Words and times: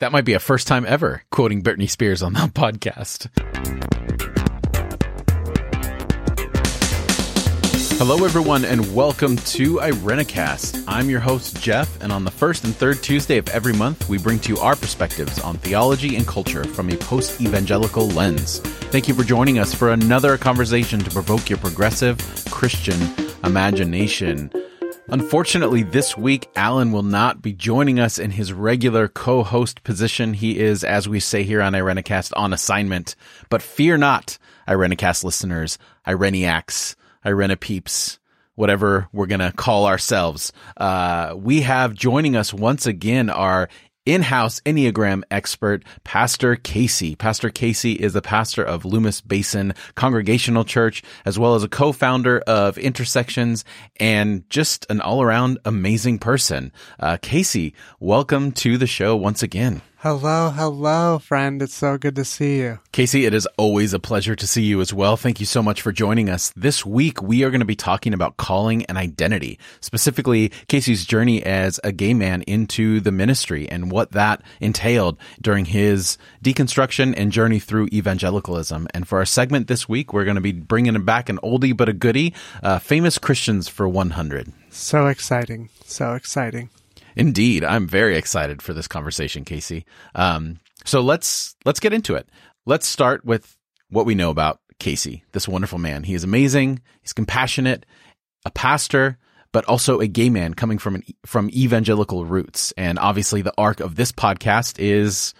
That 0.00 0.12
might 0.12 0.24
be 0.24 0.32
a 0.32 0.40
first 0.40 0.66
time 0.66 0.86
ever 0.86 1.24
quoting 1.30 1.60
Britney 1.62 1.88
Spears 1.88 2.22
on 2.22 2.32
that 2.32 2.54
podcast. 2.54 3.28
Hello, 7.98 8.24
everyone, 8.24 8.64
and 8.64 8.94
welcome 8.94 9.36
to 9.36 9.74
Irenicast. 9.74 10.84
I'm 10.88 11.10
your 11.10 11.20
host, 11.20 11.60
Jeff, 11.60 12.02
and 12.02 12.10
on 12.10 12.24
the 12.24 12.30
first 12.30 12.64
and 12.64 12.74
third 12.74 13.02
Tuesday 13.02 13.36
of 13.36 13.46
every 13.50 13.74
month, 13.74 14.08
we 14.08 14.16
bring 14.16 14.38
to 14.38 14.54
you 14.54 14.58
our 14.60 14.74
perspectives 14.74 15.38
on 15.38 15.58
theology 15.58 16.16
and 16.16 16.26
culture 16.26 16.64
from 16.64 16.88
a 16.88 16.96
post 16.96 17.38
evangelical 17.42 18.08
lens. 18.08 18.60
Thank 18.60 19.06
you 19.06 19.12
for 19.12 19.22
joining 19.22 19.58
us 19.58 19.74
for 19.74 19.92
another 19.92 20.38
conversation 20.38 21.00
to 21.00 21.10
provoke 21.10 21.50
your 21.50 21.58
progressive 21.58 22.16
Christian 22.50 22.98
imagination. 23.44 24.50
Unfortunately, 25.12 25.82
this 25.82 26.16
week, 26.16 26.48
Alan 26.54 26.92
will 26.92 27.02
not 27.02 27.42
be 27.42 27.52
joining 27.52 27.98
us 27.98 28.16
in 28.16 28.30
his 28.30 28.52
regular 28.52 29.08
co 29.08 29.42
host 29.42 29.82
position. 29.82 30.34
He 30.34 30.60
is, 30.60 30.84
as 30.84 31.08
we 31.08 31.18
say 31.18 31.42
here 31.42 31.60
on 31.60 31.72
Irenicast, 31.72 32.32
on 32.36 32.52
assignment. 32.52 33.16
But 33.48 33.60
fear 33.60 33.98
not, 33.98 34.38
Irenicast 34.68 35.24
listeners, 35.24 35.78
Ireniacs, 36.06 36.94
Irena 37.26 37.56
peeps, 37.56 38.20
whatever 38.54 39.08
we're 39.12 39.26
going 39.26 39.40
to 39.40 39.50
call 39.50 39.86
ourselves. 39.86 40.52
Uh, 40.76 41.34
we 41.36 41.62
have 41.62 41.92
joining 41.92 42.36
us 42.36 42.54
once 42.54 42.86
again 42.86 43.30
our 43.30 43.68
in-house 44.06 44.60
Enneagram 44.60 45.22
expert, 45.30 45.84
Pastor 46.04 46.56
Casey. 46.56 47.16
Pastor 47.16 47.50
Casey 47.50 47.92
is 47.92 48.12
the 48.12 48.22
pastor 48.22 48.62
of 48.62 48.84
Loomis 48.84 49.20
Basin 49.20 49.74
Congregational 49.94 50.64
Church, 50.64 51.02
as 51.24 51.38
well 51.38 51.54
as 51.54 51.62
a 51.62 51.68
co-founder 51.68 52.40
of 52.40 52.78
Intersections 52.78 53.64
and 53.98 54.48
just 54.50 54.86
an 54.90 55.00
all-around 55.00 55.58
amazing 55.64 56.18
person. 56.18 56.72
Uh, 56.98 57.18
Casey, 57.20 57.74
welcome 57.98 58.52
to 58.52 58.76
the 58.78 58.86
show 58.86 59.14
once 59.16 59.42
again. 59.42 59.82
Hello, 60.02 60.48
hello, 60.48 61.18
friend. 61.18 61.60
It's 61.60 61.74
so 61.74 61.98
good 61.98 62.16
to 62.16 62.24
see 62.24 62.60
you. 62.60 62.78
Casey, 62.90 63.26
it 63.26 63.34
is 63.34 63.46
always 63.58 63.92
a 63.92 63.98
pleasure 63.98 64.34
to 64.34 64.46
see 64.46 64.62
you 64.62 64.80
as 64.80 64.94
well. 64.94 65.18
Thank 65.18 65.40
you 65.40 65.44
so 65.44 65.62
much 65.62 65.82
for 65.82 65.92
joining 65.92 66.30
us. 66.30 66.54
This 66.56 66.86
week, 66.86 67.20
we 67.20 67.44
are 67.44 67.50
going 67.50 67.60
to 67.60 67.66
be 67.66 67.76
talking 67.76 68.14
about 68.14 68.38
calling 68.38 68.82
and 68.86 68.96
identity, 68.96 69.58
specifically 69.82 70.52
Casey's 70.68 71.04
journey 71.04 71.42
as 71.42 71.78
a 71.84 71.92
gay 71.92 72.14
man 72.14 72.40
into 72.46 73.00
the 73.00 73.12
ministry 73.12 73.68
and 73.68 73.92
what 73.92 74.12
that 74.12 74.40
entailed 74.58 75.18
during 75.38 75.66
his 75.66 76.16
deconstruction 76.42 77.12
and 77.14 77.30
journey 77.30 77.58
through 77.58 77.88
evangelicalism. 77.92 78.88
And 78.94 79.06
for 79.06 79.18
our 79.18 79.26
segment 79.26 79.68
this 79.68 79.86
week, 79.86 80.14
we're 80.14 80.24
going 80.24 80.36
to 80.36 80.40
be 80.40 80.52
bringing 80.52 81.04
back 81.04 81.28
an 81.28 81.36
oldie 81.42 81.76
but 81.76 81.90
a 81.90 81.92
goodie, 81.92 82.32
uh, 82.62 82.78
famous 82.78 83.18
Christians 83.18 83.68
for 83.68 83.86
100. 83.86 84.50
So 84.70 85.08
exciting. 85.08 85.68
So 85.84 86.14
exciting. 86.14 86.70
Indeed, 87.16 87.64
I'm 87.64 87.86
very 87.86 88.16
excited 88.16 88.62
for 88.62 88.72
this 88.72 88.88
conversation, 88.88 89.44
Casey. 89.44 89.84
Um, 90.14 90.60
so 90.84 91.00
let's 91.00 91.56
let's 91.64 91.80
get 91.80 91.92
into 91.92 92.14
it. 92.14 92.28
Let's 92.66 92.86
start 92.86 93.24
with 93.24 93.56
what 93.88 94.06
we 94.06 94.14
know 94.14 94.30
about 94.30 94.60
Casey, 94.78 95.24
this 95.32 95.48
wonderful 95.48 95.78
man. 95.78 96.04
He 96.04 96.14
is 96.14 96.24
amazing. 96.24 96.80
He's 97.02 97.12
compassionate, 97.12 97.86
a 98.44 98.50
pastor, 98.50 99.18
but 99.52 99.64
also 99.66 100.00
a 100.00 100.06
gay 100.06 100.30
man 100.30 100.54
coming 100.54 100.78
from 100.78 100.96
an, 100.96 101.02
from 101.26 101.50
evangelical 101.50 102.24
roots. 102.24 102.72
And 102.76 102.98
obviously, 102.98 103.42
the 103.42 103.54
arc 103.58 103.80
of 103.80 103.96
this 103.96 104.12
podcast 104.12 104.78
is 104.78 105.34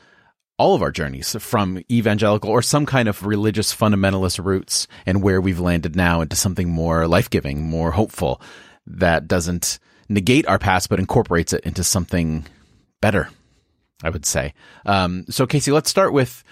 all 0.58 0.74
of 0.74 0.82
our 0.82 0.90
journeys 0.90 1.34
from 1.40 1.82
evangelical 1.90 2.50
or 2.50 2.60
some 2.60 2.84
kind 2.84 3.08
of 3.08 3.24
religious 3.24 3.74
fundamentalist 3.74 4.44
roots 4.44 4.86
and 5.06 5.22
where 5.22 5.40
we've 5.40 5.58
landed 5.58 5.96
now 5.96 6.20
into 6.20 6.36
something 6.36 6.68
more 6.68 7.08
life 7.08 7.30
giving, 7.30 7.62
more 7.62 7.92
hopeful 7.92 8.42
that 8.86 9.26
doesn't 9.26 9.78
negate 10.10 10.46
our 10.46 10.58
past, 10.58 10.90
but 10.90 10.98
incorporates 10.98 11.54
it 11.54 11.64
into 11.64 11.82
something 11.82 12.44
better. 13.00 13.30
I 14.02 14.10
would 14.10 14.24
say. 14.24 14.54
Um, 14.86 15.26
so, 15.28 15.46
Casey, 15.46 15.72
let's 15.72 15.90
start 15.90 16.12
with 16.12 16.42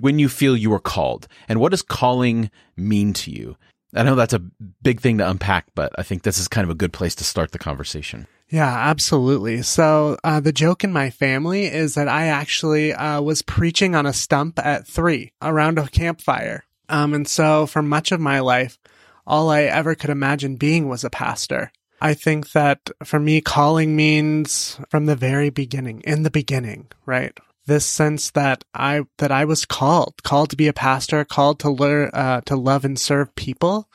when 0.00 0.18
you 0.18 0.28
feel 0.28 0.56
you 0.56 0.72
are 0.72 0.80
called, 0.80 1.26
and 1.48 1.60
what 1.60 1.70
does 1.70 1.82
calling 1.82 2.50
mean 2.76 3.12
to 3.14 3.30
you? 3.30 3.56
I 3.94 4.04
know 4.04 4.14
that's 4.14 4.32
a 4.32 4.42
big 4.82 5.00
thing 5.00 5.18
to 5.18 5.28
unpack, 5.28 5.66
but 5.74 5.92
I 5.98 6.02
think 6.02 6.22
this 6.22 6.38
is 6.38 6.48
kind 6.48 6.64
of 6.64 6.70
a 6.70 6.76
good 6.76 6.92
place 6.92 7.14
to 7.16 7.24
start 7.24 7.52
the 7.52 7.58
conversation. 7.58 8.26
Yeah, 8.48 8.68
absolutely. 8.68 9.62
So 9.62 10.16
uh, 10.24 10.40
the 10.40 10.52
joke 10.52 10.82
in 10.82 10.92
my 10.92 11.10
family 11.10 11.66
is 11.66 11.94
that 11.94 12.08
I 12.08 12.28
actually 12.28 12.94
uh, 12.94 13.20
was 13.20 13.42
preaching 13.42 13.94
on 13.94 14.06
a 14.06 14.12
stump 14.12 14.58
at 14.58 14.86
three 14.86 15.32
around 15.42 15.78
a 15.78 15.88
campfire. 15.88 16.64
Um, 16.88 17.12
and 17.12 17.28
so 17.28 17.66
for 17.66 17.82
much 17.82 18.12
of 18.12 18.20
my 18.20 18.40
life, 18.40 18.78
all 19.26 19.50
I 19.50 19.62
ever 19.62 19.94
could 19.94 20.10
imagine 20.10 20.56
being 20.56 20.88
was 20.88 21.04
a 21.04 21.10
pastor. 21.10 21.70
I 22.02 22.14
think 22.14 22.50
that 22.50 22.90
for 23.04 23.20
me, 23.20 23.40
calling 23.40 23.94
means 23.94 24.76
from 24.90 25.06
the 25.06 25.14
very 25.14 25.50
beginning, 25.50 26.00
in 26.00 26.24
the 26.24 26.32
beginning, 26.32 26.88
right? 27.06 27.38
This 27.66 27.86
sense 27.86 28.32
that 28.32 28.64
I, 28.74 29.02
that 29.18 29.30
I 29.30 29.44
was 29.44 29.64
called, 29.64 30.20
called 30.24 30.50
to 30.50 30.56
be 30.56 30.66
a 30.66 30.72
pastor, 30.72 31.24
called 31.24 31.60
to 31.60 31.70
learn, 31.70 32.10
uh, 32.12 32.40
to 32.46 32.56
love 32.56 32.84
and 32.84 32.98
serve 32.98 33.32
people. 33.36 33.88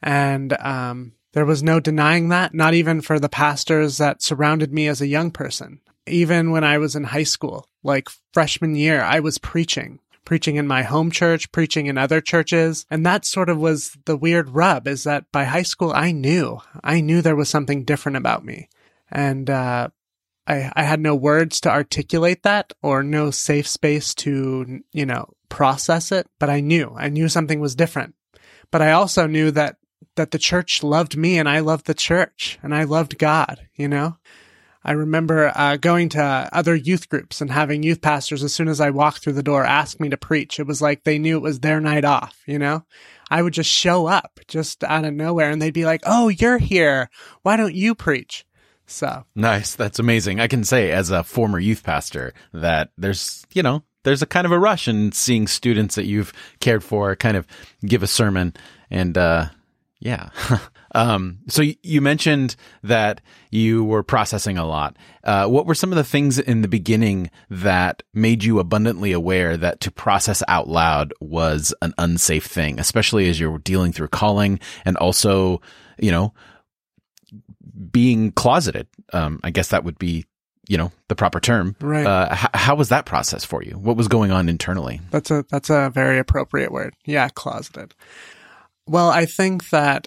And, 0.00 0.52
um, 0.60 1.14
there 1.32 1.44
was 1.44 1.60
no 1.60 1.80
denying 1.80 2.28
that, 2.28 2.54
not 2.54 2.74
even 2.74 3.00
for 3.00 3.18
the 3.18 3.28
pastors 3.28 3.98
that 3.98 4.22
surrounded 4.22 4.72
me 4.72 4.86
as 4.86 5.00
a 5.00 5.08
young 5.08 5.32
person. 5.32 5.80
Even 6.06 6.52
when 6.52 6.62
I 6.62 6.78
was 6.78 6.94
in 6.94 7.02
high 7.02 7.24
school, 7.24 7.66
like 7.82 8.08
freshman 8.32 8.76
year, 8.76 9.02
I 9.02 9.18
was 9.18 9.38
preaching 9.38 9.98
preaching 10.24 10.56
in 10.56 10.66
my 10.66 10.82
home 10.82 11.10
church, 11.10 11.50
preaching 11.52 11.86
in 11.86 11.98
other 11.98 12.20
churches. 12.20 12.86
And 12.90 13.04
that 13.06 13.24
sort 13.24 13.48
of 13.48 13.58
was 13.58 13.96
the 14.04 14.16
weird 14.16 14.50
rub 14.50 14.86
is 14.86 15.04
that 15.04 15.30
by 15.32 15.44
high 15.44 15.62
school, 15.62 15.92
I 15.92 16.12
knew, 16.12 16.60
I 16.82 17.00
knew 17.00 17.22
there 17.22 17.36
was 17.36 17.48
something 17.48 17.84
different 17.84 18.16
about 18.16 18.44
me. 18.44 18.68
And, 19.10 19.48
uh, 19.48 19.88
I, 20.46 20.72
I 20.74 20.82
had 20.82 21.00
no 21.00 21.14
words 21.14 21.60
to 21.62 21.70
articulate 21.70 22.42
that 22.42 22.72
or 22.82 23.02
no 23.02 23.30
safe 23.30 23.68
space 23.68 24.14
to, 24.16 24.80
you 24.92 25.06
know, 25.06 25.32
process 25.48 26.10
it, 26.10 26.26
but 26.38 26.50
I 26.50 26.60
knew, 26.60 26.94
I 26.96 27.08
knew 27.08 27.28
something 27.28 27.60
was 27.60 27.74
different. 27.74 28.14
But 28.70 28.82
I 28.82 28.92
also 28.92 29.26
knew 29.26 29.50
that, 29.52 29.76
that 30.16 30.30
the 30.30 30.38
church 30.38 30.82
loved 30.82 31.16
me 31.16 31.38
and 31.38 31.48
I 31.48 31.60
loved 31.60 31.86
the 31.86 31.94
church 31.94 32.58
and 32.62 32.74
I 32.74 32.84
loved 32.84 33.18
God, 33.18 33.68
you 33.74 33.88
know? 33.88 34.16
I 34.82 34.92
remember 34.92 35.52
uh, 35.54 35.76
going 35.76 36.08
to 36.10 36.48
other 36.52 36.74
youth 36.74 37.08
groups 37.08 37.40
and 37.40 37.50
having 37.50 37.82
youth 37.82 38.00
pastors 38.00 38.42
as 38.42 38.54
soon 38.54 38.68
as 38.68 38.80
I 38.80 38.90
walked 38.90 39.18
through 39.18 39.34
the 39.34 39.42
door 39.42 39.64
ask 39.64 40.00
me 40.00 40.08
to 40.08 40.16
preach. 40.16 40.58
It 40.58 40.66
was 40.66 40.80
like 40.80 41.04
they 41.04 41.18
knew 41.18 41.36
it 41.36 41.42
was 41.42 41.60
their 41.60 41.80
night 41.80 42.04
off, 42.04 42.42
you 42.46 42.58
know? 42.58 42.84
I 43.30 43.42
would 43.42 43.52
just 43.52 43.70
show 43.70 44.06
up 44.06 44.40
just 44.48 44.82
out 44.82 45.04
of 45.04 45.14
nowhere 45.14 45.50
and 45.50 45.60
they'd 45.60 45.74
be 45.74 45.84
like, 45.84 46.00
Oh, 46.06 46.28
you're 46.28 46.58
here. 46.58 47.10
Why 47.42 47.56
don't 47.56 47.74
you 47.74 47.94
preach? 47.94 48.46
So 48.86 49.24
nice. 49.36 49.76
That's 49.76 49.98
amazing. 49.98 50.40
I 50.40 50.48
can 50.48 50.64
say 50.64 50.90
as 50.90 51.10
a 51.10 51.22
former 51.22 51.58
youth 51.58 51.84
pastor 51.84 52.32
that 52.52 52.90
there's, 52.96 53.44
you 53.52 53.62
know, 53.62 53.84
there's 54.02 54.22
a 54.22 54.26
kind 54.26 54.46
of 54.46 54.52
a 54.52 54.58
rush 54.58 54.88
in 54.88 55.12
seeing 55.12 55.46
students 55.46 55.94
that 55.94 56.06
you've 56.06 56.32
cared 56.60 56.82
for 56.82 57.14
kind 57.16 57.36
of 57.36 57.46
give 57.84 58.02
a 58.02 58.08
sermon 58.08 58.54
and, 58.90 59.16
uh, 59.16 59.46
yeah. 60.00 60.30
Um, 60.94 61.38
so 61.48 61.62
you 61.82 62.00
mentioned 62.00 62.56
that 62.82 63.20
you 63.50 63.84
were 63.84 64.02
processing 64.02 64.58
a 64.58 64.66
lot. 64.66 64.96
Uh, 65.24 65.46
what 65.46 65.66
were 65.66 65.74
some 65.74 65.92
of 65.92 65.96
the 65.96 66.04
things 66.04 66.38
in 66.38 66.62
the 66.62 66.68
beginning 66.68 67.30
that 67.48 68.02
made 68.14 68.44
you 68.44 68.58
abundantly 68.58 69.12
aware 69.12 69.56
that 69.56 69.80
to 69.80 69.90
process 69.90 70.42
out 70.48 70.68
loud 70.68 71.12
was 71.20 71.74
an 71.82 71.94
unsafe 71.98 72.46
thing, 72.46 72.80
especially 72.80 73.28
as 73.28 73.38
you're 73.38 73.58
dealing 73.58 73.92
through 73.92 74.08
calling 74.08 74.58
and 74.84 74.96
also, 74.96 75.60
you 75.98 76.10
know, 76.10 76.32
being 77.90 78.32
closeted? 78.32 78.86
Um, 79.12 79.40
I 79.44 79.50
guess 79.50 79.68
that 79.68 79.84
would 79.84 79.98
be 79.98 80.26
you 80.68 80.78
know 80.78 80.92
the 81.08 81.16
proper 81.16 81.40
term. 81.40 81.74
Right. 81.80 82.06
Uh, 82.06 82.28
h- 82.30 82.50
how 82.54 82.76
was 82.76 82.90
that 82.90 83.04
process 83.04 83.44
for 83.44 83.60
you? 83.60 83.72
What 83.72 83.96
was 83.96 84.06
going 84.06 84.30
on 84.30 84.48
internally? 84.48 85.00
That's 85.10 85.30
a 85.30 85.44
that's 85.50 85.68
a 85.68 85.90
very 85.92 86.18
appropriate 86.18 86.70
word. 86.70 86.94
Yeah 87.04 87.28
closeted. 87.28 87.94
Well 88.86 89.10
i 89.10 89.24
think 89.24 89.70
that 89.70 90.06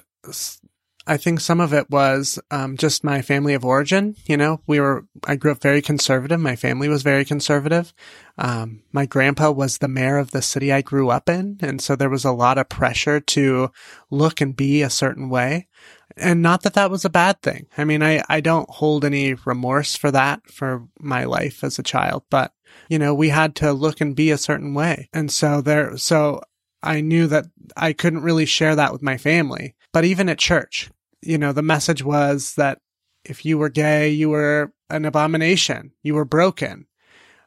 I 1.05 1.17
think 1.17 1.41
some 1.41 1.59
of 1.59 1.73
it 1.73 1.89
was 1.89 2.39
um, 2.49 2.77
just 2.77 3.03
my 3.03 3.21
family 3.21 3.53
of 3.53 3.65
origin. 3.65 4.15
You 4.25 4.37
know, 4.37 4.61
we 4.67 4.79
were, 4.79 5.05
I 5.25 5.35
grew 5.35 5.51
up 5.51 5.61
very 5.61 5.81
conservative. 5.81 6.39
My 6.39 6.55
family 6.55 6.87
was 6.87 7.03
very 7.03 7.25
conservative. 7.25 7.93
Um, 8.37 8.83
my 8.93 9.05
grandpa 9.05 9.51
was 9.51 9.77
the 9.77 9.89
mayor 9.89 10.17
of 10.17 10.31
the 10.31 10.41
city 10.41 10.71
I 10.71 10.81
grew 10.81 11.09
up 11.09 11.27
in. 11.27 11.57
And 11.61 11.81
so 11.81 11.95
there 11.95 12.09
was 12.09 12.23
a 12.23 12.31
lot 12.31 12.57
of 12.57 12.69
pressure 12.69 13.19
to 13.19 13.71
look 14.09 14.39
and 14.39 14.55
be 14.55 14.81
a 14.81 14.89
certain 14.89 15.29
way. 15.29 15.67
And 16.15 16.41
not 16.41 16.61
that 16.61 16.75
that 16.75 16.91
was 16.91 17.03
a 17.03 17.09
bad 17.09 17.41
thing. 17.41 17.67
I 17.77 17.83
mean, 17.83 18.01
I, 18.01 18.23
I 18.29 18.39
don't 18.39 18.69
hold 18.69 19.03
any 19.03 19.33
remorse 19.33 19.95
for 19.95 20.11
that 20.11 20.49
for 20.49 20.87
my 20.99 21.25
life 21.25 21.63
as 21.63 21.77
a 21.79 21.83
child, 21.83 22.23
but 22.29 22.53
you 22.87 22.99
know, 22.99 23.13
we 23.13 23.29
had 23.29 23.55
to 23.55 23.73
look 23.73 23.99
and 23.99 24.15
be 24.15 24.31
a 24.31 24.37
certain 24.37 24.73
way. 24.73 25.09
And 25.11 25.31
so 25.31 25.61
there, 25.61 25.97
so 25.97 26.41
I 26.81 27.01
knew 27.01 27.27
that 27.27 27.45
I 27.75 27.93
couldn't 27.93 28.23
really 28.23 28.45
share 28.45 28.75
that 28.75 28.91
with 28.91 29.01
my 29.01 29.17
family. 29.17 29.75
But 29.91 30.05
even 30.05 30.27
at 30.27 30.39
church, 30.39 30.89
you 31.25 31.37
know, 31.37 31.53
the 31.53 31.61
message 31.61 32.03
was 32.03 32.55
that 32.55 32.79
if 33.25 33.45
you 33.45 33.57
were 33.57 33.69
gay, 33.69 34.09
you 34.09 34.29
were 34.29 34.73
an 34.89 35.05
abomination. 35.05 35.91
You 36.03 36.15
were 36.15 36.25
broken. 36.25 36.87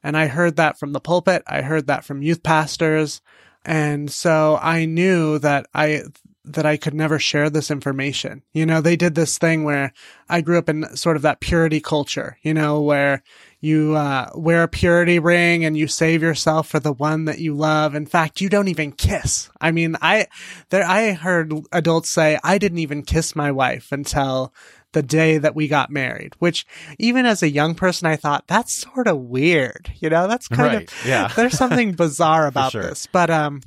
And 0.03 0.17
I 0.17 0.27
heard 0.27 0.57
that 0.57 0.79
from 0.79 0.93
the 0.93 1.01
pulpit. 1.01 1.43
I 1.47 1.63
heard 1.63 1.87
that 1.89 2.05
from 2.05 2.23
youth 2.23 2.43
pastors. 2.43 3.21
And 3.65 4.11
so 4.11 4.59
I 4.63 4.85
knew 4.85 5.39
that 5.41 5.67
I, 5.75 6.03
that 6.45 6.65
I 6.65 6.77
could 6.77 6.95
never 6.95 7.19
share 7.19 7.51
this 7.51 7.71
information. 7.71 8.43
You 8.53 8.67
know, 8.67 8.81
they 8.81 8.97
did 8.97 9.15
this 9.15 9.37
thing 9.37 9.65
where 9.65 9.93
I 10.29 10.41
grew 10.41 10.59
up 10.59 10.69
in 10.69 10.97
sort 10.97 11.17
of 11.17 11.23
that 11.23 11.41
purity 11.41 11.81
culture, 11.81 12.39
you 12.43 12.55
know, 12.55 12.81
where 12.81 13.23
you 13.67 13.95
uh, 13.97 14.31
wear 14.35 14.63
a 14.63 14.69
purity 14.69 15.19
ring 15.19 15.65
and 15.65 15.77
you 15.77 15.89
save 15.89 16.23
yourself 16.23 16.69
for 16.69 16.79
the 16.81 16.93
one 16.93 17.25
that 17.27 17.39
you 17.41 17.55
love. 17.55 17.95
In 17.95 18.07
fact, 18.07 18.41
you 18.41 18.49
don't 18.49 18.69
even 18.69 18.93
kiss. 18.93 19.51
I 19.61 19.71
mean, 19.73 19.97
I 20.01 20.27
there 20.71 20.85
I 20.85 21.13
heard 21.13 21.53
adults 21.73 22.09
say 22.09 22.39
I 22.45 22.59
didn't 22.59 22.79
even 22.79 23.03
kiss 23.03 23.35
my 23.35 23.51
wife 23.51 23.93
until 23.93 24.53
the 24.93 25.03
day 25.03 25.37
that 25.39 25.55
we 25.55 25.69
got 25.69 25.91
married, 25.91 26.33
which 26.39 26.67
even 26.99 27.27
as 27.27 27.43
a 27.43 27.51
young 27.51 27.75
person, 27.75 28.07
I 28.07 28.17
thought 28.17 28.47
that's 28.47 28.73
sort 28.73 29.09
of 29.09 29.19
weird. 29.19 29.93
You 29.97 30.09
know, 30.09 30.27
that's 30.29 30.49
kind 30.49 30.75
Right, 30.75 30.89
of, 30.91 31.07
yeah. 31.07 31.29
there's 31.37 31.59
something 31.59 31.93
bizarre 31.93 32.47
about 32.53 32.73
sure. 32.73 32.83
this, 32.83 33.07
but, 33.07 33.29
um, 33.29 33.61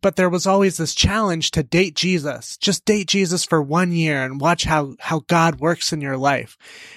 but 0.00 0.16
there 0.16 0.28
was 0.28 0.46
always 0.46 0.76
this 0.76 0.94
challenge 0.94 1.52
to 1.52 1.62
date 1.62 1.94
Jesus. 1.94 2.56
Just 2.56 2.84
date 2.84 3.06
Jesus 3.06 3.44
for 3.44 3.62
one 3.62 3.92
year 3.92 4.24
and 4.24 4.40
watch 4.40 4.64
how, 4.64 4.96
how 4.98 5.20
God 5.26 5.60
works 5.60 5.92
in 5.92 6.00
your 6.00 6.16
life. 6.16 6.56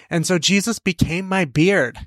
And 0.10 0.26
so 0.26 0.40
Jesus 0.40 0.80
became 0.80 1.28
my 1.28 1.46
beard. 1.46 1.98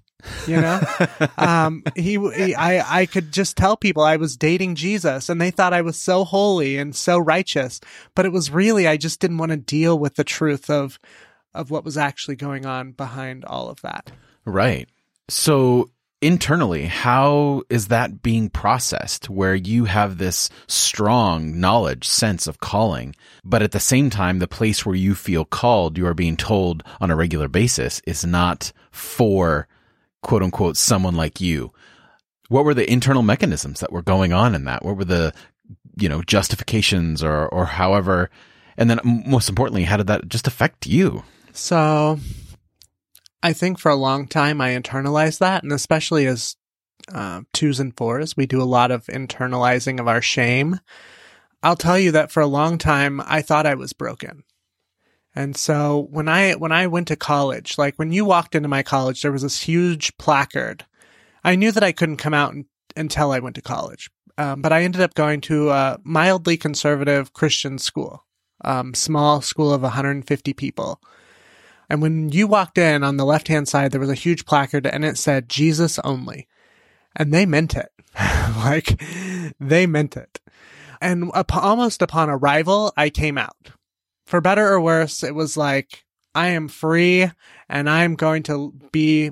You 0.47 0.61
know, 0.61 0.81
um, 1.39 1.85
he, 1.95 2.19
he, 2.35 2.55
I, 2.55 3.01
I 3.03 3.07
could 3.07 3.33
just 3.33 3.57
tell 3.57 3.77
people 3.77 4.03
I 4.03 4.17
was 4.17 4.37
dating 4.37 4.75
Jesus 4.75 5.29
and 5.29 5.41
they 5.41 5.53
thought 5.53 5.73
I 5.73 5.83
was 5.83 5.97
so 5.97 6.25
holy 6.25 6.79
and 6.79 6.97
so 6.97 7.19
righteous, 7.19 7.81
but 8.15 8.27
it 8.27 8.33
was 8.33 8.51
really, 8.51 8.89
I 8.89 8.97
just 8.97 9.21
didn't 9.21 9.39
want 9.39 9.51
to 9.51 9.57
deal 9.57 9.97
with 9.97 10.17
the 10.17 10.25
truth 10.25 10.69
of, 10.69 10.99
of 11.55 11.71
what 11.71 11.85
was 11.85 11.97
actually 11.97 12.37
going 12.37 12.67
on 12.67 12.91
behind 12.93 13.45
all 13.45 13.69
of 13.69 13.83
that. 13.83 14.11
Right. 14.45 14.89
So 15.29 15.91
internally, 16.23 16.87
how 16.87 17.63
is 17.69 17.89
that 17.89 18.23
being 18.23 18.49
processed 18.49 19.29
where 19.29 19.55
you 19.55 19.85
have 19.85 20.19
this 20.19 20.49
strong 20.67 21.61
knowledge, 21.61 22.09
sense 22.09 22.47
of 22.47 22.61
calling, 22.61 23.15
but 23.45 23.63
at 23.63 23.73
the 23.73 23.81
same 23.81 24.11
time, 24.11 24.39
the 24.39 24.49
place 24.49 24.85
where 24.85 24.95
you 24.95 25.15
feel 25.15 25.45
called, 25.45 25.99
you 25.99 26.07
are 26.07 26.15
being 26.15 26.37
told 26.37 26.83
on 27.01 27.11
a 27.11 27.17
regular 27.17 27.49
basis 27.49 28.01
is 28.07 28.25
not 28.25 28.73
for 28.91 29.69
quote 30.23 30.43
unquote 30.43 30.77
someone 30.77 31.17
like 31.17 31.41
you. 31.41 31.73
What 32.49 32.65
were 32.65 32.75
the 32.75 32.91
internal 32.91 33.23
mechanisms 33.23 33.81
that 33.81 33.93
were 33.93 34.03
going 34.03 34.33
on 34.33 34.55
in 34.55 34.65
that? 34.65 34.85
What 34.85 34.97
were 34.97 35.05
the, 35.05 35.35
you 35.99 36.09
know, 36.09 36.23
justifications 36.23 37.23
or, 37.23 37.49
or 37.49 37.67
however, 37.67 38.31
and 38.77 38.89
then 38.89 39.01
most 39.05 39.49
importantly, 39.49 39.85
how 39.85 39.97
did 39.97 40.07
that 40.07 40.29
just 40.29 40.47
affect 40.47 40.87
you? 40.87 41.25
So 41.53 42.19
I 43.43 43.53
think 43.53 43.79
for 43.79 43.91
a 43.91 43.97
long 43.97 44.27
time 44.27 44.61
I 44.61 44.71
internalized 44.71 45.39
that, 45.39 45.63
and 45.63 45.73
especially 45.73 46.27
as 46.27 46.57
uh, 47.13 47.43
twos 47.53 47.81
and 47.81 47.97
fours, 47.97 48.37
we 48.37 48.47
do 48.47 48.63
a 48.63 48.65
lot 48.65 48.91
of 48.91 49.07
internalizing 49.07 50.01
of 50.01 50.09
our 50.09 50.23
shame. 50.23 50.81
I'll 51.63 51.77
tell 51.77 51.99
you 51.99 52.13
that 52.13 52.31
for 52.31 52.41
a 52.41 52.47
long 52.47 52.79
time 52.79 53.21
I 53.21 53.43
thought 53.43 53.67
I 53.67 53.75
was 53.75 53.93
broken. 53.93 54.45
And 55.35 55.55
so 55.55 56.09
when 56.11 56.29
I 56.29 56.53
when 56.55 56.73
I 56.73 56.87
went 56.87 57.09
to 57.09 57.17
college, 57.17 57.77
like 57.77 57.97
when 57.97 58.11
you 58.11 58.25
walked 58.25 58.55
into 58.55 58.69
my 58.69 58.83
college, 58.83 59.21
there 59.21 59.33
was 59.33 59.43
this 59.43 59.61
huge 59.61 60.17
placard. 60.17 60.87
I 61.45 61.57
knew 61.57 61.71
that 61.73 61.85
I 61.85 61.93
couldn't 61.93 62.17
come 62.17 62.35
out 62.35 62.55
until 62.97 63.31
I 63.33 63.41
went 63.41 63.55
to 63.57 63.63
college, 63.63 64.11
um, 64.39 64.63
but 64.63 64.73
I 64.73 64.83
ended 64.83 65.03
up 65.03 65.15
going 65.15 65.43
to 65.43 65.71
a 65.71 65.99
mildly 66.05 66.57
conservative 66.57 67.35
Christian 67.35 67.79
school, 67.79 68.25
um, 68.65 68.95
small 68.95 69.43
school 69.43 69.73
of 69.73 69.83
150 69.83 70.55
people. 70.55 71.01
And 71.89 72.03
when 72.03 72.31
you 72.31 72.47
walked 72.47 72.79
in 72.79 73.05
on 73.05 73.17
the 73.17 73.25
left 73.25 73.49
hand 73.49 73.69
side, 73.69 73.93
there 73.93 74.01
was 74.01 74.11
a 74.11 74.15
huge 74.15 74.45
placard 74.45 74.87
and 74.87 75.05
it 75.05 75.19
said 75.19 75.49
Jesus 75.49 75.99
only. 76.01 76.49
And 77.15 77.33
they 77.33 77.47
meant 77.47 77.75
it. 77.75 77.91
like 78.57 79.01
they 79.61 79.87
meant 79.87 80.17
it. 80.17 80.41
And 81.01 81.31
up- 81.35 81.55
almost 81.57 82.03
upon 82.03 82.31
arrival, 82.31 82.93
I 82.97 83.11
came 83.11 83.39
out. 83.39 83.71
For 84.25 84.41
better 84.41 84.67
or 84.67 84.81
worse, 84.81 85.23
it 85.23 85.35
was 85.35 85.57
like, 85.57 86.05
I 86.35 86.49
am 86.49 86.69
free 86.69 87.31
and 87.69 87.89
I'm 87.89 88.15
going 88.15 88.43
to 88.45 88.73
be, 88.93 89.31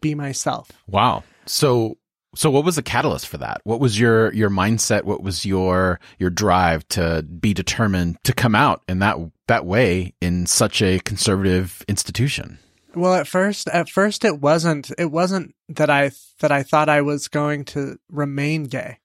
be 0.00 0.14
myself. 0.14 0.70
Wow. 0.86 1.24
So 1.46 1.98
so 2.36 2.50
what 2.50 2.64
was 2.64 2.76
the 2.76 2.82
catalyst 2.82 3.26
for 3.26 3.38
that? 3.38 3.60
What 3.64 3.80
was 3.80 3.98
your 3.98 4.32
your 4.32 4.50
mindset? 4.50 5.04
What 5.04 5.22
was 5.22 5.44
your 5.44 5.98
your 6.18 6.30
drive 6.30 6.86
to 6.88 7.22
be 7.22 7.54
determined 7.54 8.18
to 8.24 8.32
come 8.32 8.54
out 8.54 8.82
in 8.88 9.00
that 9.00 9.16
that 9.48 9.64
way 9.64 10.14
in 10.20 10.46
such 10.46 10.82
a 10.82 10.98
conservative 11.00 11.84
institution? 11.88 12.58
Well, 12.96 13.14
at 13.14 13.28
first, 13.28 13.68
at 13.68 13.90
first 13.90 14.24
it 14.24 14.40
wasn't, 14.40 14.90
it 14.96 15.10
wasn't 15.10 15.54
that 15.68 15.90
I, 15.90 16.12
that 16.40 16.50
I 16.50 16.62
thought 16.62 16.88
I 16.88 17.02
was 17.02 17.28
going 17.28 17.66
to 17.66 17.98
remain 18.10 18.64
gay. 18.64 18.98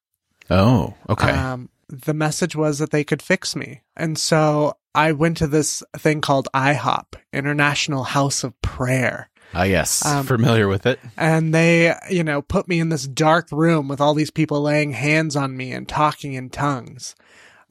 Oh, 0.49 0.93
okay. 1.09 1.29
Um, 1.29 1.69
the 1.89 2.13
message 2.13 2.55
was 2.55 2.79
that 2.79 2.91
they 2.91 3.03
could 3.03 3.21
fix 3.21 3.53
me. 3.53 3.81
And 3.97 4.17
so 4.17 4.77
I 4.95 5.11
went 5.11 5.37
to 5.37 5.47
this 5.47 5.83
thing 5.97 6.21
called 6.21 6.47
IHOP, 6.53 7.15
International 7.33 8.03
House 8.03 8.45
of 8.45 8.59
Prayer. 8.61 9.29
Ah, 9.53 9.63
yes. 9.63 10.05
um, 10.05 10.25
Familiar 10.25 10.67
with 10.67 10.85
it. 10.85 10.99
And 11.17 11.53
they, 11.53 11.93
you 12.09 12.23
know, 12.23 12.41
put 12.41 12.67
me 12.67 12.79
in 12.79 12.89
this 12.89 13.07
dark 13.07 13.51
room 13.51 13.87
with 13.87 13.99
all 13.99 14.13
these 14.13 14.31
people 14.31 14.61
laying 14.61 14.93
hands 14.93 15.35
on 15.35 15.57
me 15.57 15.71
and 15.71 15.87
talking 15.87 16.33
in 16.33 16.49
tongues. 16.49 17.15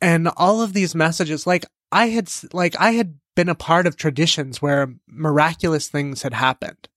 And 0.00 0.28
all 0.36 0.62
of 0.62 0.72
these 0.72 0.94
messages, 0.94 1.46
like 1.46 1.66
I 1.92 2.08
had, 2.08 2.30
like 2.52 2.74
I 2.78 2.92
had 2.92 3.18
been 3.34 3.48
a 3.48 3.54
part 3.54 3.86
of 3.86 3.96
traditions 3.96 4.60
where 4.60 4.94
miraculous 5.08 5.88
things 5.88 6.22
had 6.22 6.34
happened. 6.34 6.88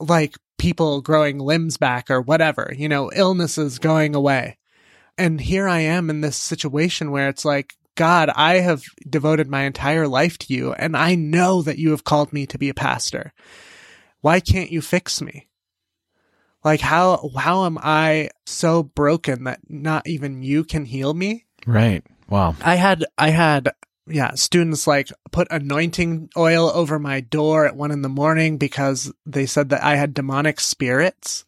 Like 0.00 0.36
people 0.58 1.00
growing 1.00 1.38
limbs 1.38 1.76
back 1.76 2.10
or 2.10 2.20
whatever, 2.20 2.72
you 2.76 2.88
know, 2.88 3.10
illnesses 3.14 3.78
going 3.78 4.14
away. 4.14 4.58
And 5.16 5.40
here 5.40 5.68
I 5.68 5.80
am 5.80 6.10
in 6.10 6.20
this 6.20 6.36
situation 6.36 7.12
where 7.12 7.28
it's 7.28 7.44
like, 7.44 7.76
God, 7.94 8.30
I 8.34 8.54
have 8.54 8.84
devoted 9.08 9.48
my 9.48 9.62
entire 9.62 10.08
life 10.08 10.38
to 10.38 10.54
you 10.54 10.72
and 10.74 10.96
I 10.96 11.14
know 11.14 11.62
that 11.62 11.78
you 11.78 11.90
have 11.90 12.04
called 12.04 12.32
me 12.32 12.46
to 12.46 12.58
be 12.58 12.68
a 12.68 12.74
pastor. 12.74 13.32
Why 14.20 14.40
can't 14.40 14.70
you 14.70 14.82
fix 14.82 15.20
me? 15.20 15.48
Like 16.64 16.80
how, 16.80 17.30
how 17.36 17.66
am 17.66 17.78
I 17.80 18.30
so 18.46 18.82
broken 18.82 19.44
that 19.44 19.60
not 19.68 20.06
even 20.06 20.42
you 20.42 20.64
can 20.64 20.84
heal 20.86 21.14
me? 21.14 21.44
Right. 21.66 22.02
Wow. 22.28 22.56
I 22.62 22.76
had, 22.76 23.04
I 23.18 23.30
had, 23.30 23.70
yeah, 24.06 24.34
students 24.34 24.86
like 24.86 25.08
put 25.30 25.48
anointing 25.50 26.30
oil 26.36 26.70
over 26.74 26.98
my 26.98 27.20
door 27.20 27.66
at 27.66 27.76
one 27.76 27.90
in 27.90 28.02
the 28.02 28.08
morning 28.08 28.58
because 28.58 29.12
they 29.24 29.46
said 29.46 29.68
that 29.70 29.82
I 29.82 29.96
had 29.96 30.14
demonic 30.14 30.60
spirits. 30.60 31.44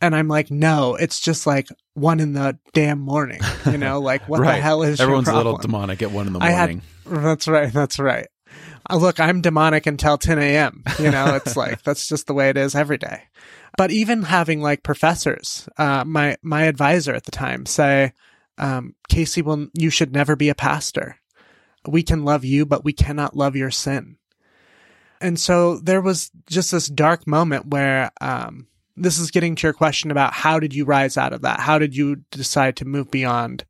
And 0.00 0.14
I'm 0.14 0.28
like, 0.28 0.50
no, 0.50 0.94
it's 0.94 1.20
just 1.20 1.46
like 1.46 1.68
one 1.94 2.20
in 2.20 2.32
the 2.32 2.58
damn 2.72 3.00
morning. 3.00 3.40
You 3.66 3.78
know, 3.78 4.00
like 4.02 4.28
what 4.28 4.40
right. 4.40 4.56
the 4.56 4.62
hell 4.62 4.82
is 4.82 5.00
Everyone's 5.00 5.28
a 5.28 5.36
little 5.36 5.56
demonic 5.56 6.02
at 6.02 6.10
one 6.12 6.26
in 6.26 6.32
the 6.32 6.40
I 6.40 6.50
had- 6.50 6.70
morning. 6.70 6.82
That's 7.06 7.48
right. 7.48 7.72
That's 7.72 7.98
right. 7.98 8.28
Uh, 8.88 8.96
look, 8.96 9.18
I'm 9.20 9.40
demonic 9.40 9.86
until 9.86 10.18
10 10.18 10.38
a.m. 10.38 10.84
You 10.98 11.10
know, 11.10 11.34
it's 11.34 11.56
like, 11.56 11.82
that's 11.82 12.08
just 12.08 12.26
the 12.26 12.34
way 12.34 12.48
it 12.48 12.56
is 12.56 12.74
every 12.74 12.98
day. 12.98 13.24
But 13.76 13.90
even 13.90 14.22
having 14.22 14.60
like 14.60 14.82
professors, 14.82 15.68
uh, 15.78 16.04
my, 16.04 16.36
my 16.42 16.62
advisor 16.64 17.14
at 17.14 17.24
the 17.24 17.30
time 17.30 17.66
say, 17.66 18.12
um, 18.56 18.94
Casey, 19.08 19.42
well, 19.42 19.68
you 19.74 19.90
should 19.90 20.12
never 20.12 20.36
be 20.36 20.48
a 20.48 20.54
pastor. 20.54 21.16
We 21.86 22.02
can 22.02 22.24
love 22.24 22.44
you, 22.44 22.66
but 22.66 22.84
we 22.84 22.92
cannot 22.92 23.36
love 23.36 23.56
your 23.56 23.70
sin. 23.70 24.16
And 25.20 25.38
so 25.38 25.78
there 25.78 26.00
was 26.00 26.30
just 26.48 26.72
this 26.72 26.88
dark 26.88 27.26
moment 27.26 27.66
where, 27.66 28.10
um, 28.20 28.66
this 29.00 29.18
is 29.18 29.30
getting 29.30 29.54
to 29.56 29.66
your 29.66 29.72
question 29.72 30.10
about 30.10 30.32
how 30.32 30.58
did 30.58 30.74
you 30.74 30.84
rise 30.84 31.16
out 31.16 31.32
of 31.32 31.42
that? 31.42 31.60
How 31.60 31.78
did 31.78 31.96
you 31.96 32.16
decide 32.30 32.76
to 32.76 32.84
move 32.84 33.10
beyond, 33.10 33.64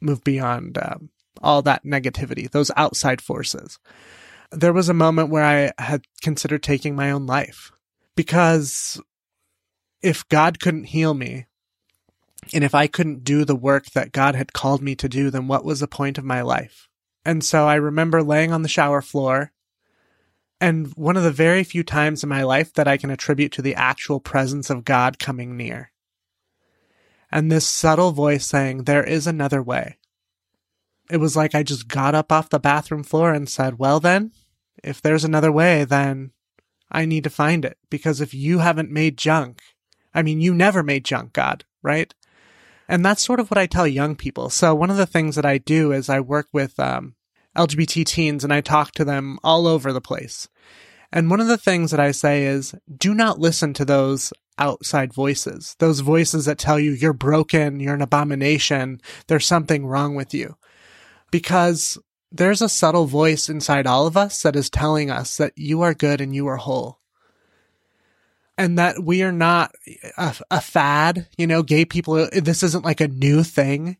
move 0.00 0.22
beyond, 0.24 0.78
um, 0.78 1.10
all 1.42 1.62
that 1.62 1.84
negativity, 1.84 2.50
those 2.50 2.70
outside 2.76 3.20
forces. 3.20 3.78
There 4.50 4.72
was 4.72 4.88
a 4.88 4.94
moment 4.94 5.30
where 5.30 5.44
I 5.44 5.82
had 5.82 6.04
considered 6.22 6.62
taking 6.62 6.94
my 6.94 7.10
own 7.10 7.26
life 7.26 7.72
because 8.16 9.00
if 10.02 10.26
God 10.28 10.60
couldn't 10.60 10.84
heal 10.84 11.14
me 11.14 11.46
and 12.52 12.64
if 12.64 12.74
I 12.74 12.86
couldn't 12.86 13.24
do 13.24 13.44
the 13.44 13.56
work 13.56 13.86
that 13.92 14.12
God 14.12 14.34
had 14.34 14.52
called 14.52 14.82
me 14.82 14.94
to 14.96 15.08
do, 15.08 15.30
then 15.30 15.48
what 15.48 15.64
was 15.64 15.80
the 15.80 15.88
point 15.88 16.18
of 16.18 16.24
my 16.24 16.42
life? 16.42 16.88
And 17.24 17.44
so 17.44 17.66
I 17.66 17.74
remember 17.74 18.22
laying 18.22 18.52
on 18.52 18.62
the 18.62 18.68
shower 18.68 19.00
floor 19.00 19.51
and 20.62 20.86
one 20.94 21.16
of 21.16 21.24
the 21.24 21.30
very 21.30 21.64
few 21.64 21.82
times 21.82 22.22
in 22.22 22.28
my 22.28 22.42
life 22.42 22.72
that 22.74 22.88
I 22.88 22.96
can 22.96 23.10
attribute 23.10 23.52
to 23.52 23.62
the 23.62 23.74
actual 23.74 24.20
presence 24.20 24.70
of 24.70 24.84
God 24.84 25.18
coming 25.18 25.56
near. 25.56 25.92
And 27.30 27.50
this 27.50 27.66
subtle 27.66 28.12
voice 28.12 28.46
saying, 28.46 28.84
there 28.84 29.04
is 29.04 29.26
another 29.26 29.62
way 29.62 29.98
it 31.12 31.18
was 31.18 31.36
like 31.36 31.54
I 31.54 31.62
just 31.62 31.88
got 31.88 32.14
up 32.14 32.32
off 32.32 32.48
the 32.48 32.58
bathroom 32.58 33.02
floor 33.02 33.34
and 33.34 33.46
said, 33.46 33.78
well, 33.78 34.00
then, 34.00 34.32
if 34.82 35.02
there's 35.02 35.24
another 35.24 35.52
way, 35.52 35.84
then 35.84 36.30
I 36.90 37.04
need 37.04 37.24
to 37.24 37.30
find 37.30 37.66
it. 37.66 37.76
Because 37.90 38.22
if 38.22 38.32
you 38.32 38.60
haven't 38.60 38.90
made 38.90 39.18
junk, 39.18 39.60
I 40.14 40.22
mean, 40.22 40.40
you 40.40 40.54
never 40.54 40.82
made 40.82 41.04
junk, 41.04 41.34
God, 41.34 41.66
right? 41.82 42.14
And 42.88 43.04
that's 43.04 43.22
sort 43.22 43.40
of 43.40 43.50
what 43.50 43.58
I 43.58 43.66
tell 43.66 43.86
young 43.86 44.16
people. 44.16 44.48
So 44.48 44.74
one 44.74 44.90
of 44.90 44.96
the 44.96 45.06
things 45.06 45.36
that 45.36 45.44
I 45.44 45.58
do 45.58 45.92
is 45.92 46.08
I 46.08 46.20
work 46.20 46.48
with 46.50 46.80
um, 46.80 47.14
LGBT 47.56 48.04
teens 48.06 48.44
and 48.44 48.52
I 48.52 48.60
talk 48.60 48.92
to 48.92 49.04
them 49.04 49.38
all 49.44 49.66
over 49.66 49.92
the 49.92 50.00
place. 50.00 50.48
And 51.12 51.28
one 51.28 51.40
of 51.40 51.48
the 51.48 51.58
things 51.58 51.90
that 51.90 52.00
I 52.00 52.12
say 52.12 52.44
is 52.44 52.74
do 52.96 53.14
not 53.14 53.38
listen 53.38 53.74
to 53.74 53.84
those 53.84 54.32
outside 54.58 55.12
voices, 55.12 55.76
those 55.78 56.00
voices 56.00 56.46
that 56.46 56.58
tell 56.58 56.78
you 56.78 56.92
you're 56.92 57.12
broken, 57.12 57.80
you're 57.80 57.94
an 57.94 58.02
abomination, 58.02 59.00
there's 59.26 59.46
something 59.46 59.86
wrong 59.86 60.14
with 60.14 60.32
you 60.32 60.56
because 61.30 61.98
there's 62.30 62.62
a 62.62 62.68
subtle 62.68 63.06
voice 63.06 63.48
inside 63.48 63.86
all 63.86 64.06
of 64.06 64.16
us 64.16 64.42
that 64.42 64.56
is 64.56 64.70
telling 64.70 65.10
us 65.10 65.36
that 65.36 65.52
you 65.56 65.82
are 65.82 65.94
good 65.94 66.20
and 66.20 66.34
you 66.34 66.46
are 66.46 66.56
whole. 66.56 66.98
And 68.56 68.78
that 68.78 69.02
we 69.02 69.22
are 69.22 69.32
not 69.32 69.72
a, 70.16 70.34
a 70.50 70.60
fad, 70.60 71.26
you 71.36 71.46
know, 71.46 71.62
gay 71.62 71.84
people, 71.84 72.28
this 72.32 72.62
isn't 72.62 72.84
like 72.84 73.00
a 73.00 73.08
new 73.08 73.42
thing, 73.42 73.96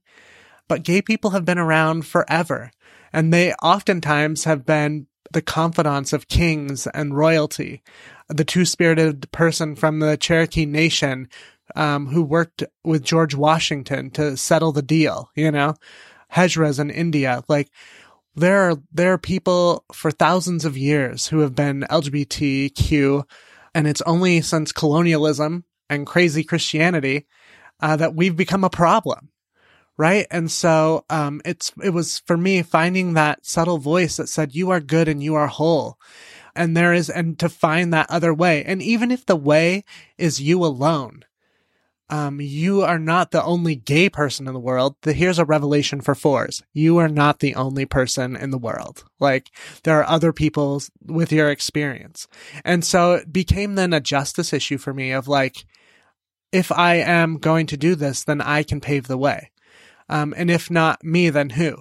but 0.69 0.85
gay 0.85 1.03
people 1.03 1.31
have 1.31 1.45
been 1.45 1.59
around 1.59 2.07
forever. 2.07 2.71
And 3.13 3.33
they 3.33 3.53
oftentimes 3.55 4.45
have 4.45 4.65
been 4.65 5.07
the 5.33 5.43
confidants 5.43 6.13
of 6.13 6.29
kings 6.29 6.87
and 6.89 7.17
royalty. 7.17 7.83
The 8.29 8.45
two 8.45 8.65
spirited 8.65 9.31
person 9.33 9.77
from 9.77 9.99
the 9.99 10.17
Cherokee 10.17 10.67
Nation 10.67 11.29
um, 11.75 12.09
who 12.09 12.23
worked 12.23 12.65
with 12.85 13.05
George 13.05 13.35
Washington 13.35 14.11
to 14.11 14.37
settle 14.37 14.73
the 14.73 14.83
deal, 14.83 15.31
you 15.35 15.51
know, 15.51 15.75
Hijras 16.33 16.79
in 16.79 16.91
India. 16.91 17.43
Like, 17.49 17.71
there 18.35 18.71
are, 18.71 18.77
there 18.93 19.13
are 19.13 19.19
people 19.19 19.85
for 19.93 20.11
thousands 20.11 20.65
of 20.65 20.77
years 20.77 21.29
who 21.29 21.41
have 21.41 21.55
been 21.55 21.85
LGBTQ, 21.91 23.25
and 23.75 23.87
it's 23.87 24.03
only 24.03 24.41
since 24.41 24.73
colonialism 24.73 25.65
and 25.91 26.07
crazy 26.07 26.43
Christianity 26.43 27.27
uh, 27.81 27.97
that 27.97 28.15
we've 28.15 28.37
become 28.37 28.65
a 28.65 28.71
problem 28.71 29.32
right? 29.97 30.27
And 30.31 30.51
so 30.51 31.05
um, 31.11 31.41
it's 31.45 31.73
it 31.83 31.91
was 31.91 32.21
for 32.21 32.37
me 32.37 32.63
finding 32.63 33.15
that 33.15 33.45
subtle 33.47 33.79
voice 33.79 34.17
that 34.17 34.29
said 34.29 34.55
you 34.55 34.71
are 34.71 34.81
good 34.81 35.09
and 35.09 35.23
you 35.23 35.35
are 35.35 35.47
whole. 35.47 35.99
And 36.55 36.77
there 36.77 36.93
is 36.93 37.09
and 37.09 37.39
to 37.39 37.49
find 37.49 37.93
that 37.93 38.11
other 38.11 38.35
way. 38.35 38.63
And 38.65 38.83
even 38.83 39.11
if 39.11 39.25
the 39.25 39.37
way 39.37 39.85
is 40.19 40.41
you 40.41 40.65
alone, 40.65 41.25
um, 42.11 42.43
you 42.43 42.83
are 42.83 42.99
not 42.99 43.31
the 43.31 43.43
only 43.43 43.75
gay 43.75 44.11
person 44.11 44.47
in 44.47 44.53
the 44.53 44.61
world. 44.61 44.97
The, 45.01 45.15
here's 45.15 45.39
a 45.39 45.47
revelation 45.47 46.03
for 46.03 46.15
fours. 46.15 46.63
You 46.75 46.99
are 46.99 47.09
not 47.09 47.39
the 47.39 47.55
only 47.55 47.87
person 47.87 48.37
in 48.37 48.51
the 48.51 48.59
world. 48.59 49.05
Like 49.19 49.51
there 49.85 49.99
are 49.99 50.07
other 50.07 50.31
people 50.31 50.83
with 51.07 51.33
your 51.33 51.49
experience. 51.49 52.29
And 52.67 52.85
so 52.85 53.15
it 53.15 53.33
became 53.33 53.77
then 53.77 53.95
a 53.95 54.01
justice 54.01 54.53
issue 54.53 54.77
for 54.77 54.93
me 54.93 55.13
of 55.13 55.27
like, 55.27 55.65
if 56.53 56.71
I 56.71 56.97
am 56.97 57.39
going 57.39 57.67
to 57.69 57.79
do 57.79 57.95
this, 57.95 58.25
then 58.25 58.43
I 58.43 58.63
can 58.63 58.83
pave 58.83 59.07
the 59.07 59.17
way. 59.17 59.52
Um, 60.09 60.35
and 60.37 60.51
if 60.51 60.71
not 60.71 61.05
me, 61.05 61.31
then 61.31 61.51
who? 61.51 61.77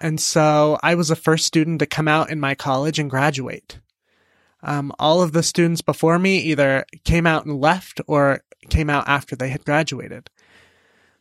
And 0.00 0.20
so 0.20 0.78
I 0.82 0.94
was 0.94 1.08
the 1.08 1.16
first 1.16 1.46
student 1.46 1.78
to 1.78 1.86
come 1.86 2.08
out 2.08 2.30
in 2.30 2.40
my 2.40 2.54
college 2.54 2.98
and 2.98 3.08
graduate. 3.08 3.80
Um, 4.62 4.92
all 4.98 5.22
of 5.22 5.32
the 5.32 5.42
students 5.42 5.80
before 5.80 6.18
me 6.18 6.38
either 6.38 6.84
came 7.04 7.26
out 7.26 7.46
and 7.46 7.60
left 7.60 8.00
or 8.06 8.42
came 8.68 8.90
out 8.90 9.08
after 9.08 9.36
they 9.36 9.48
had 9.48 9.64
graduated. 9.64 10.28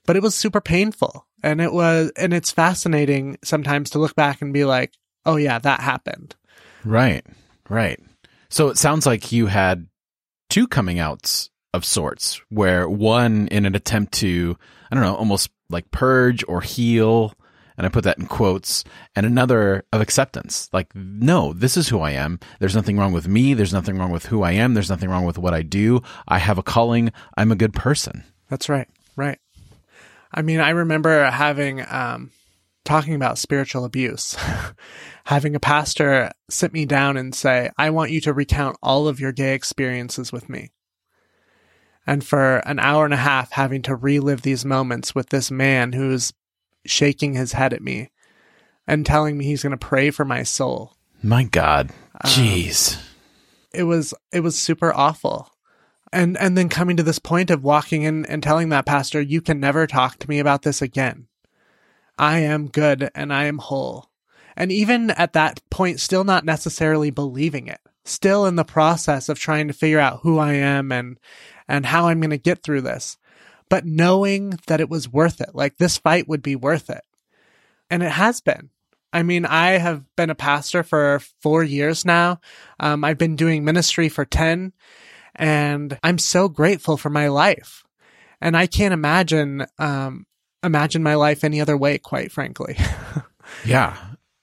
But 0.06 0.16
it 0.16 0.24
was 0.24 0.36
super 0.36 0.62
painful. 0.62 1.26
And 1.44 1.62
it 1.62 1.72
was, 1.72 2.12
and 2.18 2.34
it's 2.34 2.52
fascinating 2.52 3.38
sometimes 3.44 3.92
to 3.92 4.00
look 4.00 4.16
back 4.16 4.42
and 4.42 4.54
be 4.54 4.66
like, 4.66 4.94
oh 5.26 5.36
yeah, 5.36 5.60
that 5.60 5.80
happened. 5.80 6.36
Right. 6.84 7.26
Right. 7.70 8.00
So 8.50 8.70
it 8.70 8.78
sounds 8.78 9.06
like 9.06 9.32
you 9.32 9.48
had 9.48 9.88
two 10.50 10.68
coming 10.68 11.00
outs 11.00 11.50
of 11.74 11.86
sorts 11.86 12.42
where 12.50 12.88
one 12.90 13.48
in 13.50 13.66
an 13.66 13.76
attempt 13.76 14.14
to, 14.14 14.58
I 14.90 14.96
don't 14.96 15.04
know, 15.04 15.16
almost 15.16 15.50
like 15.70 15.92
purge 15.92 16.44
or 16.48 16.62
heal 16.62 17.34
and 17.78 17.86
I 17.86 17.90
put 17.90 18.04
that 18.06 18.18
in 18.18 18.28
quotes, 18.28 18.84
and 19.16 19.26
another 19.26 19.84
of 19.92 20.02
acceptance. 20.02 20.70
Like, 20.72 20.96
no, 20.96 21.54
this 21.54 21.76
is 21.76 21.90
who 21.90 22.00
I 22.00 22.12
am. 22.12 22.40
There's 22.60 22.76
nothing 22.76 22.98
wrong 22.98 23.12
with 23.12 23.28
me. 23.28 23.54
There's 23.54 23.74
nothing 23.74 23.98
wrong 23.98 24.12
with 24.12 24.28
who 24.28 24.44
I 24.44 24.54
am. 24.54 24.74
There's 24.74 24.90
nothing 24.90 25.10
wrong 25.10 25.26
with 25.26 25.38
what 25.38 25.54
I 25.54 25.62
do. 25.62 26.02
I 26.28 26.38
have 26.38 26.58
a 26.58 26.64
calling. 26.64 27.12
I'm 27.38 27.52
a 27.52 27.56
good 27.56 27.74
person. 27.74 28.24
That's 28.50 28.70
right. 28.70 28.88
Right. 29.16 29.40
I 30.32 30.42
mean, 30.42 30.60
I 30.60 30.70
remember 30.70 31.30
having, 31.30 31.86
um, 31.88 32.32
talking 32.84 33.16
about 33.16 33.38
spiritual 33.38 33.84
abuse, 33.84 34.38
having 35.26 35.56
a 35.56 35.60
pastor 35.60 36.32
sit 36.50 36.72
me 36.72 36.86
down 36.86 37.18
and 37.18 37.34
say, 37.34 37.72
I 37.78 37.90
want 37.90 38.12
you 38.12 38.22
to 38.22 38.34
recount 38.34 38.78
all 38.82 39.08
of 39.08 39.20
your 39.20 39.32
gay 39.32 39.54
experiences 39.54 40.32
with 40.32 40.50
me 40.50 40.72
and 42.08 42.24
for 42.24 42.58
an 42.58 42.80
hour 42.80 43.06
and 43.06 43.14
a 43.14 43.18
half 43.18 43.52
having 43.52 43.82
to 43.84 43.96
relive 43.96 44.42
these 44.42 44.66
moments 44.66 45.16
with 45.16 45.30
this 45.30 45.50
man 45.50 45.94
who's 45.94 46.34
shaking 46.86 47.34
his 47.34 47.54
head 47.54 47.74
at 47.74 47.82
me 47.82 48.12
and 48.88 49.06
telling 49.06 49.38
me 49.38 49.46
he's 49.46 49.64
going 49.64 49.72
to 49.72 49.78
pray 49.78 50.12
for 50.12 50.26
my 50.26 50.44
soul. 50.44 50.96
My 51.24 51.44
God. 51.44 51.90
Um, 52.24 52.32
Jeez. 52.32 52.98
Um, 52.98 53.04
it 53.74 53.84
was 53.84 54.14
it 54.32 54.40
was 54.40 54.58
super 54.58 54.94
awful. 54.94 55.52
And 56.14 56.38
and 56.38 56.58
then 56.58 56.70
coming 56.70 56.98
to 56.98 57.04
this 57.04 57.20
point 57.20 57.50
of 57.50 57.64
walking 57.64 58.04
in 58.04 58.26
and 58.28 58.42
telling 58.42 58.70
that 58.70 58.86
pastor, 58.86 59.20
you 59.20 59.42
can 59.42 59.60
never 59.60 59.88
talk 59.88 60.18
to 60.20 60.30
me 60.30 60.40
about 60.40 60.62
this 60.62 60.82
again. 60.82 61.28
I 62.18 62.40
am 62.40 62.68
good 62.68 63.10
and 63.14 63.34
I 63.34 63.46
am 63.46 63.58
whole. 63.58 64.10
And 64.56 64.72
even 64.72 65.12
at 65.12 65.34
that 65.34 65.62
point 65.70 66.00
still 66.00 66.24
not 66.24 66.46
necessarily 66.46 67.10
believing 67.10 67.68
it. 67.68 67.82
Still 68.06 68.46
in 68.46 68.56
the 68.56 68.64
process 68.64 69.28
of 69.28 69.40
trying 69.40 69.68
to 69.68 69.74
figure 69.74 70.00
out 70.00 70.20
who 70.22 70.38
I 70.38 70.54
am 70.54 70.92
and 70.92 71.20
and 71.68 71.86
how 71.86 72.08
I'm 72.08 72.20
going 72.20 72.30
to 72.32 72.38
get 72.38 72.64
through 72.64 72.82
this, 72.82 73.18
but 73.70 73.86
knowing 73.86 74.60
that 74.68 74.82
it 74.82 74.90
was 74.90 75.12
worth 75.12 75.42
it. 75.42 75.52
Like 75.54 75.78
this 75.78 75.98
fight 75.98 76.28
would 76.28 76.42
be 76.42 76.56
worth 76.56 76.90
it. 76.90 77.04
And 77.90 78.04
it 78.04 78.12
has 78.12 78.42
been. 78.42 78.70
I 79.14 79.24
mean, 79.24 79.46
I 79.46 79.78
have 79.78 80.04
been 80.18 80.30
a 80.30 80.36
pastor 80.36 80.84
for 80.84 81.22
four 81.42 81.64
years 81.64 82.04
now. 82.04 82.42
Um, 82.80 83.04
I've 83.06 83.18
been 83.18 83.38
doing 83.38 83.64
ministry 83.64 84.10
for 84.10 84.26
10 84.26 84.74
and 85.36 85.98
I'm 86.04 86.18
so 86.18 86.50
grateful 86.50 86.98
for 86.98 87.10
my 87.10 87.30
life. 87.30 87.84
And 88.42 88.58
I 88.58 88.68
can't 88.68 88.94
imagine, 88.94 89.66
um, 89.80 90.26
imagine 90.64 91.02
my 91.02 91.16
life 91.16 91.44
any 91.44 91.62
other 91.62 91.78
way, 91.78 91.98
quite 91.98 92.32
frankly. 92.32 92.78
yeah. 93.66 93.96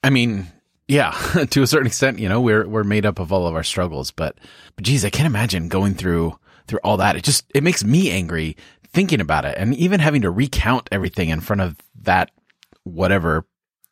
I 0.02 0.10
mean, 0.10 0.46
yeah, 0.88 1.10
to 1.50 1.62
a 1.62 1.66
certain 1.66 1.86
extent, 1.86 2.18
you 2.18 2.28
know, 2.28 2.40
we're, 2.40 2.66
we're 2.66 2.84
made 2.84 3.04
up 3.04 3.18
of 3.18 3.32
all 3.32 3.46
of 3.46 3.54
our 3.54 3.62
struggles, 3.62 4.10
but, 4.10 4.38
but 4.74 4.84
geez, 4.84 5.04
I 5.04 5.10
can't 5.10 5.26
imagine 5.26 5.68
going 5.68 5.94
through 5.94 6.38
through 6.66 6.80
all 6.84 6.96
that. 6.98 7.16
It 7.16 7.24
just, 7.24 7.44
it 7.54 7.62
makes 7.62 7.84
me 7.84 8.10
angry 8.10 8.56
thinking 8.92 9.20
about 9.20 9.44
it 9.44 9.56
and 9.56 9.74
even 9.74 10.00
having 10.00 10.22
to 10.22 10.30
recount 10.30 10.88
everything 10.92 11.30
in 11.30 11.40
front 11.40 11.62
of 11.62 11.76
that 12.02 12.30
whatever 12.84 13.46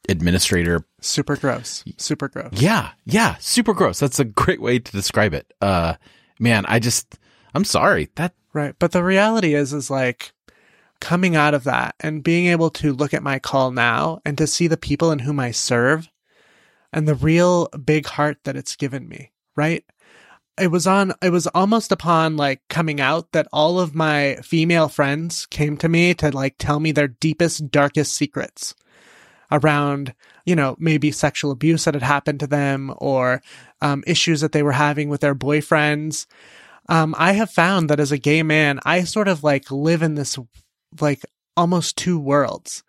administrator. 0.08 0.84
Super 1.00 1.36
gross. 1.36 1.84
Super 1.96 2.28
gross. 2.28 2.52
Yeah. 2.52 2.90
Yeah. 3.04 3.36
Super 3.38 3.74
gross. 3.74 3.98
That's 4.00 4.18
a 4.18 4.24
great 4.24 4.60
way 4.60 4.78
to 4.78 4.92
describe 4.92 5.32
it. 5.34 5.52
Uh, 5.60 5.94
man, 6.38 6.64
I 6.66 6.78
just, 6.78 7.18
I'm 7.54 7.64
sorry 7.64 8.10
that. 8.16 8.34
Right. 8.52 8.74
But 8.78 8.92
the 8.92 9.04
reality 9.04 9.54
is, 9.54 9.72
is 9.72 9.90
like 9.90 10.32
coming 11.00 11.36
out 11.36 11.54
of 11.54 11.64
that 11.64 11.94
and 12.00 12.22
being 12.22 12.46
able 12.46 12.70
to 12.70 12.92
look 12.92 13.14
at 13.14 13.22
my 13.22 13.38
call 13.38 13.70
now 13.70 14.20
and 14.24 14.36
to 14.38 14.46
see 14.46 14.66
the 14.66 14.76
people 14.76 15.12
in 15.12 15.20
whom 15.20 15.38
I 15.38 15.50
serve 15.50 16.08
and 16.92 17.06
the 17.06 17.14
real 17.14 17.68
big 17.68 18.06
heart 18.06 18.38
that 18.44 18.56
it's 18.56 18.76
given 18.76 19.08
me. 19.08 19.30
Right 19.56 19.84
it 20.60 20.70
was 20.70 20.86
on 20.86 21.12
it 21.22 21.30
was 21.30 21.46
almost 21.48 21.90
upon 21.90 22.36
like 22.36 22.60
coming 22.68 23.00
out 23.00 23.32
that 23.32 23.48
all 23.52 23.80
of 23.80 23.94
my 23.94 24.36
female 24.42 24.88
friends 24.88 25.46
came 25.46 25.76
to 25.78 25.88
me 25.88 26.14
to 26.14 26.30
like 26.30 26.56
tell 26.58 26.80
me 26.80 26.92
their 26.92 27.08
deepest 27.08 27.70
darkest 27.70 28.14
secrets 28.14 28.74
around 29.50 30.14
you 30.44 30.54
know 30.54 30.76
maybe 30.78 31.10
sexual 31.10 31.50
abuse 31.50 31.84
that 31.84 31.94
had 31.94 32.02
happened 32.02 32.40
to 32.40 32.46
them 32.46 32.92
or 32.98 33.42
um, 33.80 34.04
issues 34.06 34.40
that 34.40 34.52
they 34.52 34.62
were 34.62 34.72
having 34.72 35.08
with 35.08 35.22
their 35.22 35.34
boyfriends. 35.34 36.26
Um, 36.88 37.14
i 37.18 37.32
have 37.32 37.50
found 37.50 37.88
that 37.88 38.00
as 38.00 38.12
a 38.12 38.18
gay 38.18 38.42
man 38.42 38.80
i 38.84 39.04
sort 39.04 39.28
of 39.28 39.44
like 39.44 39.70
live 39.70 40.02
in 40.02 40.14
this 40.14 40.38
like 41.00 41.22
almost 41.56 41.96
two 41.96 42.18
worlds 42.18 42.82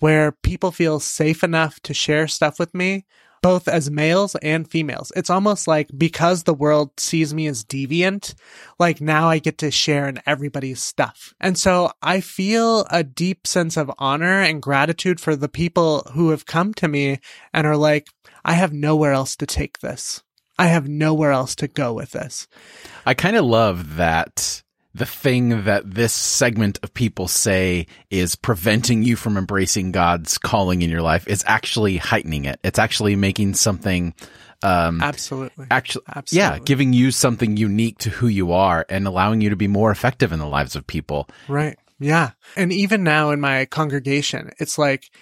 where 0.00 0.32
people 0.32 0.70
feel 0.70 1.00
safe 1.00 1.42
enough 1.42 1.80
to 1.80 1.94
share 1.94 2.28
stuff 2.28 2.58
with 2.58 2.74
me 2.74 3.04
both 3.42 3.68
as 3.68 3.90
males 3.90 4.34
and 4.36 4.70
females. 4.70 5.12
It's 5.16 5.30
almost 5.30 5.66
like 5.66 5.90
because 5.96 6.42
the 6.42 6.54
world 6.54 6.98
sees 6.98 7.34
me 7.34 7.46
as 7.46 7.64
deviant, 7.64 8.34
like 8.78 9.00
now 9.00 9.28
I 9.28 9.38
get 9.38 9.58
to 9.58 9.70
share 9.70 10.08
in 10.08 10.20
everybody's 10.26 10.80
stuff. 10.80 11.34
And 11.40 11.58
so 11.58 11.90
I 12.02 12.20
feel 12.20 12.86
a 12.90 13.04
deep 13.04 13.46
sense 13.46 13.76
of 13.76 13.90
honor 13.98 14.40
and 14.40 14.62
gratitude 14.62 15.20
for 15.20 15.36
the 15.36 15.48
people 15.48 16.06
who 16.14 16.30
have 16.30 16.46
come 16.46 16.74
to 16.74 16.88
me 16.88 17.18
and 17.52 17.66
are 17.66 17.76
like, 17.76 18.08
I 18.44 18.54
have 18.54 18.72
nowhere 18.72 19.12
else 19.12 19.36
to 19.36 19.46
take 19.46 19.78
this. 19.80 20.22
I 20.58 20.66
have 20.66 20.88
nowhere 20.88 21.30
else 21.30 21.54
to 21.56 21.68
go 21.68 21.92
with 21.92 22.12
this. 22.12 22.48
I 23.06 23.14
kind 23.14 23.36
of 23.36 23.44
love 23.44 23.96
that 23.96 24.62
the 24.98 25.06
thing 25.06 25.64
that 25.64 25.88
this 25.90 26.12
segment 26.12 26.78
of 26.82 26.92
people 26.92 27.28
say 27.28 27.86
is 28.10 28.34
preventing 28.34 29.02
you 29.02 29.16
from 29.16 29.36
embracing 29.36 29.92
God's 29.92 30.38
calling 30.38 30.82
in 30.82 30.90
your 30.90 31.02
life 31.02 31.26
is 31.28 31.44
actually 31.46 31.96
heightening 31.96 32.44
it. 32.44 32.58
It's 32.62 32.78
actually 32.78 33.16
making 33.16 33.54
something 33.54 34.14
um 34.64 35.00
absolutely 35.00 35.68
actually 35.70 36.04
absolutely. 36.16 36.36
yeah 36.36 36.58
giving 36.64 36.92
you 36.92 37.12
something 37.12 37.56
unique 37.56 37.96
to 37.98 38.10
who 38.10 38.26
you 38.26 38.50
are 38.50 38.84
and 38.88 39.06
allowing 39.06 39.40
you 39.40 39.50
to 39.50 39.54
be 39.54 39.68
more 39.68 39.92
effective 39.92 40.32
in 40.32 40.40
the 40.40 40.46
lives 40.48 40.74
of 40.74 40.84
people 40.84 41.28
right 41.46 41.78
yeah 42.00 42.30
and 42.56 42.72
even 42.72 43.04
now 43.04 43.30
in 43.30 43.38
my 43.38 43.66
congregation 43.66 44.50
it's 44.58 44.76
like 44.76 45.12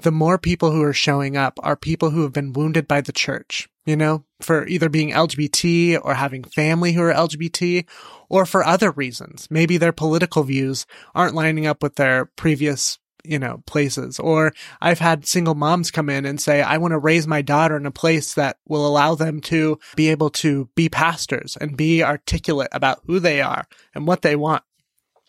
the 0.00 0.12
more 0.12 0.38
people 0.38 0.70
who 0.70 0.82
are 0.82 0.92
showing 0.92 1.36
up 1.36 1.58
are 1.62 1.76
people 1.76 2.10
who 2.10 2.22
have 2.22 2.32
been 2.32 2.52
wounded 2.52 2.88
by 2.88 3.00
the 3.00 3.12
church 3.12 3.68
you 3.86 3.96
know, 3.96 4.24
for 4.40 4.66
either 4.66 4.88
being 4.88 5.10
LGBT 5.10 6.00
or 6.02 6.14
having 6.14 6.42
family 6.42 6.92
who 6.92 7.02
are 7.02 7.12
LGBT 7.12 7.86
or 8.28 8.46
for 8.46 8.64
other 8.64 8.90
reasons. 8.90 9.46
Maybe 9.50 9.76
their 9.76 9.92
political 9.92 10.42
views 10.42 10.86
aren't 11.14 11.34
lining 11.34 11.66
up 11.66 11.82
with 11.82 11.96
their 11.96 12.26
previous 12.36 12.98
you 13.26 13.38
know, 13.38 13.62
places. 13.66 14.18
Or 14.18 14.52
I've 14.82 14.98
had 14.98 15.26
single 15.26 15.54
moms 15.54 15.90
come 15.90 16.10
in 16.10 16.26
and 16.26 16.38
say, 16.38 16.60
I 16.60 16.76
want 16.76 16.92
to 16.92 16.98
raise 16.98 17.26
my 17.26 17.40
daughter 17.40 17.74
in 17.74 17.86
a 17.86 17.90
place 17.90 18.34
that 18.34 18.58
will 18.68 18.86
allow 18.86 19.14
them 19.14 19.40
to 19.42 19.78
be 19.96 20.10
able 20.10 20.28
to 20.30 20.68
be 20.74 20.90
pastors 20.90 21.56
and 21.58 21.74
be 21.74 22.02
articulate 22.02 22.68
about 22.72 23.00
who 23.06 23.20
they 23.20 23.40
are 23.40 23.66
and 23.94 24.06
what 24.06 24.20
they 24.20 24.36
want. 24.36 24.62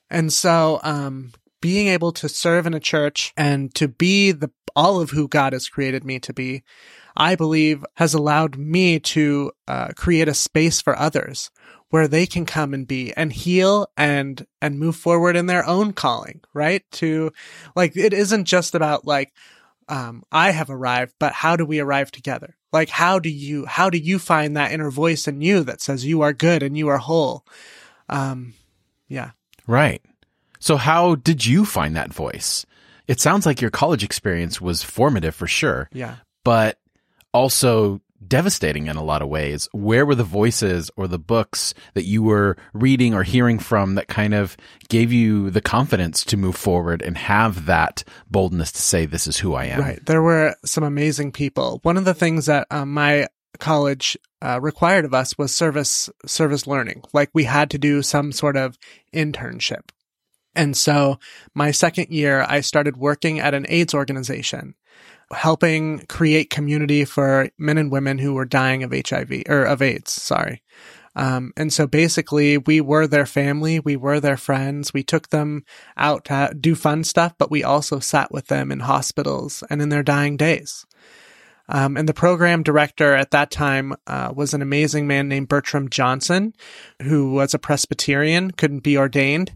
And 0.09 0.31
so, 0.31 0.81
um, 0.83 1.31
being 1.65 1.87
able 1.87 2.11
to 2.11 2.29
serve 2.29 2.67
in 2.67 2.75
a 2.75 2.79
church 2.79 3.33
and 3.35 3.73
to 3.73 3.87
be 3.87 4.31
the 4.31 4.51
all 4.75 5.01
of 5.01 5.09
who 5.09 5.27
God 5.27 5.51
has 5.51 5.67
created 5.67 6.03
me 6.03 6.19
to 6.19 6.31
be, 6.31 6.61
I 7.17 7.33
believe 7.33 7.83
has 7.95 8.13
allowed 8.13 8.55
me 8.55 8.99
to 8.99 9.51
uh, 9.67 9.87
create 9.95 10.27
a 10.27 10.35
space 10.35 10.79
for 10.79 10.95
others 10.95 11.49
where 11.89 12.07
they 12.07 12.27
can 12.27 12.45
come 12.45 12.75
and 12.75 12.87
be 12.87 13.13
and 13.13 13.33
heal 13.33 13.87
and 13.97 14.45
and 14.61 14.77
move 14.77 14.95
forward 14.95 15.35
in 15.35 15.47
their 15.47 15.65
own 15.65 15.93
calling, 15.93 16.41
right? 16.53 16.83
To 16.91 17.31
like 17.75 17.97
it 17.97 18.13
isn't 18.13 18.45
just 18.45 18.75
about 18.75 19.07
like 19.07 19.33
um, 19.89 20.21
I 20.31 20.51
have 20.51 20.69
arrived, 20.69 21.15
but 21.19 21.33
how 21.33 21.55
do 21.55 21.65
we 21.65 21.79
arrive 21.79 22.11
together? 22.11 22.57
Like 22.71 22.89
how 22.89 23.17
do 23.17 23.29
you 23.29 23.65
how 23.65 23.89
do 23.89 23.97
you 23.97 24.19
find 24.19 24.55
that 24.55 24.71
inner 24.71 24.91
voice 24.91 25.27
in 25.27 25.41
you 25.41 25.63
that 25.63 25.81
says 25.81 26.05
you 26.05 26.21
are 26.21 26.31
good 26.31 26.61
and 26.61 26.77
you 26.77 26.89
are 26.89 26.99
whole? 26.99 27.43
Um, 28.07 28.53
yeah. 29.07 29.31
Right. 29.65 30.03
So 30.65 30.77
how 30.77 31.13
did 31.13 31.45
you 31.45 31.63
find 31.63 31.95
that 31.95 32.11
voice? 32.11 32.65
It 33.07 33.19
sounds 33.19 33.45
like 33.45 33.61
your 33.61 33.69
college 33.69 34.03
experience 34.03 34.59
was 34.59 34.81
formative 34.81 35.35
for 35.35 35.45
sure. 35.45 35.91
Yeah. 35.93 36.15
But 36.43 36.79
also 37.35 38.01
devastating 38.27 38.87
in 38.87 38.95
a 38.95 39.03
lot 39.03 39.21
of 39.21 39.27
ways. 39.27 39.69
Where 39.73 40.07
were 40.07 40.15
the 40.15 40.23
voices 40.23 40.89
or 40.97 41.07
the 41.07 41.19
books 41.19 41.75
that 41.93 42.05
you 42.05 42.23
were 42.23 42.57
reading 42.73 43.13
or 43.13 43.21
hearing 43.21 43.59
from 43.59 43.93
that 43.93 44.07
kind 44.07 44.33
of 44.33 44.57
gave 44.89 45.13
you 45.13 45.51
the 45.51 45.61
confidence 45.61 46.25
to 46.25 46.35
move 46.35 46.55
forward 46.55 47.03
and 47.03 47.15
have 47.15 47.67
that 47.67 48.03
boldness 48.31 48.71
to 48.71 48.81
say, 48.81 49.05
this 49.05 49.27
is 49.27 49.37
who 49.37 49.53
I 49.53 49.65
am? 49.65 49.81
Right. 49.81 50.03
There 50.03 50.23
were 50.23 50.55
some 50.65 50.83
amazing 50.83 51.31
people. 51.31 51.79
One 51.83 51.95
of 51.95 52.05
the 52.05 52.15
things 52.15 52.47
that 52.47 52.65
um, 52.71 52.91
my 52.91 53.27
college 53.59 54.17
uh, 54.41 54.59
required 54.59 55.05
of 55.05 55.13
us 55.13 55.37
was 55.37 55.53
service 55.53 56.09
service 56.25 56.65
learning. 56.65 57.03
Like 57.13 57.29
we 57.33 57.43
had 57.43 57.69
to 57.69 57.77
do 57.77 58.01
some 58.01 58.31
sort 58.31 58.57
of 58.57 58.79
internship. 59.13 59.91
And 60.55 60.75
so 60.75 61.19
my 61.53 61.71
second 61.71 62.09
year, 62.09 62.45
I 62.47 62.61
started 62.61 62.97
working 62.97 63.39
at 63.39 63.53
an 63.53 63.65
AIDS 63.69 63.93
organization 63.93 64.75
helping 65.31 65.99
create 66.07 66.49
community 66.49 67.03
for 67.03 67.49
men 67.57 67.77
and 67.77 67.91
women 67.91 68.19
who 68.19 68.33
were 68.33 68.45
dying 68.45 68.83
of 68.83 68.93
HIV 68.93 69.43
or 69.47 69.63
of 69.63 69.81
AIDS. 69.81 70.11
Sorry. 70.11 70.61
Um, 71.15 71.53
and 71.55 71.71
so 71.71 71.87
basically 71.87 72.57
we 72.57 72.81
were 72.81 73.07
their 73.07 73.25
family. 73.25 73.79
We 73.79 73.95
were 73.95 74.19
their 74.19 74.37
friends. 74.37 74.93
We 74.93 75.03
took 75.03 75.29
them 75.29 75.63
out 75.95 76.25
to 76.25 76.53
do 76.59 76.75
fun 76.75 77.03
stuff, 77.03 77.33
but 77.37 77.49
we 77.49 77.63
also 77.63 77.99
sat 77.99 78.31
with 78.31 78.47
them 78.47 78.71
in 78.71 78.81
hospitals 78.81 79.63
and 79.69 79.81
in 79.81 79.89
their 79.89 80.03
dying 80.03 80.35
days. 80.35 80.85
Um, 81.67 81.97
and 81.97 82.07
the 82.07 82.13
program 82.13 82.61
director 82.61 83.15
at 83.15 83.31
that 83.31 83.49
time 83.49 83.95
uh, 84.05 84.31
was 84.35 84.53
an 84.53 84.61
amazing 84.61 85.07
man 85.07 85.27
named 85.27 85.47
Bertram 85.47 85.89
Johnson, 85.89 86.53
who 87.01 87.31
was 87.33 87.53
a 87.53 87.59
Presbyterian, 87.59 88.51
couldn't 88.51 88.83
be 88.83 88.97
ordained, 88.97 89.55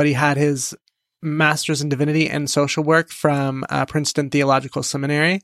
but 0.00 0.06
he 0.06 0.14
had 0.14 0.38
his 0.38 0.74
master's 1.20 1.82
in 1.82 1.90
divinity 1.90 2.26
and 2.26 2.48
social 2.48 2.82
work 2.82 3.10
from 3.10 3.66
uh, 3.68 3.84
Princeton 3.84 4.30
Theological 4.30 4.82
Seminary. 4.82 5.42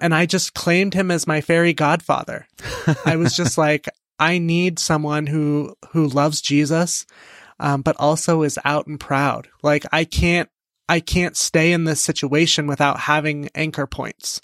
And 0.00 0.12
I 0.12 0.26
just 0.26 0.52
claimed 0.52 0.94
him 0.94 1.12
as 1.12 1.28
my 1.28 1.40
fairy 1.40 1.74
godfather. 1.74 2.48
I 3.06 3.14
was 3.14 3.36
just 3.36 3.56
like, 3.66 3.88
I 4.18 4.38
need 4.38 4.80
someone 4.80 5.28
who, 5.28 5.76
who 5.92 6.08
loves 6.08 6.40
Jesus, 6.40 7.06
um, 7.60 7.82
but 7.82 7.94
also 8.00 8.42
is 8.42 8.58
out 8.64 8.88
and 8.88 8.98
proud. 8.98 9.46
Like 9.62 9.86
I 9.92 10.02
can't, 10.02 10.48
I 10.88 10.98
can't 10.98 11.36
stay 11.36 11.70
in 11.70 11.84
this 11.84 12.00
situation 12.00 12.66
without 12.66 12.98
having 12.98 13.48
anchor 13.54 13.86
points. 13.86 14.40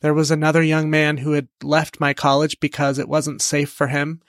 There 0.00 0.14
was 0.14 0.30
another 0.30 0.62
young 0.62 0.88
man 0.88 1.18
who 1.18 1.32
had 1.32 1.48
left 1.62 2.00
my 2.00 2.14
college 2.14 2.58
because 2.60 2.98
it 2.98 3.10
wasn't 3.10 3.42
safe 3.42 3.68
for 3.68 3.88
him, 3.88 4.22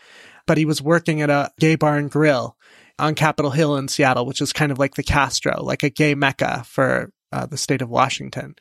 but 0.46 0.58
he 0.58 0.66
was 0.66 0.82
working 0.82 1.22
at 1.22 1.30
a 1.30 1.54
gay 1.58 1.76
bar 1.76 1.96
and 1.96 2.12
grill 2.12 2.55
on 2.98 3.16
Capitol 3.16 3.52
Hill 3.52 3.76
in 3.78 3.88
Seattle, 3.88 4.26
which 4.26 4.42
is 4.42 4.54
kind 4.54 4.72
of 4.72 4.80
like 4.80 4.96
the 4.96 5.04
Castro, 5.04 5.62
like 5.62 5.84
a 5.84 5.90
gay 5.90 6.16
mecca 6.16 6.64
for 6.66 7.12
uh, 7.32 7.46
the 7.46 7.58
state 7.58 7.82
of 7.82 7.90
Washington. 7.90 8.56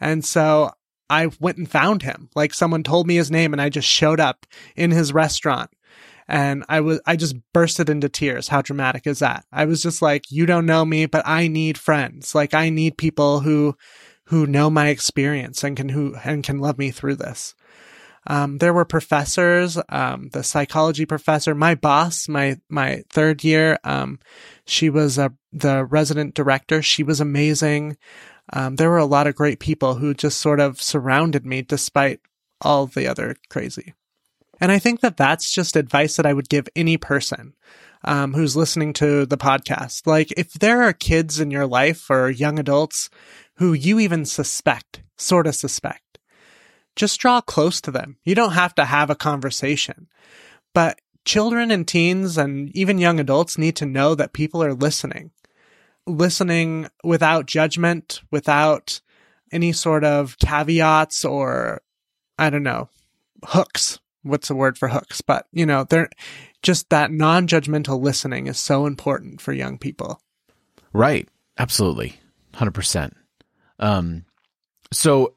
And 0.00 0.24
so 0.24 0.70
I 1.10 1.30
went 1.40 1.58
and 1.58 1.70
found 1.70 2.02
him. 2.02 2.30
Like 2.34 2.54
someone 2.54 2.82
told 2.82 3.06
me 3.06 3.16
his 3.16 3.30
name 3.30 3.52
and 3.52 3.60
I 3.60 3.68
just 3.68 3.88
showed 3.88 4.20
up 4.20 4.46
in 4.76 4.90
his 4.90 5.12
restaurant 5.12 5.70
and 6.26 6.64
I 6.68 6.80
was, 6.80 7.00
I 7.06 7.16
just 7.16 7.36
bursted 7.52 7.90
into 7.90 8.08
tears. 8.08 8.48
How 8.48 8.62
dramatic 8.62 9.06
is 9.06 9.18
that? 9.18 9.44
I 9.52 9.66
was 9.66 9.82
just 9.82 10.00
like, 10.00 10.30
you 10.30 10.46
don't 10.46 10.66
know 10.66 10.84
me, 10.84 11.06
but 11.06 11.26
I 11.26 11.48
need 11.48 11.76
friends. 11.76 12.34
Like 12.34 12.54
I 12.54 12.70
need 12.70 12.96
people 12.96 13.40
who, 13.40 13.76
who 14.26 14.46
know 14.46 14.70
my 14.70 14.88
experience 14.88 15.62
and 15.62 15.76
can, 15.76 15.90
who, 15.90 16.16
and 16.24 16.42
can 16.42 16.58
love 16.58 16.78
me 16.78 16.90
through 16.90 17.16
this. 17.16 17.54
Um, 18.26 18.58
there 18.58 18.72
were 18.72 18.84
professors, 18.84 19.78
um, 19.88 20.30
the 20.32 20.42
psychology 20.42 21.04
professor, 21.04 21.54
my 21.54 21.74
boss, 21.74 22.28
my, 22.28 22.58
my 22.68 23.04
third 23.10 23.44
year, 23.44 23.78
um, 23.84 24.18
she 24.66 24.88
was 24.88 25.18
a, 25.18 25.32
the 25.52 25.84
resident 25.84 26.34
director. 26.34 26.80
She 26.80 27.02
was 27.02 27.20
amazing. 27.20 27.96
Um, 28.52 28.76
there 28.76 28.90
were 28.90 28.98
a 28.98 29.04
lot 29.04 29.26
of 29.26 29.34
great 29.34 29.60
people 29.60 29.96
who 29.96 30.14
just 30.14 30.38
sort 30.40 30.60
of 30.60 30.80
surrounded 30.80 31.44
me 31.44 31.62
despite 31.62 32.20
all 32.60 32.86
the 32.86 33.06
other 33.06 33.36
crazy. 33.50 33.94
And 34.60 34.72
I 34.72 34.78
think 34.78 35.00
that 35.00 35.16
that's 35.16 35.52
just 35.52 35.76
advice 35.76 36.16
that 36.16 36.26
I 36.26 36.32
would 36.32 36.48
give 36.48 36.68
any 36.74 36.96
person. 36.96 37.54
Um, 38.06 38.34
who's 38.34 38.54
listening 38.54 38.92
to 38.94 39.24
the 39.24 39.38
podcast. 39.38 40.06
Like, 40.06 40.30
if 40.36 40.52
there 40.52 40.82
are 40.82 40.92
kids 40.92 41.40
in 41.40 41.50
your 41.50 41.66
life 41.66 42.10
or 42.10 42.28
young 42.28 42.58
adults 42.58 43.08
who 43.54 43.72
you 43.72 43.98
even 43.98 44.26
suspect, 44.26 45.02
sort 45.16 45.46
of 45.46 45.54
suspect, 45.54 46.03
just 46.96 47.18
draw 47.20 47.40
close 47.40 47.80
to 47.82 47.90
them. 47.90 48.16
You 48.24 48.34
don't 48.34 48.52
have 48.52 48.74
to 48.76 48.84
have 48.84 49.10
a 49.10 49.14
conversation. 49.14 50.08
But 50.72 51.00
children 51.24 51.70
and 51.70 51.86
teens 51.86 52.36
and 52.36 52.74
even 52.76 52.98
young 52.98 53.18
adults 53.18 53.58
need 53.58 53.76
to 53.76 53.86
know 53.86 54.14
that 54.14 54.32
people 54.32 54.62
are 54.62 54.74
listening. 54.74 55.30
Listening 56.06 56.88
without 57.02 57.46
judgment, 57.46 58.20
without 58.30 59.00
any 59.50 59.72
sort 59.72 60.04
of 60.04 60.38
caveats 60.38 61.24
or, 61.24 61.80
I 62.38 62.50
don't 62.50 62.62
know, 62.62 62.90
hooks. 63.44 64.00
What's 64.22 64.48
the 64.48 64.54
word 64.54 64.76
for 64.76 64.88
hooks? 64.88 65.20
But, 65.20 65.46
you 65.52 65.66
know, 65.66 65.84
they're 65.84 66.10
just 66.62 66.90
that 66.90 67.10
non 67.10 67.46
judgmental 67.46 68.00
listening 68.00 68.46
is 68.46 68.58
so 68.58 68.86
important 68.86 69.40
for 69.40 69.52
young 69.52 69.78
people. 69.78 70.20
Right. 70.92 71.28
Absolutely. 71.58 72.18
100%. 72.54 73.12
Um, 73.78 74.24
so 74.92 75.34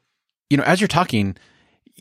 you 0.50 0.56
know, 0.56 0.64
as 0.64 0.80
you're 0.80 0.88
talking, 0.88 1.36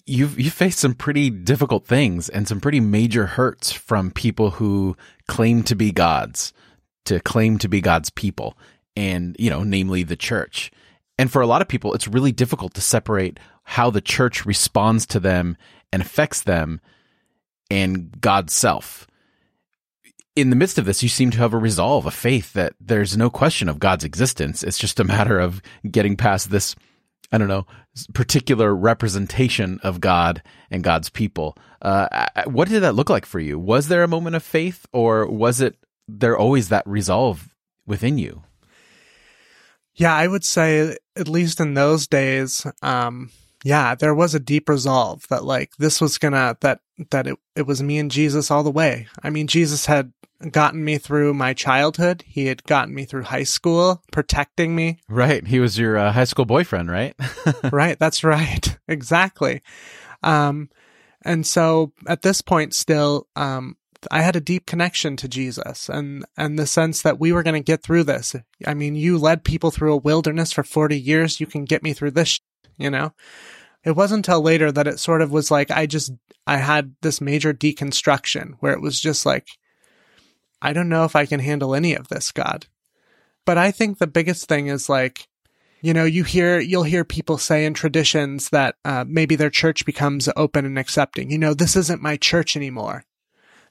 you've 0.06 0.40
you 0.40 0.50
faced 0.50 0.80
some 0.80 0.94
pretty 0.94 1.30
difficult 1.30 1.86
things 1.86 2.30
and 2.30 2.48
some 2.48 2.62
pretty 2.62 2.80
major 2.80 3.26
hurts 3.26 3.72
from 3.72 4.12
people 4.12 4.52
who 4.52 4.96
claim 5.28 5.64
to 5.64 5.76
be 5.76 5.92
gods, 5.92 6.54
to 7.06 7.20
claim 7.20 7.58
to 7.60 7.68
be 7.68 7.82
God's 7.82 8.10
people, 8.10 8.58
and 8.96 9.36
you 9.40 9.50
know, 9.50 9.64
namely 9.64 10.04
the 10.04 10.16
church. 10.16 10.72
And 11.20 11.32
for 11.32 11.42
a 11.42 11.48
lot 11.48 11.62
of 11.62 11.68
people, 11.68 11.94
it's 11.94 12.08
really 12.08 12.32
difficult 12.32 12.74
to 12.76 12.82
separate 12.82 13.40
how 13.64 13.90
the 13.90 14.02
church 14.02 14.46
responds 14.46 15.06
to 15.08 15.20
them 15.20 15.58
and 15.92 16.02
affects 16.02 16.42
them 16.42 16.80
and 17.70 18.22
God's 18.22 18.54
self. 18.54 19.08
In 20.36 20.52
the 20.52 20.56
midst 20.56 20.78
of 20.78 20.86
this, 20.86 21.02
you 21.02 21.10
seem 21.10 21.32
to 21.32 21.40
have 21.40 21.54
a 21.54 21.58
resolve, 21.58 22.06
a 22.06 22.12
faith 22.12 22.54
that 22.54 22.74
there's 22.80 23.18
no 23.18 23.30
question 23.30 23.68
of 23.68 23.80
God's 23.80 24.04
existence. 24.04 24.64
It's 24.64 24.78
just 24.78 25.00
a 25.00 25.04
matter 25.04 25.40
of 25.40 25.62
getting 25.90 26.16
past 26.16 26.52
this 26.52 26.76
I 27.32 27.38
don't 27.38 27.48
know, 27.48 27.66
particular 28.14 28.74
representation 28.74 29.80
of 29.84 30.00
God 30.00 30.42
and 30.72 30.84
God's 30.84 31.10
people. 31.10 31.58
Uh, 31.82 32.28
what 32.46 32.70
did 32.70 32.82
that 32.84 32.96
look 32.96 33.10
like 33.10 33.26
for 33.26 33.40
you? 33.40 33.60
Was 33.60 33.88
there 33.88 34.04
a 34.04 34.08
moment 34.08 34.36
of 34.36 34.44
faith, 34.44 34.86
or 34.94 35.28
was 35.28 35.60
it 35.60 35.76
there 36.08 36.38
always 36.38 36.70
that 36.70 36.88
resolve 36.88 37.50
within 37.86 38.18
you? 38.18 38.44
Yeah, 39.96 40.16
I 40.16 40.28
would 40.28 40.46
say, 40.46 40.96
at 41.16 41.28
least 41.28 41.60
in 41.60 41.74
those 41.74 42.08
days, 42.08 42.66
um, 42.82 43.32
yeah, 43.64 43.96
there 43.96 44.14
was 44.14 44.36
a 44.36 44.40
deep 44.40 44.70
resolve 44.70 45.28
that 45.30 45.44
like 45.44 45.72
this 45.78 46.00
was 46.00 46.18
gonna 46.18 46.56
that 46.62 46.80
that 47.12 47.28
it 47.28 47.38
it 47.56 47.64
was 47.64 47.82
me 47.82 47.98
and 47.98 48.12
Jesus 48.12 48.52
all 48.52 48.64
the 48.64 48.72
way. 48.72 49.08
I 49.24 49.30
mean, 49.30 49.48
Jesus 49.48 49.88
had 49.88 50.14
gotten 50.52 50.84
me 50.84 50.98
through 50.98 51.34
my 51.34 51.54
childhood. 51.54 52.24
He 52.28 52.46
had 52.46 52.64
gotten 52.64 52.94
me 52.94 53.06
through 53.06 53.24
high 53.24 53.44
school, 53.44 54.04
protecting 54.12 54.76
me. 54.76 55.00
Right. 55.10 55.46
He 55.46 55.60
was 55.60 55.78
your 55.78 55.98
uh, 55.98 56.12
high 56.12 56.26
school 56.26 56.46
boyfriend, 56.46 56.90
right? 56.92 57.16
right. 57.72 57.98
That's 57.98 58.24
right. 58.24 58.78
exactly. 58.88 59.62
Um, 60.24 60.70
and 61.24 61.46
so 61.46 61.92
at 62.08 62.22
this 62.22 62.42
point, 62.42 62.74
still, 62.74 63.28
um, 63.36 63.78
I 64.12 64.22
had 64.22 64.36
a 64.36 64.42
deep 64.42 64.66
connection 64.66 65.18
to 65.18 65.28
Jesus 65.28 65.90
and, 65.90 66.24
and 66.38 66.58
the 66.58 66.68
sense 66.68 67.02
that 67.02 67.20
we 67.20 67.32
were 67.32 67.44
going 67.44 67.56
to 67.56 67.66
get 67.66 67.82
through 67.82 68.04
this. 68.04 68.36
I 68.66 68.74
mean, 68.74 68.96
you 68.96 69.18
led 69.18 69.44
people 69.44 69.72
through 69.72 69.94
a 69.94 69.98
wilderness 69.98 70.54
for 70.54 70.64
40 70.64 71.00
years. 71.00 71.40
You 71.40 71.48
can 71.48 71.66
get 71.66 71.84
me 71.84 71.94
through 71.94 72.12
this, 72.12 72.40
you 72.78 72.92
know? 72.92 73.14
It 73.84 73.96
wasn't 73.96 74.28
until 74.28 74.42
later 74.42 74.72
that 74.72 74.88
it 74.88 75.00
sort 75.00 75.22
of 75.22 75.32
was 75.32 75.50
like, 75.50 75.72
I 75.72 75.86
just, 75.86 76.12
I 76.46 76.58
had 76.58 76.96
this 77.02 77.22
major 77.22 77.54
deconstruction 77.54 78.54
where 78.60 78.74
it 78.74 78.82
was 78.82 79.00
just 79.00 79.26
like, 79.26 79.48
I 80.62 80.74
don't 80.74 80.90
know 80.90 81.04
if 81.04 81.16
I 81.16 81.26
can 81.26 81.40
handle 81.40 81.76
any 81.76 81.94
of 81.96 82.08
this, 82.08 82.32
God. 82.32 82.68
But 83.46 83.58
I 83.58 83.72
think 83.72 83.98
the 83.98 84.08
biggest 84.08 84.48
thing 84.48 84.68
is 84.68 84.90
like, 84.90 85.28
You 85.82 85.94
know, 85.94 86.06
you 86.06 86.24
hear, 86.24 86.60
you'll 86.60 86.84
hear 86.84 87.06
people 87.06 87.38
say 87.38 87.66
in 87.66 87.74
traditions 87.74 88.50
that 88.50 88.76
uh, 88.84 89.06
maybe 89.08 89.36
their 89.36 89.52
church 89.52 89.86
becomes 89.86 90.28
open 90.36 90.66
and 90.66 90.80
accepting. 90.80 91.30
You 91.32 91.38
know, 91.38 91.54
this 91.54 91.76
isn't 91.76 92.02
my 92.02 92.18
church 92.18 92.56
anymore. 92.56 93.06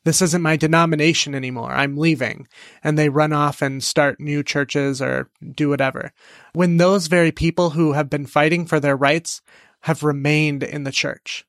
This 0.05 0.23
isn't 0.23 0.41
my 0.41 0.57
denomination 0.57 1.35
anymore. 1.35 1.73
I'm 1.73 1.97
leaving. 1.97 2.47
And 2.85 2.97
they 2.97 3.09
run 3.09 3.33
off 3.33 3.61
and 3.61 3.83
start 3.83 4.21
new 4.21 4.45
churches 4.45 5.03
or 5.03 5.29
do 5.43 5.69
whatever. 5.69 6.13
When 6.53 6.77
those 6.77 7.09
very 7.09 7.33
people 7.33 7.71
who 7.71 7.95
have 7.95 8.09
been 8.09 8.25
fighting 8.25 8.67
for 8.67 8.79
their 8.79 8.97
rights 8.97 9.43
have 9.81 10.05
remained 10.05 10.63
in 10.63 10.85
the 10.85 10.93
church, 10.93 11.45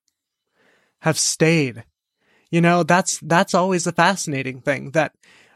have 1.02 1.20
stayed. 1.20 1.84
You 2.50 2.62
know, 2.62 2.84
that's, 2.84 3.20
that's 3.20 3.54
always 3.54 3.86
a 3.88 3.92
fascinating 3.92 4.62
thing 4.62 4.92
that 4.92 5.14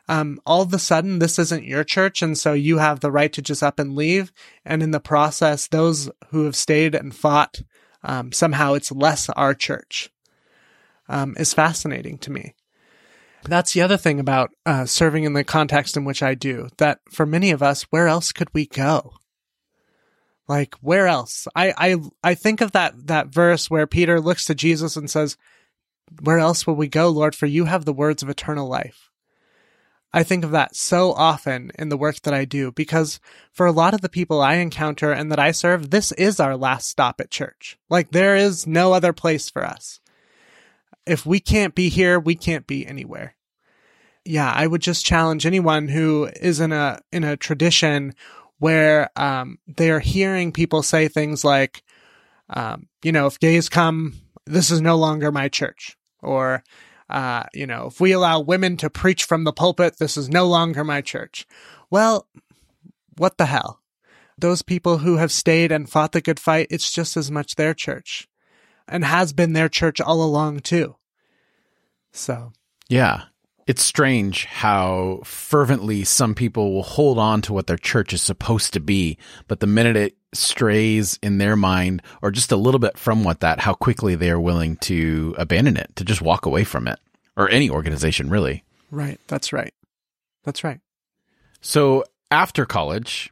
um, 0.08 0.42
all 0.46 0.62
of 0.62 0.74
a 0.74 0.80
sudden 0.80 1.20
this 1.20 1.40
isn't 1.40 1.64
your 1.64 1.84
church 1.84 2.22
and 2.22 2.38
so 2.38 2.54
you 2.54 2.80
have 2.80 3.00
the 3.00 3.12
right 3.12 3.32
to 3.34 3.42
just 3.42 3.64
up 3.64 3.80
and 3.80 3.96
leave. 3.96 4.32
And 4.66 4.84
in 4.84 4.92
the 4.92 5.00
process 5.00 5.68
those 5.68 6.10
who 6.30 6.44
have 6.46 6.56
stayed 6.56 6.96
and 6.96 7.16
fought 7.16 7.62
um, 8.04 8.32
somehow 8.32 8.74
it's 8.74 8.92
less 8.92 9.30
our 9.30 9.54
church 9.54 10.10
um, 11.08 11.36
is 11.40 11.54
fascinating 11.54 12.18
to 12.20 12.32
me. 12.32 12.56
That's 13.44 13.74
the 13.74 13.82
other 13.82 13.98
thing 13.98 14.20
about 14.20 14.52
uh, 14.66 14.86
serving 14.86 15.24
in 15.24 15.34
the 15.34 15.44
context 15.44 15.98
in 15.98 16.04
which 16.04 16.22
i 16.22 16.36
do 16.36 16.68
that 16.78 17.00
for 17.10 17.26
many 17.26 17.52
of 17.52 17.64
us 17.64 17.84
where 17.84 18.08
else 18.08 18.32
could 18.32 18.50
we 18.54 18.66
go? 18.68 19.14
Like 20.48 20.76
where 20.82 21.08
else? 21.08 21.48
I 21.56 21.74
i 21.78 21.96
i 22.24 22.34
think 22.34 22.60
of 22.60 22.74
that 22.74 23.08
that 23.08 23.28
verse 23.28 23.70
where 23.70 23.88
peter 23.88 24.20
looks 24.20 24.46
to 24.46 24.56
jesus 24.56 24.98
and 24.98 25.10
says 25.10 25.38
where 26.22 26.40
else 26.40 26.68
will 26.68 26.76
we 26.76 26.88
go 26.88 27.10
lord 27.10 27.36
for 27.36 27.46
you 27.46 27.66
have 27.66 27.86
the 27.86 27.94
words 27.94 28.22
of 28.22 28.30
eternal 28.30 28.68
life 28.68 29.12
I 30.14 30.24
think 30.24 30.44
of 30.44 30.52
that 30.52 30.76
so 30.76 31.14
often 31.14 31.72
in 31.80 31.90
the 31.90 31.98
work 31.98 32.22
that 32.24 32.34
I 32.34 32.44
do 32.44 32.72
because 32.72 33.20
for 33.54 33.66
a 33.66 33.72
lot 33.72 33.94
of 33.94 34.02
the 34.02 34.10
people 34.10 34.42
I 34.42 34.56
encounter 34.56 35.12
and 35.12 35.32
that 35.32 35.40
I 35.40 35.52
serve, 35.52 35.90
this 35.90 36.12
is 36.14 36.40
our 36.40 36.58
last 36.58 36.90
stop 36.90 37.22
at 37.22 37.32
church. 37.32 37.78
Like 37.90 38.12
there 38.12 38.36
is 38.36 38.68
no 38.68 38.94
other 38.94 39.14
place 39.14 39.50
for 39.50 39.66
us. 39.66 40.02
If 41.06 41.26
we 41.26 41.40
can't 41.40 41.76
be 41.76 41.90
here, 41.90 42.20
we 42.20 42.36
can't 42.36 42.68
be 42.68 42.86
anywhere. 42.86 43.36
Yeah, 44.26 44.52
I 44.52 44.68
would 44.68 44.82
just 44.82 45.06
challenge 45.06 45.46
anyone 45.46 45.88
who 45.88 46.30
is 46.40 46.60
in 46.60 46.72
a 46.72 47.00
in 47.12 47.24
a 47.24 47.38
tradition 47.38 48.14
where 48.60 49.10
um, 49.16 49.58
they 49.66 49.90
are 49.90 50.00
hearing 50.00 50.52
people 50.52 50.84
say 50.84 51.08
things 51.08 51.44
like, 51.44 51.82
um, 52.50 52.88
you 53.02 53.12
know, 53.12 53.26
if 53.26 53.40
gays 53.40 53.68
come, 53.68 54.14
this 54.46 54.70
is 54.70 54.80
no 54.80 54.96
longer 54.96 55.32
my 55.32 55.50
church, 55.50 55.98
or 56.22 56.64
uh, 57.10 57.44
you 57.54 57.68
know, 57.68 57.88
if 57.88 58.00
we 58.00 58.14
allow 58.14 58.40
women 58.40 58.78
to 58.78 58.90
preach 58.90 59.26
from 59.26 59.44
the 59.44 59.52
pulpit, 59.52 59.98
this 59.98 60.16
is 60.16 60.30
no 60.30 60.48
longer 60.48 60.84
my 60.84 61.02
church. 61.02 61.46
Well, 61.90 62.26
what 63.18 63.38
the 63.38 63.48
hell? 63.48 63.82
Those 64.38 64.62
people 64.62 65.00
who 65.00 65.18
have 65.18 65.32
stayed 65.32 65.74
and 65.74 65.90
fought 65.90 66.14
the 66.14 66.22
good 66.22 66.40
fight, 66.40 66.68
it's 66.70 66.92
just 66.92 67.18
as 67.18 67.30
much 67.30 67.56
their 67.56 67.74
church 67.74 68.30
and 68.88 69.04
has 69.04 69.34
been 69.34 69.54
their 69.54 69.70
church 69.70 70.00
all 70.00 70.24
along 70.24 70.62
too. 70.62 70.96
So, 72.14 72.54
yeah. 72.88 73.24
It's 73.68 73.84
strange 73.84 74.46
how 74.46 75.22
fervently 75.24 76.04
some 76.04 76.36
people 76.36 76.74
will 76.74 76.84
hold 76.84 77.18
on 77.18 77.42
to 77.44 77.54
what 77.54 77.68
their 77.68 77.78
church 77.78 78.14
is 78.14 78.22
supposed 78.22 78.74
to 78.74 78.80
be, 78.80 79.18
but 79.48 79.60
the 79.60 79.68
minute 79.68 79.96
it 79.96 80.18
strays 80.34 81.20
in 81.22 81.38
their 81.38 81.56
mind 81.56 82.02
or 82.22 82.32
just 82.32 82.52
a 82.52 82.58
little 82.58 82.80
bit 82.80 82.98
from 82.98 83.24
what 83.24 83.42
that, 83.42 83.60
how 83.60 83.74
quickly 83.74 84.16
they 84.16 84.30
are 84.30 84.40
willing 84.40 84.78
to 84.78 85.36
abandon 85.38 85.78
it, 85.78 85.96
to 85.96 86.04
just 86.04 86.22
walk 86.22 86.46
away 86.46 86.64
from 86.64 86.88
it, 86.88 87.00
or 87.36 87.50
any 87.50 87.70
organization 87.70 88.30
really. 88.30 88.64
Right. 88.90 89.20
That's 89.28 89.54
right. 89.54 89.74
That's 90.44 90.64
right. 90.64 90.80
So 91.62 92.04
after 92.30 92.66
college, 92.66 93.32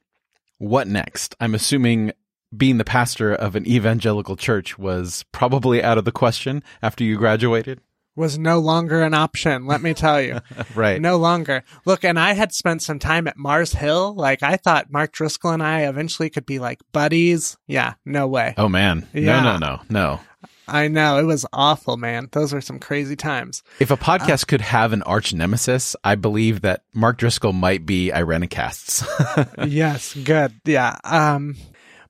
what 0.57 0.87
next? 0.87 1.35
I'm 1.39 1.55
assuming 1.55 2.11
being 2.55 2.77
the 2.77 2.85
pastor 2.85 3.33
of 3.33 3.55
an 3.55 3.67
evangelical 3.67 4.35
church 4.35 4.77
was 4.77 5.23
probably 5.31 5.83
out 5.83 5.97
of 5.97 6.05
the 6.05 6.11
question 6.11 6.63
after 6.81 7.03
you 7.03 7.17
graduated 7.17 7.79
was 8.19 8.37
no 8.37 8.59
longer 8.59 9.01
an 9.01 9.13
option. 9.13 9.65
Let 9.65 9.81
me 9.81 9.93
tell 9.93 10.21
you. 10.21 10.39
right. 10.75 11.01
No 11.01 11.17
longer. 11.17 11.63
Look, 11.85 12.03
and 12.03 12.19
I 12.19 12.33
had 12.33 12.53
spent 12.53 12.83
some 12.83 12.99
time 12.99 13.27
at 13.27 13.37
Mars 13.37 13.73
Hill. 13.73 14.13
Like 14.13 14.43
I 14.43 14.57
thought 14.57 14.91
Mark 14.91 15.13
Driscoll 15.13 15.51
and 15.51 15.63
I 15.63 15.87
eventually 15.87 16.29
could 16.29 16.45
be 16.45 16.59
like 16.59 16.81
buddies. 16.91 17.57
Yeah. 17.65 17.93
No 18.05 18.27
way. 18.27 18.53
Oh 18.57 18.69
man. 18.69 19.07
Yeah. 19.13 19.41
No, 19.41 19.57
no, 19.57 19.57
no, 19.57 19.81
no. 19.89 20.19
I 20.67 20.87
know 20.87 21.17
it 21.17 21.23
was 21.23 21.47
awful, 21.51 21.97
man. 21.97 22.29
Those 22.31 22.53
were 22.53 22.61
some 22.61 22.77
crazy 22.77 23.15
times. 23.15 23.63
If 23.79 23.89
a 23.89 23.97
podcast 23.97 24.43
uh, 24.43 24.47
could 24.47 24.61
have 24.61 24.93
an 24.93 25.01
arch 25.01 25.33
nemesis, 25.33 25.95
I 26.03 26.13
believe 26.13 26.61
that 26.61 26.83
Mark 26.93 27.17
Driscoll 27.17 27.53
might 27.53 27.87
be 27.87 28.11
Irenicast's. 28.11 29.03
yes, 29.67 30.13
good. 30.13 30.53
Yeah. 30.65 30.97
Um, 31.03 31.55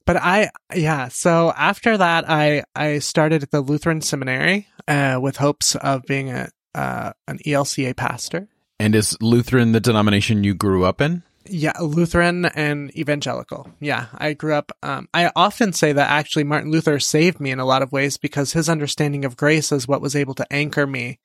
but 0.10 0.18
I, 0.18 0.50
yeah. 0.74 1.10
So 1.10 1.54
after 1.56 1.96
that, 1.96 2.28
I 2.28 2.64
I 2.76 2.98
started 2.98 3.44
at 3.44 3.52
the 3.52 3.62
Lutheran 3.62 4.02
Seminary 4.02 4.68
uh, 4.88 5.20
with 5.22 5.38
hopes 5.38 5.76
of 5.76 6.02
being 6.08 6.32
a 6.32 6.50
uh, 6.74 7.14
an 7.28 7.38
ELCA 7.46 7.96
pastor. 7.96 8.48
And 8.80 8.96
is 8.96 9.16
Lutheran 9.22 9.72
the 9.72 9.80
denomination 9.80 10.44
you 10.44 10.56
grew 10.56 10.84
up 10.84 11.00
in? 11.00 11.22
Yeah, 11.46 11.74
Lutheran 11.80 12.46
and 12.46 12.90
evangelical. 12.98 13.70
Yeah, 13.80 14.08
I 14.16 14.34
grew 14.34 14.56
up. 14.56 14.72
Um, 14.82 15.08
I 15.14 15.32
often 15.36 15.74
say 15.74 15.94
that 15.94 16.10
actually 16.10 16.44
Martin 16.44 16.72
Luther 16.72 17.00
saved 17.00 17.40
me 17.40 17.52
in 17.52 17.60
a 17.60 17.66
lot 17.66 17.84
of 17.84 17.92
ways 17.92 18.18
because 18.18 18.54
his 18.54 18.68
understanding 18.68 19.26
of 19.26 19.38
grace 19.38 19.72
is 19.72 19.88
what 19.88 20.02
was 20.02 20.16
able 20.16 20.34
to 20.34 20.52
anchor 20.52 20.88
me, 20.88 21.20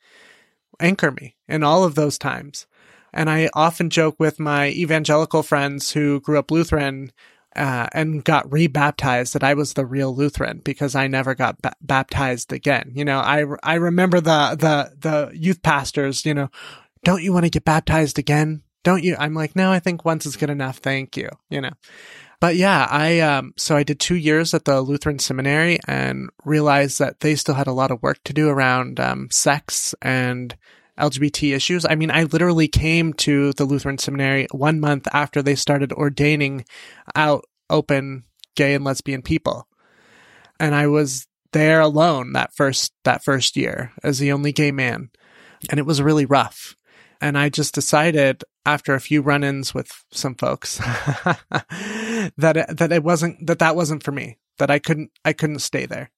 anchor 0.78 1.10
me 1.10 1.36
in 1.48 1.62
all 1.62 1.84
of 1.84 1.94
those 1.94 2.18
times. 2.18 2.66
And 3.14 3.30
I 3.30 3.48
often 3.54 3.88
joke 3.88 4.16
with 4.18 4.38
my 4.38 4.68
evangelical 4.68 5.42
friends 5.42 5.92
who 5.92 6.20
grew 6.20 6.38
up 6.38 6.50
Lutheran 6.50 7.12
uh, 7.56 7.86
and 7.92 8.24
got 8.24 8.50
rebaptized 8.52 9.34
that 9.34 9.44
I 9.44 9.54
was 9.54 9.72
the 9.72 9.86
real 9.86 10.14
Lutheran 10.14 10.60
because 10.64 10.94
I 10.94 11.06
never 11.06 11.34
got 11.34 11.60
ba- 11.62 11.74
baptized 11.80 12.52
again. 12.52 12.92
You 12.94 13.04
know, 13.04 13.18
I, 13.18 13.44
I 13.62 13.74
remember 13.74 14.20
the, 14.20 14.56
the, 14.58 14.96
the 14.98 15.36
youth 15.36 15.62
pastors, 15.62 16.24
you 16.24 16.34
know, 16.34 16.50
don't 17.04 17.22
you 17.22 17.32
want 17.32 17.44
to 17.44 17.50
get 17.50 17.64
baptized 17.64 18.18
again? 18.18 18.62
Don't 18.82 19.04
you? 19.04 19.16
I'm 19.18 19.34
like, 19.34 19.56
no, 19.56 19.72
I 19.72 19.78
think 19.78 20.04
once 20.04 20.26
is 20.26 20.36
good 20.36 20.50
enough. 20.50 20.78
Thank 20.78 21.16
you. 21.16 21.28
You 21.48 21.60
know, 21.62 21.72
but 22.40 22.56
yeah, 22.56 22.86
I, 22.90 23.20
um, 23.20 23.54
so 23.56 23.76
I 23.76 23.82
did 23.82 24.00
two 24.00 24.16
years 24.16 24.52
at 24.54 24.64
the 24.64 24.80
Lutheran 24.80 25.18
seminary 25.18 25.78
and 25.86 26.30
realized 26.44 26.98
that 26.98 27.20
they 27.20 27.34
still 27.34 27.54
had 27.54 27.66
a 27.66 27.72
lot 27.72 27.90
of 27.90 28.02
work 28.02 28.22
to 28.24 28.32
do 28.32 28.48
around, 28.48 29.00
um, 29.00 29.28
sex 29.30 29.94
and, 30.02 30.56
LGBT 30.98 31.54
issues. 31.54 31.85
I 31.85 31.94
mean, 31.94 32.11
I 32.11 32.24
literally 32.24 32.68
came 32.68 33.12
to 33.14 33.52
the 33.52 33.64
Lutheran 33.64 33.98
seminary 33.98 34.46
one 34.52 34.80
month 34.80 35.09
after 35.12 35.42
they 35.42 35.54
started 35.54 35.92
ordaining 35.92 36.64
out 37.14 37.44
open 37.68 38.24
gay 38.54 38.74
and 38.74 38.85
lesbian 38.85 39.22
people. 39.22 39.66
And 40.61 40.74
I 40.74 40.87
was 40.87 41.26
there 41.52 41.80
alone 41.80 42.33
that 42.33 42.54
first, 42.54 42.92
that 43.04 43.24
first 43.24 43.57
year 43.57 43.92
as 44.02 44.18
the 44.18 44.33
only 44.33 44.52
gay 44.52 44.70
man. 44.70 45.11
And 45.70 45.80
it 45.80 45.87
was 45.87 46.02
really 46.02 46.26
rough. 46.26 46.76
And 47.20 47.38
I 47.38 47.48
just 47.48 47.74
decided 47.74 48.44
after 48.66 48.94
a 48.94 49.00
few 49.00 49.22
run-ins 49.22 49.74
with 49.74 49.90
some 50.12 50.35
folks 50.35 50.76
that 50.78 52.57
it, 52.57 52.76
that 52.76 52.92
it 52.92 53.02
wasn't 53.02 53.46
that 53.46 53.59
that 53.61 53.76
wasn't 53.76 54.02
for 54.02 54.12
me. 54.12 54.38
That 54.59 54.70
I 54.70 54.78
couldn't 54.78 55.11
I 55.24 55.33
couldn't 55.33 55.61
stay 55.61 55.87
there. 55.87 56.11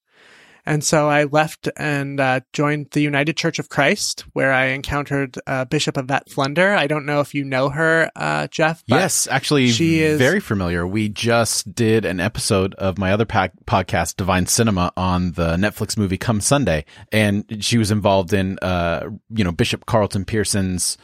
And 0.66 0.82
so 0.82 1.08
I 1.08 1.24
left 1.24 1.68
and 1.76 2.18
uh, 2.18 2.40
joined 2.52 2.88
the 2.90 3.00
United 3.00 3.36
Church 3.36 3.60
of 3.60 3.68
Christ, 3.68 4.24
where 4.32 4.52
I 4.52 4.66
encountered 4.66 5.38
uh, 5.46 5.64
Bishop 5.64 5.96
Yvette 5.96 6.28
Flunder. 6.28 6.74
I 6.74 6.88
don't 6.88 7.06
know 7.06 7.20
if 7.20 7.34
you 7.34 7.44
know 7.44 7.68
her, 7.68 8.10
uh, 8.16 8.48
Jeff. 8.48 8.82
yes, 8.86 9.28
actually, 9.30 9.68
she 9.70 10.00
is 10.00 10.18
very 10.18 10.40
familiar. 10.40 10.86
We 10.86 11.08
just 11.08 11.72
did 11.74 12.04
an 12.04 12.18
episode 12.18 12.74
of 12.74 12.98
my 12.98 13.12
other 13.12 13.24
podcast, 13.24 14.16
Divine 14.16 14.46
Cinema, 14.46 14.92
on 14.96 15.32
the 15.32 15.56
Netflix 15.56 15.96
movie 15.96 16.18
Come 16.18 16.40
Sunday, 16.40 16.84
and 17.12 17.64
she 17.64 17.78
was 17.78 17.92
involved 17.92 18.32
in, 18.32 18.58
uh, 18.60 19.08
you 19.30 19.44
know, 19.44 19.52
Bishop 19.52 19.86
Carlton 19.86 20.24
Pearson's 20.24 20.98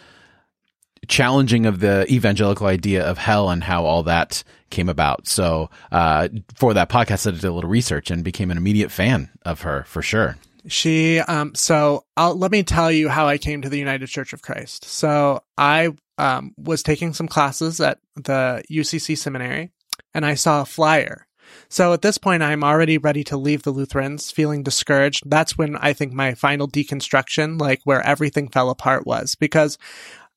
challenging 1.09 1.67
of 1.67 1.81
the 1.81 2.11
evangelical 2.13 2.67
idea 2.67 3.05
of 3.05 3.19
hell 3.19 3.51
and 3.51 3.65
how 3.65 3.85
all 3.85 4.03
that 4.05 4.43
came 4.71 4.89
about. 4.89 5.27
So 5.27 5.71
uh, 5.91 6.29
for 6.55 6.75
that 6.75 6.89
podcast, 6.89 7.27
I 7.27 7.33
did 7.33 7.45
a 7.45 7.53
little 7.53 7.71
research 7.71 8.11
and 8.11 8.25
became 8.25 8.51
an 8.51 8.57
immediate 8.57 8.91
fan 8.91 9.31
of 9.45 9.63
her 9.63 9.85
for 9.85 10.03
sure. 10.03 10.37
She, 10.69 11.19
um, 11.19 11.55
so 11.55 12.05
I'll, 12.17 12.37
let 12.37 12.53
me 12.53 12.63
tell 12.63 12.91
you 12.91 13.09
how 13.09 13.27
I 13.27 13.37
came 13.37 13.63
to 13.63 13.69
the 13.69 13.79
United 13.79 14.07
Church 14.07 14.33
of 14.33 14.43
Christ. 14.43 14.85
So 14.85 15.43
I 15.59 15.91
um, 16.19 16.55
was 16.57 16.83
taking 16.83 17.13
some 17.15 17.27
classes 17.27 17.81
at 17.81 17.99
the 18.15 18.63
UCC 18.71 19.19
seminary 19.19 19.71
and 20.15 20.25
I 20.25 20.35
saw 20.35 20.63
a 20.63 20.67
flyer. 20.67 21.27
So 21.69 21.93
at 21.93 22.03
this 22.03 22.19
point, 22.19 22.43
I'm 22.43 22.65
already 22.65 22.99
ready 22.99 23.25
to 23.25 23.37
leave 23.37 23.63
the 23.63 23.71
Lutherans, 23.71 24.31
feeling 24.31 24.63
discouraged. 24.63 25.23
That's 25.27 25.59
when 25.59 25.77
I 25.77 25.93
think 25.93 26.13
my 26.13 26.35
final 26.35 26.69
deconstruction, 26.69 27.61
like 27.61 27.81
where 27.85 28.07
everything 28.07 28.49
fell 28.49 28.71
apart 28.71 29.07
was 29.07 29.35
because 29.35 29.79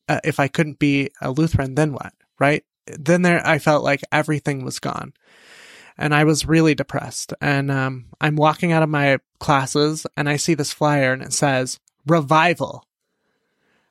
uh, 0.07 0.19
if 0.23 0.39
I 0.39 0.47
couldn't 0.47 0.79
be 0.79 1.11
a 1.21 1.31
Lutheran, 1.31 1.75
then 1.75 1.93
what? 1.93 2.13
Right? 2.39 2.63
Then 2.87 3.23
there, 3.23 3.45
I 3.45 3.59
felt 3.59 3.83
like 3.83 4.01
everything 4.11 4.63
was 4.63 4.79
gone. 4.79 5.13
And 5.97 6.13
I 6.13 6.25
was 6.25 6.45
really 6.45 6.75
depressed. 6.75 7.33
And 7.39 7.71
um, 7.71 8.07
I'm 8.19 8.35
walking 8.35 8.71
out 8.71 8.83
of 8.83 8.89
my 8.89 9.19
classes 9.39 10.05
and 10.17 10.27
I 10.27 10.35
see 10.35 10.53
this 10.53 10.73
flyer 10.73 11.13
and 11.13 11.21
it 11.21 11.33
says 11.33 11.79
revival. 12.05 12.85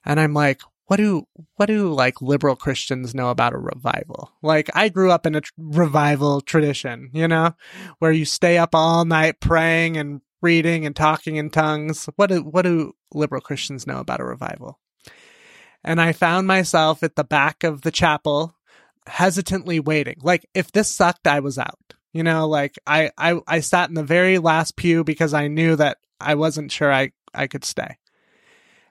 And 0.04 0.20
I'm 0.20 0.34
like, 0.34 0.60
what 0.86 0.96
do 0.96 1.26
what 1.56 1.66
do 1.66 1.92
like 1.92 2.20
liberal 2.20 2.56
Christians 2.56 3.14
know 3.14 3.30
about 3.30 3.54
a 3.54 3.58
revival? 3.58 4.32
Like 4.42 4.68
I 4.74 4.90
grew 4.90 5.10
up 5.10 5.26
in 5.26 5.34
a 5.34 5.40
tr- 5.40 5.52
revival 5.56 6.40
tradition, 6.40 7.10
you 7.12 7.26
know, 7.26 7.54
where 8.00 8.12
you 8.12 8.24
stay 8.24 8.58
up 8.58 8.74
all 8.74 9.04
night 9.04 9.40
praying 9.40 9.96
and 9.96 10.20
reading 10.42 10.84
and 10.84 10.94
talking 10.94 11.36
in 11.36 11.48
tongues. 11.50 12.08
What 12.16 12.28
do 12.28 12.42
what 12.42 12.62
do 12.62 12.94
liberal 13.12 13.40
Christians 13.40 13.86
know 13.86 13.98
about 13.98 14.20
a 14.20 14.24
revival? 14.24 14.78
And 15.84 16.00
I 16.00 16.12
found 16.12 16.46
myself 16.46 17.02
at 17.02 17.14
the 17.14 17.24
back 17.24 17.62
of 17.62 17.82
the 17.82 17.90
chapel 17.90 18.54
hesitantly 19.06 19.80
waiting. 19.80 20.16
Like 20.22 20.46
if 20.54 20.72
this 20.72 20.90
sucked, 20.90 21.26
I 21.26 21.40
was 21.40 21.58
out. 21.58 21.94
You 22.12 22.22
know, 22.22 22.48
like 22.48 22.78
I 22.86 23.10
I 23.18 23.40
I 23.46 23.60
sat 23.60 23.88
in 23.88 23.94
the 23.94 24.02
very 24.02 24.38
last 24.38 24.76
pew 24.76 25.04
because 25.04 25.34
I 25.34 25.48
knew 25.48 25.76
that 25.76 25.98
I 26.20 26.36
wasn't 26.36 26.72
sure 26.72 26.92
I 26.92 27.10
I 27.34 27.46
could 27.46 27.64
stay. 27.64 27.98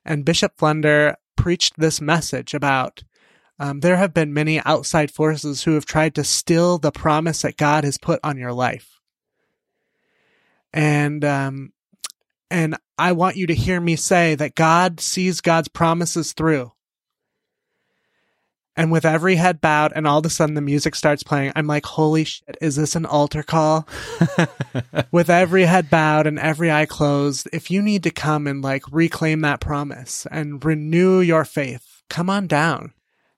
And 0.05 0.25
Bishop 0.25 0.53
Flunder 0.57 1.15
preached 1.35 1.73
this 1.77 2.01
message 2.01 2.53
about 2.53 3.03
um, 3.59 3.79
there 3.79 3.97
have 3.97 4.13
been 4.13 4.33
many 4.33 4.59
outside 4.65 5.09
forces 5.11 5.63
who 5.63 5.73
have 5.73 5.85
tried 5.85 6.15
to 6.15 6.23
steal 6.23 6.77
the 6.77 6.91
promise 6.91 7.43
that 7.43 7.57
God 7.57 7.83
has 7.83 7.97
put 7.97 8.19
on 8.23 8.37
your 8.37 8.51
life. 8.51 8.99
And 10.73 11.23
um, 11.23 11.71
and 12.51 12.77
I 12.97 13.13
want 13.13 13.37
you 13.37 13.47
to 13.47 13.55
hear 13.55 13.79
me 13.79 13.95
say 13.95 14.35
that 14.35 14.55
God 14.55 14.99
sees 14.99 15.41
God's 15.41 15.69
promises 15.69 16.33
through. 16.33 16.71
And 18.75 18.91
with 18.91 19.05
every 19.05 19.35
head 19.35 19.61
bowed 19.61 19.93
and 19.95 20.07
all 20.07 20.19
of 20.19 20.25
a 20.25 20.29
sudden 20.29 20.55
the 20.55 20.61
music 20.61 20.95
starts 20.95 21.21
playing, 21.21 21.51
I'm 21.55 21.67
like, 21.67 21.85
holy 21.85 22.23
shit, 22.23 22.57
is 22.59 22.75
this 22.75 22.95
an 22.95 23.05
altar 23.05 23.43
call? 23.43 23.87
with 25.11 25.29
every 25.29 25.63
head 25.63 25.89
bowed 25.89 26.25
and 26.25 26.39
every 26.39 26.71
eye 26.71 26.87
closed, 26.87 27.47
if 27.53 27.69
you 27.69 27.81
need 27.81 28.01
to 28.03 28.11
come 28.11 28.47
and 28.47 28.63
like 28.63 28.83
reclaim 28.91 29.41
that 29.41 29.59
promise 29.59 30.25
and 30.31 30.63
renew 30.65 31.19
your 31.19 31.45
faith, 31.45 32.01
come 32.09 32.29
on 32.29 32.47
down. 32.47 32.93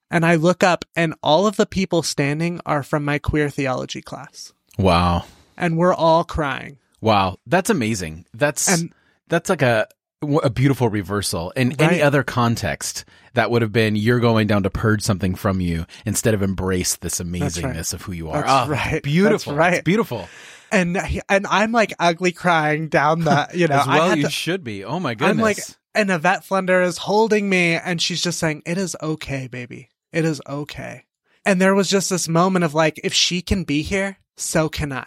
And 0.09 0.25
I 0.25 0.35
look 0.35 0.63
up 0.63 0.85
and 0.95 1.15
all 1.21 1.47
of 1.47 1.57
the 1.57 1.65
people 1.65 2.01
standing 2.01 2.61
are 2.65 2.83
from 2.83 3.03
my 3.03 3.19
queer 3.19 3.49
theology 3.49 4.01
class. 4.01 4.53
Wow. 4.77 5.25
And 5.57 5.77
we're 5.77 5.93
all 5.93 6.23
crying. 6.23 6.77
Wow. 7.01 7.37
That's 7.45 7.69
amazing. 7.69 8.25
That's, 8.33 8.69
And 8.69 8.93
that's 9.27 9.49
like 9.49 9.61
a, 9.61 9.87
a 10.21 10.49
beautiful 10.49 10.89
reversal. 10.89 11.51
In 11.51 11.79
any 11.81 12.01
other 12.01 12.23
context, 12.23 13.05
that 13.33 13.51
would 13.51 13.61
have 13.61 13.71
been 13.71 13.95
you're 13.95 14.19
going 14.19 14.47
down 14.47 14.63
to 14.63 14.69
purge 14.69 15.01
something 15.01 15.35
from 15.35 15.61
you 15.61 15.85
instead 16.05 16.33
of 16.33 16.41
embrace 16.41 16.95
this 16.95 17.19
amazingness 17.19 17.93
of 17.93 18.03
who 18.03 18.11
you 18.11 18.29
are. 18.29 18.41
That's 18.41 18.67
oh, 18.67 18.71
right. 18.71 19.03
Beautiful. 19.03 19.53
That's 19.53 19.59
right. 19.59 19.73
It's 19.75 19.83
beautiful. 19.83 20.27
and 20.71 20.97
and 21.29 21.47
I'm 21.47 21.71
like 21.71 21.93
ugly 21.99 22.31
crying 22.31 22.87
down 22.87 23.21
the, 23.21 23.49
you 23.53 23.67
know, 23.67 23.79
As 23.79 23.87
well, 23.87 24.15
you 24.15 24.23
to- 24.23 24.29
should 24.29 24.63
be. 24.63 24.83
Oh 24.83 24.99
my 24.99 25.13
goodness. 25.13 25.37
I'm 25.37 25.41
like, 25.41 25.57
and 25.93 26.11
Yvette 26.11 26.43
Flunder 26.43 26.81
is 26.81 26.97
holding 26.97 27.47
me, 27.47 27.75
and 27.75 28.01
she's 28.01 28.21
just 28.21 28.39
saying, 28.39 28.63
"It 28.65 28.77
is 28.77 28.97
okay, 29.01 29.47
baby. 29.47 29.89
It 30.11 30.25
is 30.25 30.41
okay." 30.47 31.05
And 31.45 31.61
there 31.61 31.75
was 31.75 31.89
just 31.89 32.09
this 32.09 32.27
moment 32.27 32.65
of 32.65 32.73
like, 32.73 32.99
if 33.03 33.13
she 33.13 33.41
can 33.41 33.63
be 33.63 33.81
here, 33.81 34.17
so 34.35 34.67
can 34.67 34.91
I. 34.91 35.05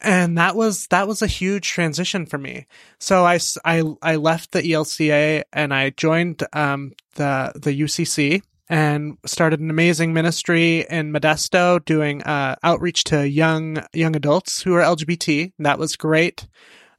And 0.00 0.36
that 0.36 0.54
was 0.54 0.86
that 0.88 1.08
was 1.08 1.22
a 1.22 1.26
huge 1.26 1.68
transition 1.68 2.26
for 2.26 2.38
me. 2.38 2.66
So 2.98 3.24
i 3.24 3.38
i, 3.64 3.82
I 4.02 4.16
left 4.16 4.52
the 4.52 4.62
ELCA 4.62 5.42
and 5.52 5.72
I 5.72 5.90
joined 5.90 6.42
um 6.52 6.92
the 7.14 7.52
the 7.54 7.80
UCC 7.80 8.42
and 8.68 9.16
started 9.24 9.60
an 9.60 9.70
amazing 9.70 10.12
ministry 10.12 10.84
in 10.90 11.12
Modesto 11.12 11.84
doing 11.84 12.22
uh, 12.24 12.56
outreach 12.62 13.04
to 13.04 13.28
young 13.28 13.82
young 13.92 14.16
adults 14.16 14.62
who 14.62 14.74
are 14.74 14.82
LGBT. 14.82 15.52
That 15.58 15.78
was 15.78 15.96
great. 15.96 16.46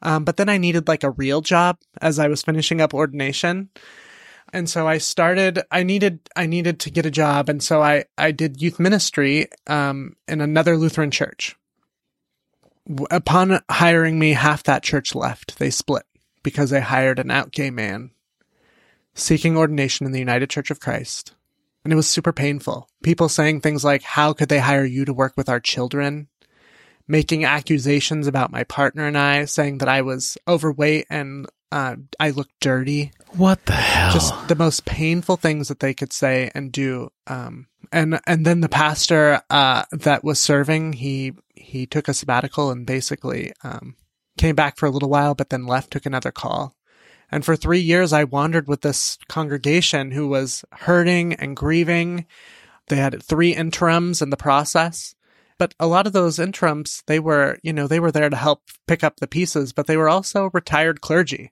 Um, 0.02 0.24
but 0.24 0.38
then 0.38 0.50
I 0.50 0.58
needed 0.58 0.88
like 0.88 1.04
a 1.04 1.12
real 1.12 1.42
job 1.42 1.80
as 2.02 2.20
I 2.20 2.28
was 2.28 2.44
finishing 2.44 2.82
up 2.82 2.94
ordination. 2.94 3.70
And 4.54 4.70
so 4.70 4.88
I 4.88 5.00
started, 5.00 5.60
I 5.72 5.84
needed, 5.84 6.20
I 6.36 6.46
needed 6.46 6.80
to 6.82 6.92
get 6.92 7.06
a 7.06 7.12
job. 7.12 7.50
And 7.50 7.62
so 7.62 7.82
I, 7.82 8.06
I 8.18 8.32
did 8.32 8.62
youth 8.62 8.80
ministry, 8.80 9.48
um, 9.66 10.16
in 10.28 10.40
another 10.40 10.78
Lutheran 10.78 11.12
church. 11.12 11.56
Upon 13.12 13.60
hiring 13.70 14.18
me, 14.18 14.34
half 14.34 14.64
that 14.64 14.84
church 14.84 15.14
left. 15.14 15.60
They 15.60 15.70
split 15.70 16.04
because 16.44 16.70
they 16.70 16.82
hired 16.82 17.20
an 17.20 17.32
out 17.32 17.52
gay 17.52 17.70
man 17.70 18.12
seeking 19.14 19.58
ordination 19.58 20.06
in 20.06 20.12
the 20.12 20.20
United 20.20 20.50
Church 20.50 20.70
of 20.70 20.80
Christ. 20.80 21.34
And 21.84 21.92
it 21.92 21.96
was 21.96 22.08
super 22.08 22.32
painful. 22.32 22.88
People 23.02 23.30
saying 23.30 23.62
things 23.62 23.84
like, 23.84 24.04
how 24.04 24.34
could 24.34 24.50
they 24.50 24.60
hire 24.60 24.86
you 24.86 25.06
to 25.06 25.14
work 25.14 25.34
with 25.36 25.50
our 25.50 25.60
children? 25.60 26.28
making 27.08 27.46
accusations 27.46 28.28
about 28.28 28.52
my 28.52 28.64
partner 28.66 29.08
and 29.08 29.18
I, 29.18 29.46
saying 29.46 29.80
that 29.80 29.88
I 29.88 30.02
was 30.02 30.38
overweight 30.48 31.08
and 31.10 31.48
uh, 31.72 31.96
I 32.20 32.32
looked 32.32 32.60
dirty. 32.60 33.12
What 33.36 33.66
the 33.66 33.74
hell? 33.74 34.14
Just 34.14 34.48
the 34.48 34.56
most 34.56 34.86
painful 34.86 35.38
things 35.38 35.68
that 35.68 35.80
they 35.80 35.94
could 35.94 36.14
say 36.14 36.52
and 36.56 36.72
do. 36.72 37.10
Um, 37.28 37.68
and 37.92 38.20
and 38.26 38.46
then 38.46 38.62
the 38.62 38.70
pastor 38.70 39.42
uh, 39.50 39.84
that 39.92 40.24
was 40.24 40.40
serving, 40.40 40.94
he 40.94 41.34
he 41.56 41.86
took 41.86 42.08
a 42.08 42.14
sabbatical 42.14 42.72
and 42.72 42.86
basically 42.86 43.54
um, 43.64 43.96
came 44.38 44.56
back 44.56 44.78
for 44.78 44.86
a 44.86 44.92
little 44.92 45.10
while, 45.10 45.36
but 45.36 45.50
then 45.50 45.66
left, 45.66 45.92
took 45.92 46.06
another 46.06 46.32
call. 46.32 46.76
And 47.30 47.44
for 47.44 47.56
three 47.56 47.80
years, 47.80 48.14
I 48.14 48.24
wandered 48.24 48.68
with 48.68 48.82
this 48.82 49.18
congregation 49.28 50.12
who 50.12 50.28
was 50.28 50.64
hurting 50.72 51.34
and 51.34 51.58
grieving. 51.58 52.26
They 52.88 52.96
had 52.96 53.22
three 53.22 53.54
interims 53.54 54.22
in 54.22 54.30
the 54.30 54.38
process. 54.38 55.14
But 55.58 55.74
a 55.80 55.88
lot 55.88 56.08
of 56.08 56.14
those 56.14 56.40
interims, 56.40 57.04
they 57.08 57.20
were, 57.20 57.58
you 57.64 57.74
know, 57.74 57.88
they 57.88 58.00
were 58.00 58.12
there 58.12 58.30
to 58.30 58.36
help 58.36 58.62
pick 58.86 59.04
up 59.04 59.18
the 59.18 59.28
pieces, 59.28 59.74
but 59.74 59.88
they 59.88 59.98
were 59.98 60.08
also 60.08 60.52
retired 60.54 61.02
clergy. 61.02 61.52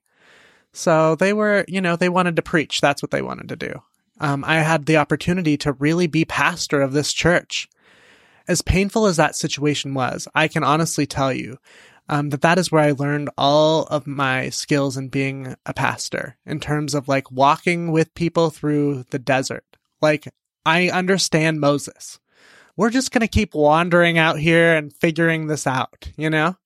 So 0.75 1.15
they 1.15 1.31
were, 1.31 1.63
you 1.69 1.79
know, 1.79 1.95
they 1.95 2.09
wanted 2.09 2.35
to 2.35 2.41
preach. 2.41 2.81
That's 2.81 3.01
what 3.01 3.11
they 3.11 3.21
wanted 3.21 3.47
to 3.49 3.55
do. 3.55 3.81
Um, 4.19 4.43
I 4.45 4.55
had 4.55 4.85
the 4.85 4.97
opportunity 4.97 5.55
to 5.57 5.71
really 5.73 6.05
be 6.05 6.25
pastor 6.25 6.81
of 6.81 6.91
this 6.91 7.13
church. 7.13 7.69
As 8.47 8.61
painful 8.61 9.05
as 9.05 9.15
that 9.15 9.38
situation 9.38 9.93
was, 9.93 10.27
I 10.35 10.49
can 10.49 10.63
honestly 10.63 11.05
tell 11.05 11.31
you 11.31 11.57
um, 12.09 12.29
that 12.29 12.41
that 12.41 12.59
is 12.59 12.73
where 12.73 12.83
I 12.83 12.91
learned 12.91 13.29
all 13.38 13.83
of 13.83 14.05
my 14.05 14.49
skills 14.49 14.97
in 14.97 15.07
being 15.07 15.55
a 15.65 15.73
pastor 15.73 16.35
in 16.45 16.59
terms 16.59 16.93
of 16.93 17.07
like 17.07 17.31
walking 17.31 17.91
with 17.91 18.13
people 18.13 18.49
through 18.49 19.05
the 19.11 19.19
desert. 19.19 19.65
Like 20.01 20.27
I 20.65 20.89
understand 20.89 21.61
Moses. 21.61 22.19
We're 22.75 22.89
just 22.89 23.11
going 23.13 23.21
to 23.21 23.27
keep 23.29 23.55
wandering 23.55 24.17
out 24.17 24.39
here 24.39 24.75
and 24.75 24.91
figuring 24.91 25.47
this 25.47 25.65
out, 25.65 26.09
you 26.17 26.29
know? 26.29 26.57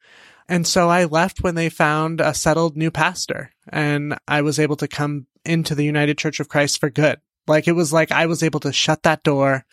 And 0.49 0.65
so 0.65 0.89
I 0.89 1.05
left 1.05 1.43
when 1.43 1.53
they 1.53 1.69
found 1.69 2.19
a 2.19 2.33
settled 2.33 2.75
new 2.75 2.89
pastor 2.89 3.51
and 3.69 4.17
I 4.27 4.41
was 4.41 4.60
able 4.60 4.75
to 4.77 4.88
come 4.88 5.27
into 5.45 5.75
the 5.75 5.86
United 5.86 6.17
Church 6.17 6.39
of 6.39 6.49
Christ 6.49 6.79
for 6.79 6.89
good. 6.89 7.19
Like 7.47 7.67
it 7.67 7.73
was 7.73 7.93
like 7.93 8.12
I 8.12 8.25
was 8.25 8.43
able 8.43 8.60
to 8.62 8.73
shut 8.73 9.03
that 9.03 9.23
door 9.23 9.65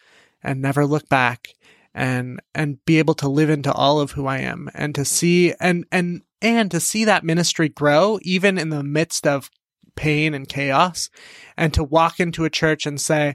and 0.43 0.63
never 0.63 0.87
look 0.87 1.09
back 1.09 1.49
and 1.95 2.41
and 2.55 2.85
be 2.85 2.99
able 2.99 3.15
to 3.15 3.29
live 3.29 3.51
into 3.51 3.73
all 3.73 4.01
of 4.01 4.13
who 4.13 4.27
I 4.27 4.39
am 4.39 4.71
and 4.75 4.95
to 4.95 5.05
see 5.05 5.55
and 5.61 5.87
and 5.91 6.23
and 6.43 6.71
to 6.71 6.81
see 6.81 7.05
that 7.05 7.25
ministry 7.25 7.69
grow 7.69 8.19
even 8.23 8.59
in 8.59 8.69
the 8.69 8.83
midst 8.83 9.27
of 9.27 9.51
pain 9.95 10.35
and 10.35 10.49
chaos 10.49 11.09
and 11.57 11.73
to 11.75 11.83
walk 11.83 12.21
into 12.21 12.45
a 12.45 12.51
church 12.51 12.87
and 12.87 13.01
say 13.01 13.35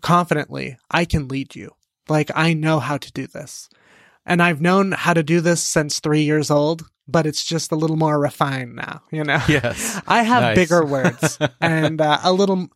confidently, 0.00 0.78
I 0.90 1.04
can 1.04 1.28
lead 1.28 1.54
you. 1.54 1.72
Like 2.08 2.30
I 2.34 2.54
know 2.54 2.78
how 2.78 2.96
to 2.96 3.12
do 3.12 3.26
this. 3.26 3.68
And 4.24 4.40
I've 4.40 4.60
known 4.60 4.92
how 4.92 5.14
to 5.14 5.22
do 5.22 5.40
this 5.40 5.62
since 5.62 5.98
3 5.98 6.22
years 6.22 6.50
old, 6.50 6.84
but 7.12 7.26
it's 7.26 7.44
just 7.44 7.70
a 7.70 7.76
little 7.76 7.96
more 7.96 8.18
refined 8.18 8.74
now, 8.74 9.02
you 9.10 9.22
know. 9.22 9.40
yes. 9.48 10.00
I 10.08 10.22
have 10.22 10.42
Nice. 10.42 10.56
bigger 10.56 10.84
words 10.84 11.38
and 11.60 12.00
uh, 12.00 12.18
a 12.24 12.32
little, 12.32 12.68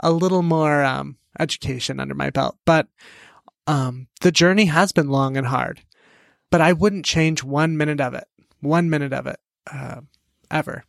a 0.00 0.10
little 0.10 0.42
more 0.42 0.82
um, 0.82 1.16
education 1.38 2.00
under 2.00 2.14
my 2.14 2.30
belt. 2.30 2.56
But 2.64 2.88
um, 3.66 4.08
the 4.22 4.32
journey 4.32 4.64
has 4.66 4.92
been 4.92 5.08
long 5.08 5.36
and 5.36 5.46
hard. 5.46 5.80
But 6.50 6.60
I 6.60 6.72
wouldn't 6.72 7.04
change 7.06 7.42
one 7.44 7.76
minute 7.76 8.00
of 8.00 8.12
it, 8.14 8.24
one 8.60 8.90
minute 8.90 9.12
of 9.12 9.26
it, 9.26 9.38
uh, 9.72 10.00
ever. 10.50 10.84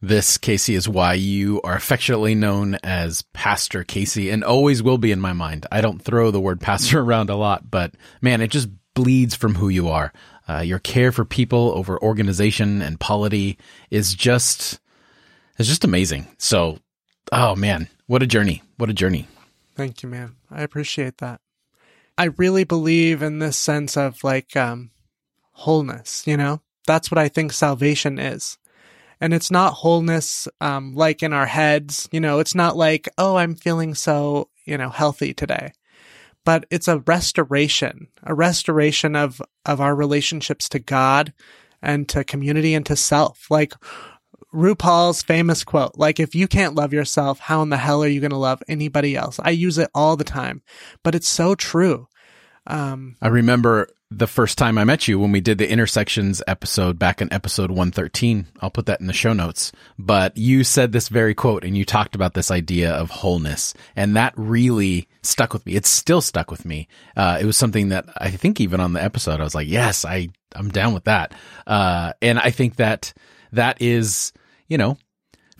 This, 0.00 0.38
Casey, 0.38 0.74
is 0.76 0.88
why 0.88 1.14
you 1.14 1.60
are 1.62 1.74
affectionately 1.74 2.34
known 2.34 2.76
as 2.84 3.22
Pastor 3.32 3.82
Casey 3.84 4.30
and 4.30 4.44
always 4.44 4.82
will 4.82 4.98
be 4.98 5.10
in 5.12 5.20
my 5.20 5.32
mind. 5.32 5.66
I 5.72 5.80
don't 5.80 6.00
throw 6.02 6.30
the 6.30 6.40
word 6.40 6.60
pastor 6.60 7.00
around 7.02 7.30
a 7.30 7.36
lot, 7.36 7.70
but 7.70 7.94
man, 8.20 8.40
it 8.40 8.48
just 8.52 8.68
bleeds 8.94 9.34
from 9.34 9.54
who 9.56 9.68
you 9.68 9.88
are. 9.88 10.12
Uh, 10.48 10.60
your 10.60 10.78
care 10.78 11.12
for 11.12 11.24
people 11.24 11.72
over 11.76 12.02
organization 12.02 12.80
and 12.80 12.98
polity 12.98 13.58
is 13.90 14.14
just, 14.14 14.80
is 15.58 15.68
just 15.68 15.84
amazing. 15.84 16.26
So, 16.38 16.78
oh 17.30 17.54
man, 17.54 17.88
what 18.06 18.22
a 18.22 18.26
journey. 18.26 18.62
What 18.78 18.88
a 18.88 18.94
journey. 18.94 19.28
Thank 19.76 20.02
you, 20.02 20.08
man. 20.08 20.36
I 20.50 20.62
appreciate 20.62 21.18
that. 21.18 21.40
I 22.16 22.24
really 22.36 22.64
believe 22.64 23.22
in 23.22 23.38
this 23.38 23.56
sense 23.56 23.96
of 23.96 24.24
like 24.24 24.56
um, 24.56 24.90
wholeness, 25.52 26.26
you 26.26 26.36
know? 26.36 26.62
That's 26.86 27.10
what 27.10 27.18
I 27.18 27.28
think 27.28 27.52
salvation 27.52 28.18
is. 28.18 28.56
And 29.20 29.34
it's 29.34 29.50
not 29.50 29.74
wholeness 29.74 30.48
um, 30.60 30.94
like 30.94 31.22
in 31.22 31.32
our 31.32 31.46
heads, 31.46 32.08
you 32.10 32.20
know, 32.20 32.38
it's 32.38 32.54
not 32.54 32.76
like, 32.76 33.08
oh, 33.18 33.36
I'm 33.36 33.54
feeling 33.54 33.94
so, 33.94 34.48
you 34.64 34.78
know, 34.78 34.88
healthy 34.88 35.34
today. 35.34 35.72
But 36.48 36.64
it's 36.70 36.88
a 36.88 37.00
restoration, 37.00 38.08
a 38.22 38.32
restoration 38.32 39.14
of, 39.14 39.42
of 39.66 39.82
our 39.82 39.94
relationships 39.94 40.66
to 40.70 40.78
God 40.78 41.34
and 41.82 42.08
to 42.08 42.24
community 42.24 42.72
and 42.72 42.86
to 42.86 42.96
self. 42.96 43.50
Like 43.50 43.74
RuPaul's 44.54 45.20
famous 45.20 45.62
quote, 45.62 45.92
like, 45.96 46.18
if 46.18 46.34
you 46.34 46.48
can't 46.48 46.74
love 46.74 46.94
yourself, 46.94 47.38
how 47.38 47.60
in 47.60 47.68
the 47.68 47.76
hell 47.76 48.02
are 48.02 48.08
you 48.08 48.20
going 48.20 48.30
to 48.30 48.38
love 48.38 48.62
anybody 48.66 49.14
else? 49.14 49.38
I 49.42 49.50
use 49.50 49.76
it 49.76 49.90
all 49.94 50.16
the 50.16 50.24
time, 50.24 50.62
but 51.02 51.14
it's 51.14 51.28
so 51.28 51.54
true. 51.54 52.08
Um, 52.68 53.16
I 53.20 53.28
remember 53.28 53.88
the 54.10 54.26
first 54.26 54.56
time 54.56 54.78
I 54.78 54.84
met 54.84 55.08
you 55.08 55.18
when 55.18 55.32
we 55.32 55.40
did 55.40 55.58
the 55.58 55.70
intersections 55.70 56.42
episode 56.46 56.98
back 56.98 57.20
in 57.20 57.32
episode 57.32 57.70
113. 57.70 58.46
I'll 58.60 58.70
put 58.70 58.86
that 58.86 59.00
in 59.00 59.06
the 59.06 59.12
show 59.12 59.32
notes. 59.32 59.72
But 59.98 60.36
you 60.36 60.64
said 60.64 60.92
this 60.92 61.08
very 61.08 61.34
quote 61.34 61.64
and 61.64 61.76
you 61.76 61.84
talked 61.84 62.14
about 62.14 62.34
this 62.34 62.50
idea 62.50 62.92
of 62.92 63.10
wholeness. 63.10 63.74
And 63.96 64.16
that 64.16 64.32
really 64.36 65.08
stuck 65.22 65.52
with 65.52 65.66
me. 65.66 65.74
It's 65.74 65.90
still 65.90 66.20
stuck 66.20 66.50
with 66.50 66.64
me. 66.64 66.88
Uh, 67.16 67.38
it 67.40 67.44
was 67.44 67.56
something 67.56 67.88
that 67.88 68.06
I 68.16 68.30
think 68.30 68.60
even 68.60 68.80
on 68.80 68.92
the 68.92 69.02
episode, 69.02 69.40
I 69.40 69.44
was 69.44 69.54
like, 69.54 69.68
yes, 69.68 70.04
I, 70.04 70.28
I'm 70.54 70.70
down 70.70 70.94
with 70.94 71.04
that. 71.04 71.34
Uh, 71.66 72.12
and 72.22 72.38
I 72.38 72.50
think 72.50 72.76
that 72.76 73.12
that 73.52 73.80
is, 73.82 74.32
you 74.68 74.78
know, 74.78 74.96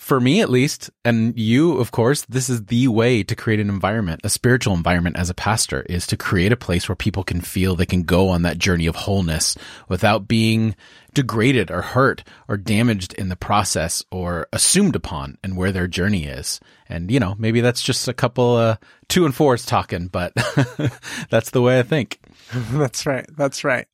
for 0.09 0.19
me 0.19 0.41
at 0.41 0.49
least, 0.49 0.89
and 1.05 1.39
you, 1.39 1.77
of 1.77 1.91
course, 1.91 2.25
this 2.31 2.49
is 2.49 2.65
the 2.65 2.89
way 2.89 3.23
to 3.23 3.37
create 3.37 3.61
an 3.61 3.69
environment, 3.69 4.23
a 4.25 4.31
spiritual 4.31 4.73
environment 4.73 5.19
as 5.19 5.29
a 5.29 5.35
pastor 5.35 5.83
is 5.83 6.07
to 6.07 6.17
create 6.17 6.51
a 6.51 6.57
place 6.57 6.89
where 6.89 6.97
people 6.97 7.23
can 7.23 7.43
feel 7.43 7.77
they 7.77 7.85
can 7.85 8.05
go 8.05 8.31
on 8.31 8.41
that 8.41 8.57
journey 8.57 8.87
of 8.87 8.97
wholeness 8.97 9.55
without 9.87 10.27
being 10.27 10.75
degraded 11.13 11.71
or 11.71 11.83
hurt 11.83 12.25
or 12.49 12.57
damaged 12.57 13.13
in 13.13 13.29
the 13.29 13.37
process 13.37 14.03
or 14.11 14.49
assumed 14.51 14.97
upon 14.97 15.37
and 15.45 15.59
where 15.59 15.73
their 15.73 15.87
journey 15.87 16.25
is. 16.25 16.59
And, 16.89 17.11
you 17.11 17.21
know, 17.21 17.35
maybe 17.39 17.61
that's 17.61 17.83
just 17.83 18.09
a 18.09 18.15
couple, 18.15 18.57
uh, 18.57 18.77
two 19.09 19.27
and 19.27 19.35
fours 19.35 19.67
talking, 19.67 20.07
but 20.07 20.33
that's 21.29 21.51
the 21.51 21.61
way 21.61 21.79
I 21.79 21.83
think. 21.83 22.19
that's 22.73 23.05
right. 23.05 23.27
That's 23.37 23.63
right. 23.63 23.87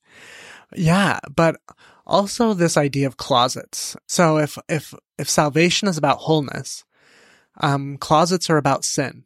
Yeah. 0.77 1.19
But 1.35 1.57
also 2.07 2.55
this 2.55 2.77
idea 2.77 3.07
of 3.07 3.17
closets. 3.17 3.97
So 4.07 4.39
if 4.39 4.59
if 4.69 4.95
if 5.19 5.29
salvation 5.29 5.89
is 5.89 5.99
about 5.99 6.19
wholeness, 6.19 6.85
um, 7.61 7.97
closets 7.99 8.51
are 8.51 8.57
about 8.57 8.85
sin. 8.85 9.25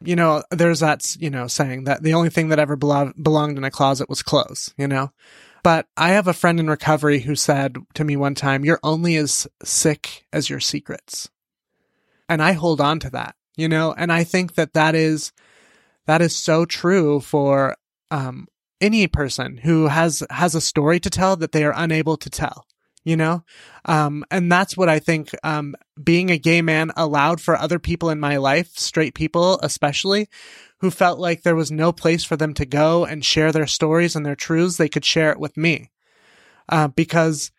You 0.00 0.16
know, 0.16 0.42
there's 0.50 0.80
that 0.80 1.16
you 1.18 1.30
know 1.30 1.46
saying 1.46 1.84
that 1.84 2.02
the 2.02 2.14
only 2.14 2.30
thing 2.30 2.48
that 2.48 2.58
ever 2.58 2.76
belo- 2.76 3.14
belonged 3.20 3.58
in 3.58 3.64
a 3.64 3.70
closet 3.70 4.08
was 4.08 4.22
clothes. 4.22 4.72
You 4.76 4.88
know, 4.88 5.10
but 5.62 5.86
I 5.96 6.10
have 6.10 6.28
a 6.28 6.34
friend 6.34 6.60
in 6.60 6.68
recovery 6.68 7.20
who 7.20 7.34
said 7.34 7.76
to 7.94 8.04
me 8.04 8.16
one 8.16 8.34
time, 8.34 8.64
"You're 8.64 8.80
only 8.82 9.16
as 9.16 9.46
sick 9.62 10.26
as 10.32 10.50
your 10.50 10.60
secrets," 10.60 11.30
and 12.28 12.42
I 12.42 12.52
hold 12.52 12.80
on 12.80 13.00
to 13.00 13.10
that. 13.10 13.36
You 13.56 13.68
know, 13.68 13.94
and 13.96 14.12
I 14.12 14.24
think 14.24 14.54
that 14.56 14.74
that 14.74 14.94
is 14.94 15.32
that 16.06 16.20
is 16.20 16.36
so 16.36 16.66
true 16.66 17.20
for 17.20 17.76
um, 18.10 18.48
any 18.80 19.06
person 19.06 19.58
who 19.58 19.88
has 19.88 20.22
has 20.30 20.54
a 20.54 20.60
story 20.60 21.00
to 21.00 21.10
tell 21.10 21.36
that 21.36 21.52
they 21.52 21.64
are 21.64 21.74
unable 21.76 22.16
to 22.16 22.30
tell 22.30 22.66
you 23.06 23.16
know? 23.16 23.44
Um, 23.84 24.24
and 24.32 24.50
that's 24.50 24.76
what 24.76 24.88
i 24.88 24.98
think 24.98 25.30
um, 25.44 25.76
being 26.02 26.30
a 26.30 26.38
gay 26.38 26.60
man 26.60 26.90
allowed 26.96 27.40
for 27.40 27.56
other 27.56 27.78
people 27.78 28.10
in 28.10 28.18
my 28.18 28.36
life 28.36 28.70
straight 28.76 29.14
people 29.14 29.60
especially 29.62 30.28
who 30.80 30.90
felt 30.90 31.18
like 31.18 31.42
there 31.42 31.56
was 31.56 31.70
no 31.70 31.92
place 31.92 32.24
for 32.24 32.36
them 32.36 32.52
to 32.54 32.66
go 32.66 33.04
and 33.04 33.24
share 33.24 33.52
their 33.52 33.66
stories 33.66 34.14
and 34.14 34.26
their 34.26 34.34
truths 34.34 34.76
they 34.76 34.88
could 34.88 35.04
share 35.04 35.30
it 35.30 35.38
with 35.38 35.56
me. 35.56 35.90
Uh, 36.68 36.88
because 36.88 37.52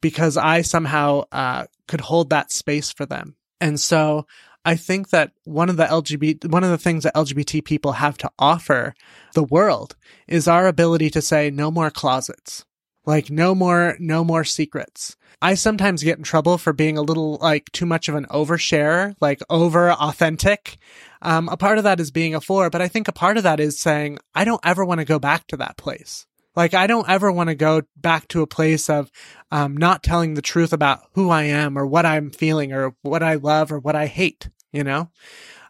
because 0.00 0.36
i 0.36 0.62
somehow 0.62 1.24
uh, 1.30 1.66
could 1.86 2.00
hold 2.00 2.30
that 2.30 2.50
space 2.50 2.90
for 2.90 3.06
them. 3.06 3.36
And 3.60 3.78
so 3.78 4.26
I 4.64 4.76
think 4.76 5.10
that 5.10 5.32
one 5.44 5.68
of 5.68 5.76
the 5.76 5.84
LGBT, 5.84 6.50
one 6.50 6.64
of 6.64 6.70
the 6.70 6.78
things 6.78 7.04
that 7.04 7.14
LGBT 7.14 7.64
people 7.64 7.92
have 7.92 8.16
to 8.18 8.30
offer 8.38 8.94
the 9.34 9.44
world 9.44 9.96
is 10.26 10.48
our 10.48 10.66
ability 10.66 11.10
to 11.10 11.22
say 11.22 11.50
no 11.50 11.70
more 11.70 11.90
closets. 11.90 12.64
Like 13.06 13.30
no 13.30 13.54
more, 13.54 13.96
no 14.00 14.24
more 14.24 14.44
secrets. 14.44 15.16
I 15.42 15.54
sometimes 15.54 16.02
get 16.02 16.16
in 16.16 16.24
trouble 16.24 16.56
for 16.56 16.72
being 16.72 16.96
a 16.96 17.02
little 17.02 17.36
like 17.42 17.70
too 17.72 17.84
much 17.84 18.08
of 18.08 18.14
an 18.14 18.24
oversharer, 18.30 19.14
like 19.20 19.42
over 19.50 19.92
authentic. 19.92 20.78
Um, 21.20 21.50
a 21.50 21.56
part 21.58 21.76
of 21.76 21.84
that 21.84 22.00
is 22.00 22.10
being 22.10 22.34
a 22.34 22.40
four, 22.40 22.70
but 22.70 22.80
I 22.80 22.88
think 22.88 23.08
a 23.08 23.12
part 23.12 23.36
of 23.36 23.42
that 23.42 23.60
is 23.60 23.78
saying, 23.78 24.18
I 24.34 24.46
don't 24.46 24.64
ever 24.64 24.86
want 24.86 25.00
to 25.00 25.04
go 25.04 25.18
back 25.18 25.46
to 25.48 25.58
that 25.58 25.76
place. 25.76 26.26
Like 26.56 26.72
I 26.72 26.86
don't 26.86 27.08
ever 27.08 27.30
want 27.30 27.48
to 27.48 27.54
go 27.54 27.82
back 27.96 28.28
to 28.28 28.42
a 28.42 28.46
place 28.46 28.88
of 28.88 29.10
um, 29.50 29.76
not 29.76 30.02
telling 30.02 30.34
the 30.34 30.42
truth 30.42 30.72
about 30.72 31.02
who 31.12 31.30
I 31.30 31.42
am 31.44 31.76
or 31.76 31.86
what 31.86 32.06
I'm 32.06 32.30
feeling 32.30 32.72
or 32.72 32.94
what 33.02 33.22
I 33.22 33.34
love 33.34 33.72
or 33.72 33.78
what 33.78 33.96
I 33.96 34.06
hate. 34.06 34.48
You 34.74 34.82
know, 34.82 35.08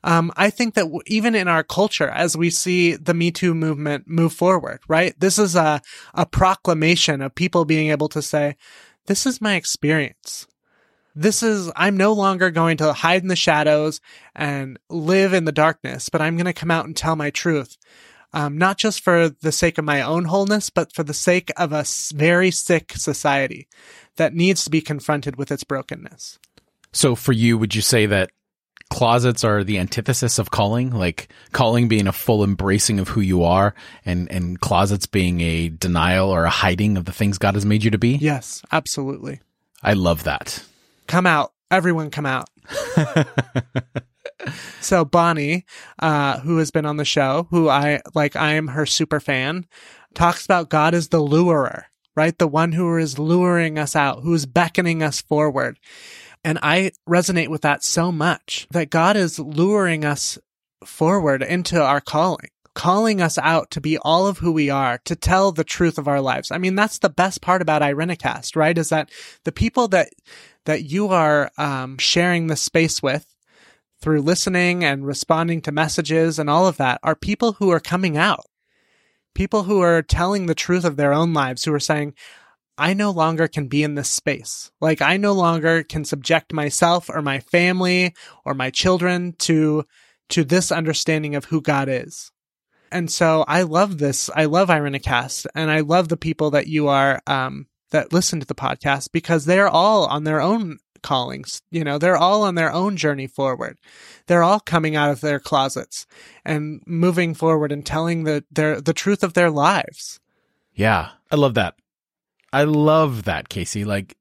um, 0.03 0.33
I 0.37 0.49
think 0.51 0.75
that 0.75 0.87
even 1.07 1.35
in 1.35 1.47
our 1.47 1.63
culture, 1.63 2.09
as 2.09 2.37
we 2.37 2.49
see 2.49 2.97
the 2.97 3.15
Me 3.15 3.31
Too 3.31 3.55
movement 3.55 4.09
move 4.09 4.33
forward, 4.33 4.81
right? 4.89 5.15
This 5.19 5.39
is 5.39 5.55
a 5.55 5.83
a 6.15 6.25
proclamation 6.27 7.21
of 7.21 7.35
people 7.35 7.65
being 7.65 7.91
able 7.91 8.09
to 8.09 8.23
say, 8.23 8.57
"This 9.07 9.27
is 9.27 9.41
my 9.41 9.55
experience." 9.57 10.47
This 11.17 11.45
is, 11.45 11.71
I'm 11.77 11.97
no 11.97 12.13
longer 12.13 12.51
going 12.51 12.79
to 12.79 12.93
hide 12.93 13.23
in 13.23 13.29
the 13.29 13.37
shadows 13.37 14.01
and 14.35 14.81
live 14.91 15.33
in 15.33 15.45
the 15.45 15.53
darkness, 15.53 16.09
but 16.09 16.21
I'm 16.21 16.37
going 16.37 16.47
to 16.47 16.53
come 16.53 16.73
out 16.73 16.87
and 16.87 16.97
tell 16.97 17.15
my 17.15 17.31
truth 17.31 17.77
um, 18.35 18.59
not 18.59 18.79
just 18.79 19.01
for 19.01 19.29
the 19.29 19.53
sake 19.53 19.79
of 19.79 19.85
my 19.85 20.03
own 20.03 20.25
wholeness, 20.25 20.69
but 20.69 20.93
for 20.93 21.05
the 21.05 21.15
sake 21.15 21.53
of 21.57 21.73
a 21.73 21.85
very 22.13 22.51
sick 22.51 22.93
society 22.97 23.69
that 24.17 24.35
needs 24.35 24.65
to 24.65 24.71
be 24.71 24.81
confronted 24.81 25.37
with 25.37 25.53
its 25.53 25.63
brokenness. 25.63 26.41
So, 26.93 27.15
for 27.15 27.33
you, 27.33 27.57
would 27.57 27.77
you 27.77 27.81
say 27.81 28.07
that 28.07 28.33
closets 28.95 29.43
are 29.43 29.65
the 29.65 29.79
antithesis 29.79 30.39
of 30.39 30.53
calling? 30.53 30.91
Like 30.91 31.29
calling 31.51 31.89
being 31.89 32.07
a 32.07 32.13
full 32.13 32.45
embracing 32.45 33.01
of 33.01 33.09
who 33.09 33.21
you 33.21 33.43
are, 33.43 33.75
and 34.07 34.31
and 34.31 34.61
closets 34.61 35.07
being 35.07 35.41
a 35.41 35.69
denial 35.69 36.31
or 36.31 36.45
a 36.45 36.51
hiding 36.51 36.97
of 36.97 37.05
the 37.05 37.13
things 37.13 37.37
God 37.37 37.55
has 37.55 37.67
made 37.67 37.83
you 37.83 37.91
to 37.91 37.99
be? 37.99 38.17
Yes, 38.17 38.63
absolutely. 38.71 39.41
I 39.83 39.95
love 39.95 40.23
that. 40.25 40.65
Come 41.09 41.27
out, 41.27 41.53
everyone, 41.73 42.11
come 42.11 42.25
out. 42.25 42.49
so 44.81 45.05
Bonnie, 45.05 45.67
uh, 45.99 46.39
who 46.39 46.59
has 46.59 46.71
been 46.71 46.87
on 46.87 46.97
the 46.97 47.05
show, 47.05 47.49
who 47.51 47.69
I 47.69 48.01
like, 48.15 48.37
I 48.37 48.53
am 48.53 48.69
her 48.69 48.87
super 48.87 49.19
fan, 49.19 49.67
talks 50.15 50.45
about 50.45 50.71
God 50.71 50.95
as 50.95 51.09
the 51.09 51.21
lurer, 51.21 51.87
right? 52.15 52.39
The 52.39 52.49
one 52.49 52.73
who 52.73 52.97
is 52.97 53.19
luring 53.19 53.77
us 53.77 53.97
out, 53.97 54.23
who 54.23 54.33
is 54.35 54.47
beckoning 54.47 55.03
us 55.03 55.21
forward. 55.21 55.79
And 56.45 56.59
I 56.63 56.93
resonate 57.09 57.49
with 57.49 57.63
that 57.63 57.83
so 57.83 58.13
much 58.13 58.67
that 58.71 58.91
God 58.91 59.17
is 59.17 59.39
luring 59.39 60.05
us 60.05 60.39
forward 60.85 61.43
into 61.43 61.83
our 61.83 62.01
calling 62.01 62.51
calling 62.75 63.23
us 63.23 63.39
out 63.39 63.71
to 63.71 63.81
be 63.81 63.97
all 63.99 64.27
of 64.27 64.39
who 64.39 64.53
we 64.53 64.69
are, 64.69 64.99
to 65.05 65.15
tell 65.15 65.53
the 65.53 65.65
truth 65.65 65.97
of 65.97 66.09
our 66.09 66.21
lives. 66.21 66.51
I 66.51 66.59
mean, 66.59 66.75
that's 66.75 66.99
the 66.99 67.09
best 67.09 67.41
part 67.41 67.63
about 67.63 67.83
Irenicast, 67.83 68.57
right? 68.57 68.77
Is 68.77 68.89
that 68.89 69.11
the 69.45 69.53
people 69.53 69.89
that, 69.89 70.09
that 70.65 70.85
you 70.85 71.09
are, 71.09 71.51
um, 71.57 71.99
sharing 71.99 72.49
the 72.49 72.57
space 72.57 73.03
with 73.03 73.27
through 74.01 74.23
listening 74.23 74.85
and 74.85 75.07
responding 75.07 75.63
to 75.63 75.73
messages 75.73 76.39
and 76.39 76.51
all 76.51 76.67
of 76.67 76.77
that 76.77 77.01
are 77.03 77.15
people 77.15 77.55
who 77.55 77.71
are 77.71 77.81
coming 77.81 78.17
out. 78.17 78.47
People 79.35 79.65
who 79.65 79.81
are 79.81 80.03
telling 80.03 80.47
the 80.47 80.55
truth 80.55 80.85
of 80.85 80.97
their 80.97 81.13
own 81.13 81.33
lives, 81.33 81.65
who 81.65 81.73
are 81.73 81.81
saying, 81.81 82.15
I 82.77 82.95
no 82.95 83.11
longer 83.11 83.49
can 83.49 83.69
be 83.69 83.83
in 83.83 83.95
this 83.95 84.11
space. 84.11 84.71
Like 84.81 85.01
I 85.01 85.17
no 85.17 85.33
longer 85.33 85.83
can 85.83 86.05
subject 86.05 86.53
myself 86.53 87.09
or 87.09 87.23
my 87.23 87.41
family 87.41 88.15
or 88.45 88.55
my 88.55 88.71
children 88.71 89.35
to, 89.41 89.85
to 90.31 90.45
this 90.45 90.73
understanding 90.73 91.35
of 91.35 91.47
who 91.47 91.61
God 91.61 91.89
is. 91.89 92.31
And 92.91 93.11
so 93.11 93.45
I 93.49 93.63
love 93.63 93.99
this. 93.99 94.31
I 94.35 94.45
love 94.45 94.69
Irenicast 94.69 95.47
and 95.55 95.71
I 95.71 95.81
love 95.81 96.09
the 96.09 96.17
people 96.17 96.51
that 96.53 96.67
you 96.67 96.89
are, 96.89 97.21
um, 97.27 97.67
that 97.91 98.13
listen 98.13 98.41
to 98.41 98.47
the 98.47 98.55
podcast 98.55 99.11
because 99.13 99.45
they're 99.45 99.69
all 99.69 100.07
on 100.07 100.25
their 100.25 100.41
own 100.41 100.79
callings. 101.05 101.63
You 101.71 101.85
know, 101.85 101.99
they're 101.99 102.17
all 102.17 102.43
on 102.43 102.57
their 102.57 102.73
own 102.73 102.97
journey 102.97 103.29
forward. 103.29 103.79
They're 104.27 104.43
all 104.43 104.59
coming 104.59 104.97
out 104.97 105.11
of 105.11 105.21
their 105.21 105.39
closets 105.39 106.07
and 106.45 106.83
moving 106.87 107.35
forward 107.35 107.71
and 107.71 107.87
telling 107.87 108.25
the 108.25 108.45
their 108.51 108.81
the 108.81 108.95
truth 108.95 109.23
of 109.23 109.35
their 109.35 109.51
lives. 109.51 110.19
Yeah, 110.75 111.11
I 111.31 111.37
love 111.37 111.55
that. 111.55 111.75
I 112.55 112.65
love 112.65 113.25
that, 113.25 113.49
Casey. 113.49 113.85
Like 113.85 114.17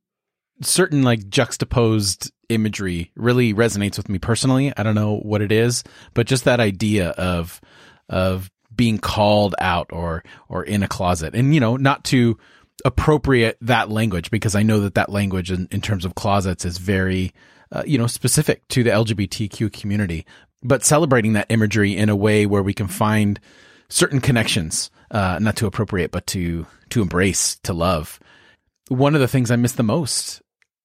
certain 0.62 1.04
like 1.04 1.30
juxtaposed 1.30 2.32
imagery 2.50 3.12
really 3.16 3.54
resonates 3.54 3.98
with 3.98 4.10
me 4.10 4.18
personally. 4.18 4.74
I 4.76 4.82
don't 4.82 4.96
know 4.96 5.18
what 5.18 5.42
it 5.42 5.52
is, 5.52 5.84
but 6.16 6.26
just 6.26 6.46
that 6.46 6.60
idea 6.60 7.10
of 7.10 7.62
of 8.10 8.50
being 8.76 8.98
called 8.98 9.54
out 9.60 9.92
or 9.94 10.24
or 10.50 10.64
in 10.64 10.82
a 10.82 10.88
closet. 10.88 11.36
And 11.36 11.54
you 11.54 11.60
know, 11.60 11.78
not 11.78 12.04
to 12.06 12.38
appropriate 12.84 13.56
that 13.62 13.92
language 13.92 14.32
because 14.32 14.56
I 14.56 14.64
know 14.64 14.80
that 14.80 14.96
that 14.96 15.12
language 15.12 15.52
in, 15.52 15.68
in 15.70 15.80
terms 15.80 16.04
of 16.04 16.16
closets 16.16 16.66
is 16.66 16.80
very, 16.80 17.34
uh, 17.72 17.84
you 17.86 18.00
know, 18.00 18.08
specific 18.08 18.68
to 18.70 18.84
the 18.84 18.90
LGBTQ 18.90 19.72
community, 19.72 20.26
but 20.64 20.84
celebrating 20.84 21.34
that 21.34 21.46
imagery 21.50 21.96
in 21.96 22.10
a 22.10 22.16
way 22.16 22.48
where 22.48 22.64
we 22.64 22.74
can 22.74 22.88
find 22.88 23.40
certain 23.90 24.22
connections, 24.22 24.92
uh, 25.12 25.40
not 25.42 25.56
to 25.58 25.68
appropriate, 25.68 26.12
but 26.12 26.28
to, 26.28 26.66
to 26.90 27.02
embrace, 27.02 27.58
to 27.64 27.74
love. 27.74 28.20
One 28.88 29.16
of 29.16 29.22
the 29.22 29.28
things 29.28 29.52
I 29.52 29.56
miss 29.56 29.74
the 29.74 29.84
most 29.84 30.42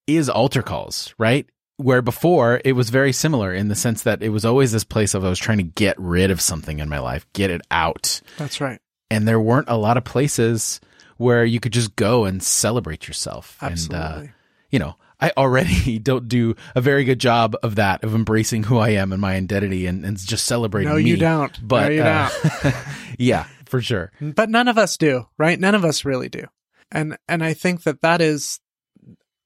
is 0.06 0.28
altar 0.28 0.62
calls, 0.62 1.14
right? 1.18 1.46
Where 1.76 2.02
before 2.02 2.60
it 2.64 2.72
was 2.72 2.90
very 2.90 3.12
similar 3.12 3.54
in 3.54 3.68
the 3.68 3.74
sense 3.74 4.02
that 4.02 4.22
it 4.22 4.30
was 4.30 4.44
always 4.44 4.72
this 4.72 4.84
place 4.84 5.14
of 5.14 5.24
I 5.24 5.28
was 5.28 5.38
trying 5.38 5.58
to 5.58 5.64
get 5.64 5.98
rid 5.98 6.30
of 6.30 6.40
something 6.40 6.80
in 6.80 6.88
my 6.88 6.98
life, 6.98 7.26
get 7.32 7.50
it 7.50 7.60
out. 7.70 8.20
That's 8.36 8.60
right. 8.60 8.80
And 9.10 9.26
there 9.26 9.40
weren't 9.40 9.68
a 9.68 9.76
lot 9.76 9.96
of 9.96 10.04
places 10.04 10.80
where 11.18 11.44
you 11.44 11.60
could 11.60 11.72
just 11.72 11.96
go 11.96 12.24
and 12.24 12.42
celebrate 12.42 13.08
yourself. 13.08 13.56
Absolutely. 13.60 14.06
And, 14.06 14.28
uh, 14.28 14.32
you 14.70 14.78
know, 14.78 14.96
I 15.20 15.32
already 15.36 15.98
don't 16.02 16.28
do 16.28 16.54
a 16.74 16.80
very 16.80 17.04
good 17.04 17.18
job 17.18 17.56
of 17.62 17.74
that, 17.76 18.04
of 18.04 18.14
embracing 18.14 18.64
who 18.64 18.78
I 18.78 18.90
am 18.90 19.12
and 19.12 19.20
my 19.20 19.34
identity 19.34 19.86
and, 19.86 20.04
and 20.04 20.16
just 20.18 20.44
celebrating 20.44 20.90
No, 20.90 20.96
me. 20.96 21.02
you 21.02 21.16
don't. 21.16 21.56
But 21.66 21.88
No, 21.88 21.94
you 21.94 22.02
uh, 22.02 22.30
yeah, 23.18 23.46
for 23.66 23.80
sure. 23.80 24.12
but 24.20 24.48
none 24.50 24.68
of 24.68 24.78
us 24.78 24.96
do, 24.96 25.26
right? 25.38 25.58
None 25.58 25.74
of 25.74 25.84
us 25.84 26.04
really 26.04 26.28
do. 26.28 26.44
And 26.90 27.18
and 27.28 27.44
I 27.44 27.52
think 27.54 27.82
that 27.82 28.00
that 28.02 28.20
is 28.20 28.60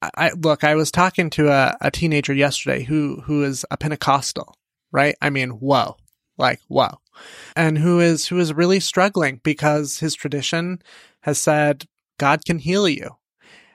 I, 0.01 0.11
I 0.17 0.31
look, 0.33 0.63
I 0.65 0.75
was 0.75 0.91
talking 0.91 1.31
to 1.31 1.51
a, 1.51 1.77
a 1.81 1.91
teenager 1.91 2.33
yesterday 2.35 2.85
who 2.85 3.23
who 3.23 3.43
is 3.45 3.65
a 3.71 3.77
Pentecostal, 3.77 4.55
right? 4.93 5.17
I 5.23 5.31
mean, 5.31 5.51
whoa. 5.51 5.97
Like, 6.39 6.61
whoa. 6.69 6.99
And 7.57 7.79
who 7.79 8.01
is 8.01 8.27
who 8.29 8.39
is 8.39 8.53
really 8.55 8.81
struggling 8.81 9.41
because 9.43 9.99
his 9.99 10.15
tradition 10.15 10.83
has 11.23 11.39
said 11.39 11.85
God 12.19 12.45
can 12.45 12.59
heal 12.59 12.89
you. 12.89 13.17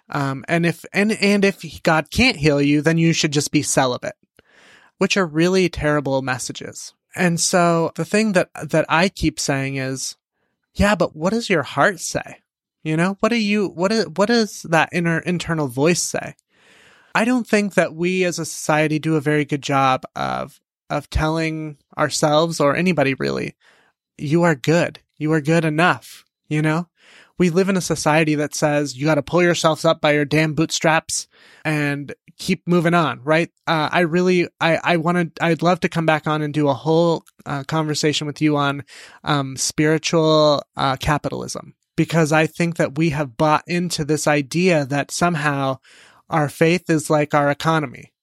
Um, 0.10 0.46
and 0.48 0.66
if 0.66 0.86
and 0.94 1.12
and 1.12 1.44
if 1.44 1.84
God 1.84 2.10
can't 2.10 2.38
heal 2.38 2.62
you, 2.62 2.82
then 2.82 2.98
you 2.98 3.14
should 3.14 3.34
just 3.34 3.52
be 3.52 3.62
celibate, 3.62 4.16
which 4.98 5.18
are 5.18 5.26
really 5.26 5.70
terrible 5.70 6.22
messages. 6.22 6.94
And 7.16 7.40
so 7.40 7.92
the 7.96 8.06
thing 8.06 8.34
that 8.34 8.50
that 8.70 8.86
I 8.88 9.10
keep 9.10 9.40
saying 9.40 9.76
is, 9.76 10.16
yeah, 10.74 10.96
but 10.96 11.16
what 11.16 11.32
does 11.32 11.50
your 11.50 11.64
heart 11.64 12.00
say? 12.00 12.40
You 12.84 12.96
know, 12.96 13.18
what 13.20 13.30
do 13.30 13.36
you 13.36 13.68
what 13.68 13.92
is 13.92 14.08
what 14.16 14.28
does 14.28 14.62
that 14.64 14.90
inner 14.94 15.20
internal 15.20 15.68
voice 15.68 16.02
say? 16.02 16.36
I 17.14 17.26
don't 17.26 17.48
think 17.48 17.74
that 17.74 17.96
we 17.96 18.24
as 18.24 18.40
a 18.40 18.46
society 18.46 19.00
do 19.00 19.16
a 19.16 19.22
very 19.22 19.44
good 19.44 19.64
job 19.64 20.04
of 20.16 20.62
of 20.90 21.10
telling 21.10 21.78
ourselves 21.98 22.60
or 22.60 22.76
anybody 22.76 23.14
really, 23.16 23.56
you 24.18 24.44
are 24.44 24.56
good. 24.56 25.00
You 25.18 25.34
are 25.34 25.42
good 25.42 25.66
enough, 25.66 26.24
you 26.48 26.62
know? 26.62 26.88
We 27.40 27.50
live 27.50 27.70
in 27.70 27.78
a 27.78 27.82
society 27.82 28.36
that 28.36 28.56
says 28.56 28.96
you 28.96 29.06
got 29.06 29.16
to 29.16 29.22
pull 29.22 29.44
yourselves 29.44 29.86
up 29.86 30.02
by 30.02 30.14
your 30.14 30.26
damn 30.26 30.54
bootstraps 30.54 31.28
and 31.64 32.14
keep 32.38 32.68
moving 32.68 32.94
on, 32.94 33.22
right? 33.24 33.50
Uh, 33.66 33.90
I 33.92 34.02
really, 34.02 34.48
I, 34.60 34.80
I 34.84 34.98
wanted, 34.98 35.32
I'd 35.42 35.62
love 35.62 35.80
to 35.82 35.90
come 35.90 36.06
back 36.06 36.28
on 36.28 36.42
and 36.42 36.54
do 36.54 36.68
a 36.68 36.74
whole 36.74 37.24
uh, 37.46 37.64
conversation 37.64 38.28
with 38.28 38.42
you 38.42 38.58
on 38.58 38.84
um, 39.24 39.56
spiritual 39.58 40.64
uh, 40.76 40.96
capitalism 40.98 41.76
because 41.96 42.32
I 42.32 42.48
think 42.48 42.78
that 42.78 42.98
we 42.98 43.10
have 43.10 43.38
bought 43.38 43.64
into 43.68 44.06
this 44.06 44.28
idea 44.28 44.86
that 44.86 45.12
somehow 45.12 45.80
our 46.30 46.48
faith 46.48 46.90
is 46.90 47.10
like 47.10 47.34
our 47.34 47.50
economy. 47.50 48.14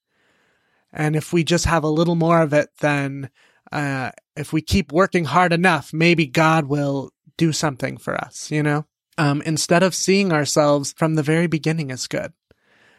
And 0.93 1.17
if 1.17 1.33
we 1.33 1.43
just 1.43 1.65
have 1.67 1.83
a 1.83 1.89
little 1.89 2.15
more 2.15 2.41
of 2.41 2.53
it, 2.53 2.71
then 2.81 3.31
uh, 3.73 4.13
if 4.37 4.53
we 4.53 4.63
keep 4.63 4.93
working 4.93 5.25
hard 5.25 5.53
enough, 5.53 5.93
maybe 5.93 6.27
God 6.27 6.67
will 6.67 7.11
do 7.37 7.53
something 7.53 7.97
for 7.97 8.15
us, 8.15 8.51
you 8.51 8.63
know? 8.63 8.87
Um, 9.17 9.43
instead 9.43 9.83
of 9.83 9.95
seeing 9.95 10.33
ourselves 10.33 10.93
from 10.97 11.15
the 11.15 11.23
very 11.23 11.47
beginning 11.47 11.93
as 11.93 12.07
good 12.07 12.33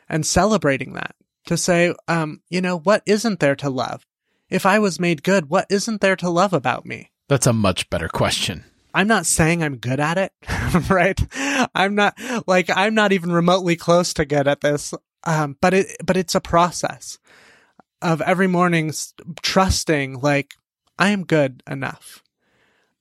and 0.08 0.26
celebrating 0.26 0.94
that 0.94 1.16
to 1.48 1.58
say, 1.58 1.94
um, 2.08 2.42
you 2.50 2.62
know, 2.62 2.78
what 2.78 3.04
isn't 3.06 3.40
there 3.40 3.56
to 3.58 3.70
love? 3.70 4.06
If 4.50 4.66
I 4.66 4.80
was 4.80 5.00
made 5.00 5.24
good, 5.24 5.50
what 5.50 5.66
isn't 5.70 6.02
there 6.02 6.16
to 6.18 6.30
love 6.30 6.54
about 6.54 6.86
me? 6.86 7.12
That's 7.28 7.48
a 7.48 7.54
much 7.54 7.90
better 7.90 8.08
question. 8.08 8.64
I'm 8.94 9.08
not 9.08 9.26
saying 9.26 9.62
I'm 9.62 9.76
good 9.76 10.00
at 10.00 10.18
it, 10.18 10.32
right? 10.90 11.20
I'm 11.76 11.96
not 11.96 12.18
like 12.48 12.70
I'm 12.74 12.96
not 12.96 13.12
even 13.12 13.32
remotely 13.32 13.76
close 13.76 14.14
to 14.14 14.26
good 14.26 14.48
at 14.48 14.62
this. 14.62 14.94
Um, 15.26 15.58
but 15.60 15.74
it 15.74 15.98
but 16.06 16.16
it's 16.16 16.36
a 16.36 16.40
process 16.40 17.18
of 18.02 18.22
every 18.22 18.48
morning 18.48 18.94
trusting 19.42 20.22
like 20.22 20.54
I 20.98 21.10
am 21.10 21.26
good 21.26 21.62
enough. 21.70 22.24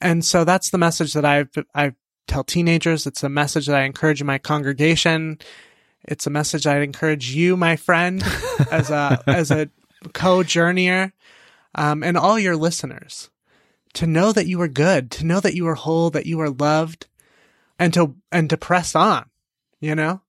And 0.01 0.25
so 0.25 0.45
that's 0.45 0.71
the 0.71 0.79
message 0.79 1.13
that 1.13 1.25
I've 1.25 1.51
I 1.75 1.93
tell 2.27 2.45
teenagers. 2.45 3.07
It's 3.07 3.23
a 3.23 3.29
message 3.29 3.67
that 3.67 3.77
I 3.77 3.85
encourage 3.85 4.23
my 4.23 4.39
congregation. 4.39 5.39
It's 6.05 6.27
a 6.27 6.31
message 6.31 6.67
I'd 6.67 6.83
encourage 6.83 7.31
you, 7.35 7.57
my 7.57 7.77
friend, 7.77 8.23
as 8.71 8.91
a 8.91 9.23
as 9.27 9.51
a 9.51 9.71
co-journeyer, 10.13 11.13
um, 11.75 12.03
and 12.03 12.17
all 12.17 12.39
your 12.39 12.57
listeners 12.57 13.31
to 13.95 14.07
know 14.07 14.33
that 14.33 14.47
you 14.47 14.61
are 14.61 14.69
good, 14.69 15.11
to 15.13 15.25
know 15.25 15.41
that 15.41 15.55
you 15.55 15.67
are 15.69 15.75
whole, 15.75 16.11
that 16.11 16.27
you 16.27 16.41
are 16.41 16.51
loved, 16.51 17.07
and 17.79 17.95
to 17.95 18.17
and 18.31 18.51
to 18.51 18.57
press 18.57 18.95
on, 18.95 19.31
you 19.81 19.95
know, 19.95 20.21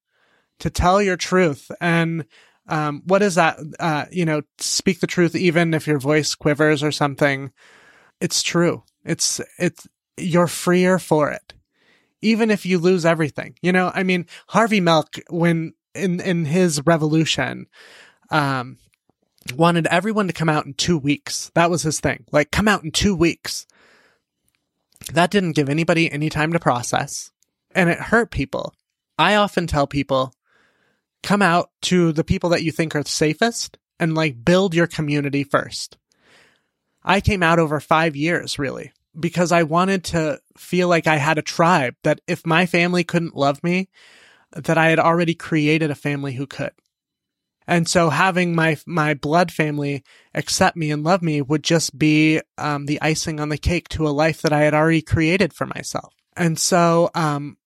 to 0.59 0.69
tell 0.69 1.01
your 1.01 1.17
truth. 1.17 1.71
And 1.81 2.25
um, 2.67 3.01
what 3.05 3.21
is 3.21 3.35
that? 3.35 3.57
Uh, 3.79 4.05
you 4.11 4.25
know, 4.25 4.41
speak 4.59 4.99
the 4.99 5.07
truth, 5.07 5.35
even 5.35 5.73
if 5.73 5.87
your 5.87 5.99
voice 5.99 6.35
quivers 6.35 6.83
or 6.83 6.91
something. 6.91 7.51
It's 8.21 8.41
true. 8.41 8.83
It's 9.03 9.41
it's 9.59 9.87
you're 10.17 10.47
freer 10.47 10.97
for 10.99 11.31
it, 11.31 11.53
even 12.25 12.49
if 12.49 12.65
you 12.65 12.79
lose 12.79 13.05
everything. 13.05 13.55
You 13.61 13.71
know, 13.71 13.91
I 13.93 14.01
mean, 14.01 14.25
Harvey 14.47 14.81
Milk, 14.81 15.09
when 15.29 15.73
in 15.93 16.19
in 16.19 16.45
his 16.45 16.83
revolution, 16.85 17.67
um, 18.31 18.77
wanted 19.55 19.85
everyone 19.87 20.25
to 20.27 20.33
come 20.33 20.49
out 20.49 20.65
in 20.65 20.73
two 20.73 20.97
weeks. 20.97 21.51
That 21.53 21.69
was 21.69 21.83
his 21.83 21.99
thing. 21.99 22.25
Like, 22.31 22.49
come 22.49 22.67
out 22.67 22.83
in 22.83 22.91
two 22.91 23.15
weeks. 23.15 23.67
That 25.13 25.29
didn't 25.29 25.51
give 25.51 25.69
anybody 25.69 26.11
any 26.11 26.31
time 26.31 26.51
to 26.53 26.59
process, 26.59 27.31
and 27.75 27.91
it 27.91 27.99
hurt 27.99 28.31
people. 28.31 28.73
I 29.19 29.35
often 29.35 29.67
tell 29.67 29.85
people, 29.85 30.33
come 31.21 31.43
out 31.43 31.69
to 31.83 32.11
the 32.11 32.23
people 32.23 32.49
that 32.49 32.63
you 32.63 32.71
think 32.71 32.95
are 32.95 33.03
safest 33.05 33.77
and 33.99 34.15
like 34.15 34.43
build 34.43 34.73
your 34.73 34.87
community 34.87 35.43
first. 35.43 35.97
I 37.03 37.21
came 37.21 37.43
out 37.43 37.59
over 37.59 37.79
five 37.79 38.15
years, 38.15 38.57
really, 38.57 38.93
because 39.19 39.51
I 39.51 39.63
wanted 39.63 40.03
to 40.05 40.39
feel 40.57 40.87
like 40.87 41.07
I 41.07 41.17
had 41.17 41.37
a 41.37 41.43
tribe 41.43 41.95
that 42.03 42.21
if 42.27 42.45
my 42.45 42.65
family 42.65 43.03
couldn't 43.03 43.35
love 43.35 43.63
me, 43.63 43.89
that 44.51 44.77
I 44.77 44.89
had 44.89 44.99
already 44.99 45.35
created 45.35 45.91
a 45.91 45.95
family 45.95 46.33
who 46.33 46.47
could. 46.47 46.71
And 47.67 47.87
so 47.87 48.09
having 48.09 48.53
my 48.53 48.77
my 48.85 49.15
blood 49.15 49.51
family 49.51 50.03
accept 50.33 50.77
me 50.77 50.91
and 50.91 51.03
love 51.03 51.23
me 51.23 51.41
would 51.41 51.63
just 51.63 51.97
be 51.97 52.41
um, 52.57 52.85
the 52.85 53.01
icing 53.01 53.39
on 53.39 53.49
the 53.49 53.57
cake 53.57 53.89
to 53.89 54.07
a 54.07 54.09
life 54.09 54.41
that 54.43 54.53
I 54.53 54.61
had 54.61 54.73
already 54.73 55.01
created 55.01 55.51
for 55.51 55.65
myself. 55.65 56.13
And 56.37 56.59
so 56.59 57.09
um, 57.15 57.57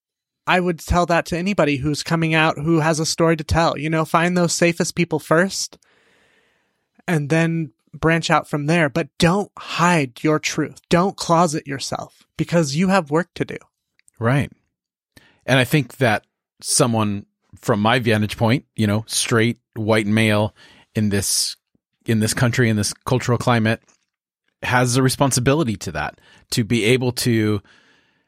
I 0.46 0.58
would 0.58 0.78
tell 0.78 1.04
that 1.06 1.26
to 1.26 1.38
anybody 1.38 1.76
who's 1.76 2.02
coming 2.02 2.34
out 2.34 2.58
who 2.58 2.80
has 2.80 2.98
a 2.98 3.06
story 3.06 3.36
to 3.36 3.44
tell. 3.44 3.76
You 3.76 3.90
know, 3.90 4.04
find 4.04 4.36
those 4.36 4.54
safest 4.54 4.94
people 4.94 5.18
first, 5.18 5.76
and 7.06 7.28
then 7.28 7.72
branch 7.92 8.30
out 8.30 8.48
from 8.48 8.66
there. 8.66 8.88
But 8.88 9.08
don't 9.18 9.50
hide 9.56 10.22
your 10.22 10.38
truth. 10.38 10.80
Don't 10.88 11.16
closet 11.16 11.66
yourself 11.66 12.26
because 12.36 12.76
you 12.76 12.88
have 12.88 13.10
work 13.10 13.28
to 13.34 13.44
do. 13.44 13.56
Right. 14.18 14.50
And 15.46 15.58
I 15.58 15.64
think 15.64 15.96
that 15.96 16.24
someone 16.60 17.26
from 17.56 17.80
my 17.80 17.98
vantage 17.98 18.36
point, 18.36 18.64
you 18.76 18.86
know, 18.86 19.04
straight 19.06 19.58
white 19.74 20.06
male 20.06 20.54
in 20.94 21.08
this 21.08 21.56
in 22.06 22.20
this 22.20 22.34
country 22.34 22.68
in 22.68 22.76
this 22.76 22.92
cultural 22.92 23.38
climate 23.38 23.82
has 24.62 24.96
a 24.96 25.02
responsibility 25.02 25.76
to 25.76 25.92
that 25.92 26.20
to 26.50 26.64
be 26.64 26.84
able 26.84 27.12
to 27.12 27.62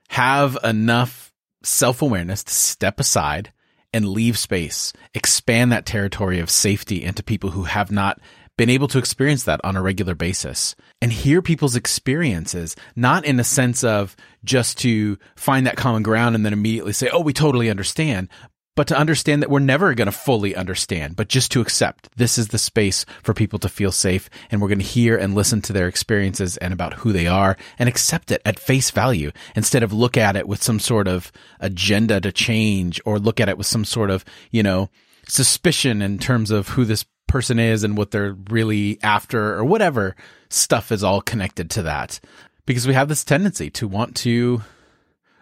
have 0.08 0.58
enough 0.62 1.32
self-awareness 1.62 2.44
to 2.44 2.52
step 2.52 3.00
aside 3.00 3.52
and 3.92 4.08
leave 4.08 4.38
space, 4.38 4.92
expand 5.14 5.72
that 5.72 5.86
territory 5.86 6.38
of 6.38 6.50
safety 6.50 7.02
into 7.02 7.22
people 7.22 7.50
who 7.50 7.64
have 7.64 7.90
not 7.90 8.20
been 8.62 8.70
able 8.70 8.86
to 8.86 8.98
experience 8.98 9.42
that 9.42 9.60
on 9.64 9.74
a 9.74 9.82
regular 9.82 10.14
basis 10.14 10.76
and 11.00 11.12
hear 11.12 11.42
people's 11.42 11.74
experiences, 11.74 12.76
not 12.94 13.24
in 13.24 13.40
a 13.40 13.44
sense 13.44 13.82
of 13.82 14.14
just 14.44 14.78
to 14.78 15.18
find 15.34 15.66
that 15.66 15.74
common 15.74 16.04
ground 16.04 16.36
and 16.36 16.46
then 16.46 16.52
immediately 16.52 16.92
say, 16.92 17.10
Oh, 17.12 17.22
we 17.22 17.32
totally 17.32 17.68
understand, 17.68 18.28
but 18.76 18.86
to 18.86 18.96
understand 18.96 19.42
that 19.42 19.50
we're 19.50 19.58
never 19.58 19.94
going 19.94 20.06
to 20.06 20.12
fully 20.12 20.54
understand, 20.54 21.16
but 21.16 21.26
just 21.26 21.50
to 21.50 21.60
accept 21.60 22.08
this 22.16 22.38
is 22.38 22.48
the 22.48 22.58
space 22.58 23.04
for 23.24 23.34
people 23.34 23.58
to 23.58 23.68
feel 23.68 23.90
safe. 23.90 24.30
And 24.48 24.62
we're 24.62 24.68
going 24.68 24.78
to 24.78 24.84
hear 24.84 25.16
and 25.16 25.34
listen 25.34 25.60
to 25.62 25.72
their 25.72 25.88
experiences 25.88 26.56
and 26.58 26.72
about 26.72 26.94
who 26.94 27.12
they 27.12 27.26
are 27.26 27.56
and 27.80 27.88
accept 27.88 28.30
it 28.30 28.42
at 28.46 28.60
face 28.60 28.92
value 28.92 29.32
instead 29.56 29.82
of 29.82 29.92
look 29.92 30.16
at 30.16 30.36
it 30.36 30.46
with 30.46 30.62
some 30.62 30.78
sort 30.78 31.08
of 31.08 31.32
agenda 31.58 32.20
to 32.20 32.30
change 32.30 33.00
or 33.04 33.18
look 33.18 33.40
at 33.40 33.48
it 33.48 33.58
with 33.58 33.66
some 33.66 33.84
sort 33.84 34.08
of, 34.08 34.24
you 34.52 34.62
know, 34.62 34.88
suspicion 35.26 36.00
in 36.00 36.20
terms 36.20 36.52
of 36.52 36.68
who 36.68 36.84
this 36.84 37.04
person 37.32 37.58
is 37.58 37.82
and 37.82 37.96
what 37.96 38.10
they're 38.10 38.34
really 38.50 38.98
after 39.02 39.54
or 39.54 39.64
whatever 39.64 40.14
stuff 40.50 40.92
is 40.92 41.02
all 41.02 41.22
connected 41.22 41.70
to 41.70 41.82
that. 41.82 42.20
Because 42.66 42.86
we 42.86 42.92
have 42.94 43.08
this 43.08 43.24
tendency 43.24 43.70
to 43.70 43.88
want 43.88 44.14
to 44.16 44.62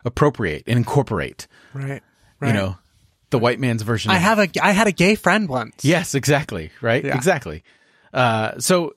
appropriate 0.04 0.62
and 0.66 0.78
incorporate, 0.78 1.46
Right. 1.74 2.00
you 2.40 2.52
know, 2.52 2.78
the 3.30 3.38
white 3.38 3.60
man's 3.60 3.82
version. 3.82 4.10
I 4.10 4.16
have 4.16 4.38
a 4.38 4.48
I 4.62 4.70
had 4.72 4.86
a 4.86 4.92
gay 4.92 5.14
friend 5.16 5.48
once. 5.48 5.84
Yes, 5.84 6.14
exactly. 6.14 6.70
Right. 6.80 7.04
Yeah. 7.04 7.16
Exactly. 7.16 7.62
Uh, 8.14 8.58
so 8.58 8.94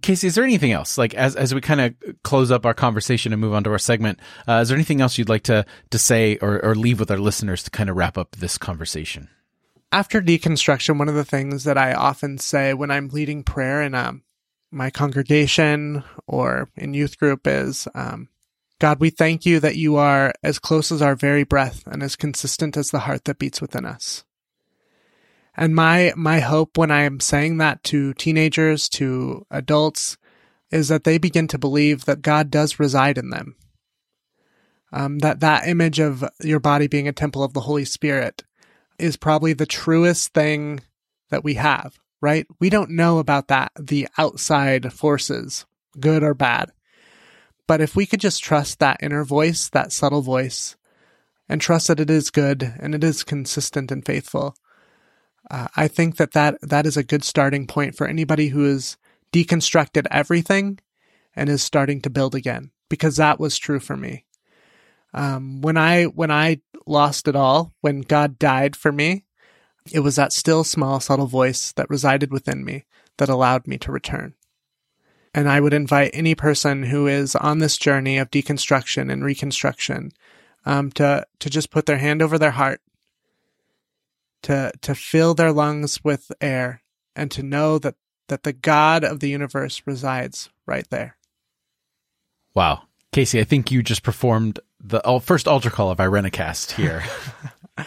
Casey, 0.00 0.26
is 0.26 0.34
there 0.34 0.44
anything 0.44 0.72
else 0.72 0.96
like 0.98 1.14
as, 1.14 1.36
as 1.36 1.54
we 1.54 1.60
kind 1.60 1.80
of 1.80 1.94
close 2.24 2.50
up 2.50 2.64
our 2.66 2.74
conversation 2.74 3.32
and 3.32 3.40
move 3.40 3.52
on 3.54 3.62
to 3.64 3.70
our 3.70 3.78
segment, 3.78 4.18
uh, 4.48 4.60
is 4.62 4.68
there 4.68 4.76
anything 4.76 5.00
else 5.00 5.18
you'd 5.18 5.28
like 5.28 5.44
to, 5.44 5.64
to 5.90 5.98
say 5.98 6.38
or, 6.42 6.64
or 6.64 6.74
leave 6.74 6.98
with 6.98 7.10
our 7.10 7.18
listeners 7.18 7.62
to 7.64 7.70
kind 7.70 7.88
of 7.90 7.96
wrap 7.96 8.16
up 8.18 8.34
this 8.36 8.56
conversation? 8.58 9.28
After 9.92 10.22
deconstruction, 10.22 10.98
one 10.98 11.08
of 11.08 11.14
the 11.14 11.24
things 11.24 11.64
that 11.64 11.76
I 11.76 11.92
often 11.92 12.38
say 12.38 12.72
when 12.72 12.90
I'm 12.90 13.08
leading 13.08 13.44
prayer 13.44 13.82
in 13.82 13.94
um, 13.94 14.22
my 14.70 14.90
congregation 14.90 16.02
or 16.26 16.70
in 16.74 16.94
youth 16.94 17.18
group 17.18 17.46
is, 17.46 17.86
um, 17.94 18.28
God, 18.78 19.00
we 19.00 19.10
thank 19.10 19.44
you 19.44 19.60
that 19.60 19.76
you 19.76 19.96
are 19.96 20.32
as 20.42 20.58
close 20.58 20.90
as 20.90 21.02
our 21.02 21.14
very 21.14 21.44
breath 21.44 21.82
and 21.86 22.02
as 22.02 22.16
consistent 22.16 22.76
as 22.76 22.90
the 22.90 23.00
heart 23.00 23.26
that 23.26 23.38
beats 23.38 23.60
within 23.60 23.84
us. 23.84 24.24
And 25.54 25.74
my, 25.74 26.14
my 26.16 26.40
hope 26.40 26.78
when 26.78 26.90
I 26.90 27.02
am 27.02 27.20
saying 27.20 27.58
that 27.58 27.84
to 27.84 28.14
teenagers, 28.14 28.88
to 28.90 29.46
adults, 29.50 30.16
is 30.70 30.88
that 30.88 31.04
they 31.04 31.18
begin 31.18 31.46
to 31.48 31.58
believe 31.58 32.06
that 32.06 32.22
God 32.22 32.50
does 32.50 32.80
reside 32.80 33.18
in 33.18 33.28
them. 33.28 33.56
Um, 34.90 35.18
that 35.18 35.40
that 35.40 35.68
image 35.68 36.00
of 36.00 36.24
your 36.42 36.60
body 36.60 36.86
being 36.86 37.08
a 37.08 37.12
temple 37.12 37.42
of 37.42 37.52
the 37.52 37.60
Holy 37.60 37.84
Spirit 37.84 38.42
is 39.02 39.16
probably 39.16 39.52
the 39.52 39.66
truest 39.66 40.32
thing 40.32 40.80
that 41.30 41.44
we 41.44 41.54
have, 41.54 41.98
right? 42.20 42.46
We 42.60 42.70
don't 42.70 42.90
know 42.90 43.18
about 43.18 43.48
that, 43.48 43.72
the 43.78 44.08
outside 44.16 44.92
forces, 44.92 45.66
good 45.98 46.22
or 46.22 46.34
bad. 46.34 46.70
But 47.66 47.80
if 47.80 47.96
we 47.96 48.06
could 48.06 48.20
just 48.20 48.42
trust 48.42 48.78
that 48.78 48.98
inner 49.02 49.24
voice, 49.24 49.68
that 49.70 49.92
subtle 49.92 50.22
voice, 50.22 50.76
and 51.48 51.60
trust 51.60 51.88
that 51.88 52.00
it 52.00 52.10
is 52.10 52.30
good 52.30 52.74
and 52.78 52.94
it 52.94 53.04
is 53.04 53.24
consistent 53.24 53.90
and 53.90 54.04
faithful, 54.04 54.56
uh, 55.50 55.68
I 55.76 55.88
think 55.88 56.16
that, 56.16 56.32
that 56.32 56.58
that 56.62 56.86
is 56.86 56.96
a 56.96 57.02
good 57.02 57.24
starting 57.24 57.66
point 57.66 57.96
for 57.96 58.06
anybody 58.06 58.48
who 58.48 58.64
has 58.64 58.96
deconstructed 59.32 60.06
everything 60.10 60.78
and 61.34 61.48
is 61.48 61.62
starting 61.62 62.00
to 62.02 62.10
build 62.10 62.34
again, 62.34 62.70
because 62.88 63.16
that 63.16 63.40
was 63.40 63.58
true 63.58 63.80
for 63.80 63.96
me. 63.96 64.24
Um, 65.14 65.60
when 65.60 65.76
I 65.76 66.04
when 66.04 66.30
I 66.30 66.60
lost 66.86 67.28
it 67.28 67.36
all, 67.36 67.74
when 67.80 68.00
God 68.00 68.38
died 68.38 68.76
for 68.76 68.92
me, 68.92 69.24
it 69.90 70.00
was 70.00 70.16
that 70.16 70.32
still 70.32 70.64
small 70.64 71.00
subtle 71.00 71.26
voice 71.26 71.72
that 71.72 71.90
resided 71.90 72.30
within 72.30 72.64
me 72.64 72.84
that 73.18 73.28
allowed 73.28 73.66
me 73.66 73.78
to 73.78 73.92
return. 73.92 74.34
And 75.34 75.48
I 75.48 75.60
would 75.60 75.72
invite 75.72 76.10
any 76.12 76.34
person 76.34 76.84
who 76.84 77.06
is 77.06 77.34
on 77.34 77.58
this 77.58 77.78
journey 77.78 78.18
of 78.18 78.30
deconstruction 78.30 79.10
and 79.10 79.24
reconstruction 79.24 80.12
um, 80.64 80.90
to 80.92 81.26
to 81.40 81.50
just 81.50 81.70
put 81.70 81.86
their 81.86 81.98
hand 81.98 82.22
over 82.22 82.38
their 82.38 82.52
heart, 82.52 82.80
to 84.42 84.72
to 84.82 84.94
fill 84.94 85.34
their 85.34 85.52
lungs 85.52 86.04
with 86.04 86.30
air, 86.40 86.82
and 87.16 87.30
to 87.30 87.42
know 87.42 87.78
that 87.78 87.96
that 88.28 88.44
the 88.44 88.52
God 88.52 89.04
of 89.04 89.20
the 89.20 89.28
universe 89.28 89.82
resides 89.86 90.50
right 90.66 90.88
there. 90.90 91.16
Wow, 92.54 92.82
Casey, 93.12 93.40
I 93.40 93.44
think 93.44 93.70
you 93.70 93.82
just 93.82 94.02
performed 94.02 94.60
the 94.82 95.20
first 95.22 95.48
altar 95.48 95.70
call 95.70 95.90
of 95.90 95.98
Irenicast 95.98 96.72
here. 96.72 97.04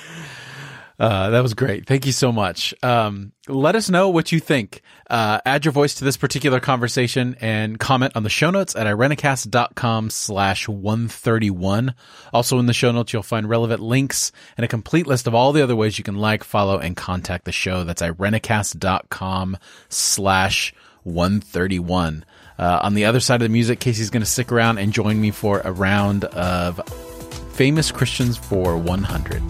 Uh, 0.98 1.30
that 1.32 1.41
was 1.43 1.54
great. 1.54 1.86
Thank 1.86 2.06
you 2.06 2.14
so 2.14 2.32
much. 2.32 2.74
Um, 2.82 3.34
let 3.50 3.76
us 3.76 3.89
know 3.89 4.10
what 4.10 4.32
you 4.32 4.39
think. 4.39 4.82
Uh, 5.10 5.39
add 5.46 5.66
your 5.66 5.74
voice 5.74 5.96
to 5.96 6.06
this 6.06 6.16
particular 6.16 6.60
conversation 6.62 7.36
and 7.41 7.78
comment 7.78 8.14
on 8.16 8.24
the 8.24 8.30
show 8.30 8.50
notes 8.50 8.76
at 8.76 8.88
irenicast.com 8.88 10.10
slash 10.10 10.70
131. 10.70 11.93
Also 12.32 12.60
in 12.60 12.66
the 12.66 12.74
show 12.74 12.91
notes, 12.91 13.12
you'll 13.12 13.24
find 13.24 13.50
relevant 13.50 13.82
links 13.82 14.32
and 14.56 14.64
a 14.64 14.70
complete 14.70 15.06
list 15.06 15.28
of 15.28 15.36
all 15.36 15.52
the 15.52 15.62
other 15.62 15.76
ways 15.76 15.98
you 15.98 16.04
can 16.04 16.16
like, 16.16 16.46
follow, 16.46 16.78
and 16.78 16.96
contact 16.96 17.43
the 17.43 17.52
show. 17.52 17.84
That's 17.84 18.02
irenicast.com 18.02 19.58
slash 19.89 20.74
131. 21.04 22.26
Uh, 22.58 22.80
on 22.82 22.93
the 22.93 23.06
other 23.06 23.20
side 23.20 23.36
of 23.36 23.41
the 23.41 23.49
music, 23.49 23.80
Casey's 23.80 24.10
going 24.10 24.24
to 24.24 24.30
stick 24.30 24.51
around 24.51 24.78
and 24.78 24.93
join 24.93 25.20
me 25.20 25.32
for 25.32 25.60
a 25.60 25.72
round 25.72 26.26
of 26.26 26.82
famous 27.53 27.91
Christians 27.91 28.38
for 28.38 28.78
100. 28.78 29.41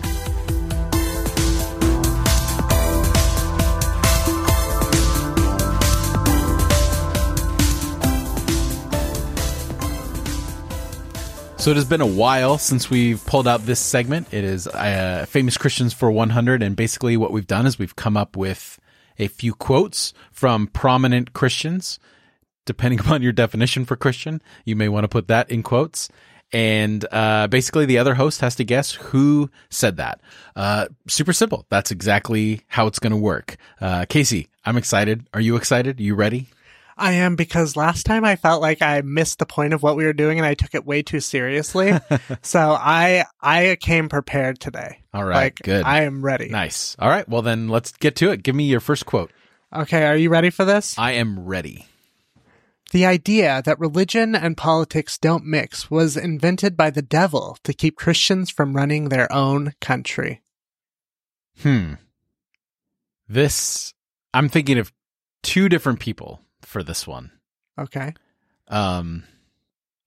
So 11.66 11.72
it 11.72 11.78
has 11.78 11.86
been 11.86 12.00
a 12.00 12.06
while 12.06 12.60
since 12.60 12.92
we've 12.92 13.26
pulled 13.26 13.48
out 13.48 13.66
this 13.66 13.80
segment. 13.80 14.32
It 14.32 14.44
is 14.44 14.68
uh, 14.68 15.26
Famous 15.28 15.58
Christians 15.58 15.94
for 15.94 16.12
100. 16.12 16.62
And 16.62 16.76
basically, 16.76 17.18
what 17.18 17.32
we've 17.32 17.48
done 17.48 17.66
is 17.66 17.80
we've 17.80 17.96
come 17.96 18.16
up 18.16 18.38
with 18.38 18.80
a 19.18 19.28
few 19.28 19.56
quotes 19.56 20.14
from 20.32 20.68
prominent 20.68 21.34
Christians. 21.34 21.98
Depending 22.66 23.00
upon 23.02 23.22
your 23.22 23.32
definition 23.32 23.86
for 23.86 23.96
Christian, 23.96 24.42
you 24.66 24.76
may 24.76 24.90
want 24.90 25.04
to 25.04 25.10
put 25.10 25.28
that 25.28 25.50
in 25.50 25.64
quotes. 25.64 26.10
And 26.54 27.06
uh, 27.12 27.48
basically, 27.48 27.86
the 27.86 27.98
other 27.98 28.14
host 28.14 28.42
has 28.42 28.56
to 28.56 28.64
guess 28.64 28.92
who 28.92 29.50
said 29.70 29.98
that. 29.98 30.22
Uh, 30.56 30.88
super 31.08 31.34
simple. 31.34 31.66
That's 31.70 31.92
exactly 31.92 32.62
how 32.68 32.88
it's 32.88 33.00
going 33.00 33.12
to 33.12 33.18
work. 33.18 33.58
Uh, 33.82 34.06
Casey, 34.08 34.48
I'm 34.64 34.78
excited. 34.78 35.28
Are 35.34 35.42
you 35.42 35.56
excited? 35.56 36.00
Are 36.00 36.04
you 36.04 36.16
ready? 36.16 36.48
I 36.98 37.14
am 37.14 37.36
because 37.36 37.76
last 37.76 38.06
time 38.06 38.24
I 38.24 38.38
felt 38.38 38.62
like 38.62 38.82
I 38.82 39.02
missed 39.02 39.40
the 39.40 39.46
point 39.46 39.74
of 39.74 39.84
what 39.84 39.98
we 39.98 40.06
were 40.06 40.14
doing 40.14 40.38
and 40.38 40.46
I 40.46 40.54
took 40.54 40.74
it 40.74 40.86
way 40.86 41.02
too 41.02 41.20
seriously. 41.20 41.92
so 42.42 42.78
I 42.80 43.26
I 43.42 43.78
came 43.82 44.08
prepared 44.08 44.60
today. 44.60 45.00
All 45.14 45.26
right, 45.26 45.36
like, 45.36 45.56
good. 45.62 45.84
I 45.84 46.04
am 46.04 46.24
ready. 46.24 46.48
Nice. 46.48 46.96
All 46.98 47.10
right, 47.10 47.28
well 47.28 47.42
then 47.42 47.68
let's 47.68 47.92
get 47.92 48.16
to 48.18 48.32
it. 48.32 48.44
Give 48.44 48.56
me 48.56 48.66
your 48.66 48.80
first 48.80 49.06
quote. 49.06 49.32
Okay, 49.74 50.06
are 50.06 50.16
you 50.16 50.30
ready 50.30 50.50
for 50.50 50.64
this? 50.64 50.98
I 50.98 51.14
am 51.14 51.46
ready. 51.46 51.86
The 52.92 53.06
idea 53.06 53.62
that 53.66 53.80
religion 53.80 54.36
and 54.36 54.56
politics 54.56 55.18
don't 55.18 55.46
mix 55.46 55.90
was 55.90 56.16
invented 56.16 56.78
by 56.78 56.92
the 56.92 57.02
devil 57.02 57.58
to 57.64 57.74
keep 57.74 57.96
Christians 57.96 58.50
from 58.50 58.76
running 58.76 59.10
their 59.10 59.32
own 59.32 59.74
country. 59.82 60.42
Hmm. 61.62 61.94
This 63.28 63.94
I'm 64.34 64.50
thinking 64.50 64.78
of 64.78 64.92
two 65.44 65.70
different 65.70 66.00
people 66.00 66.42
for 66.62 66.84
this 66.84 67.08
one. 67.08 67.32
Okay. 67.80 68.14
Um, 68.68 69.24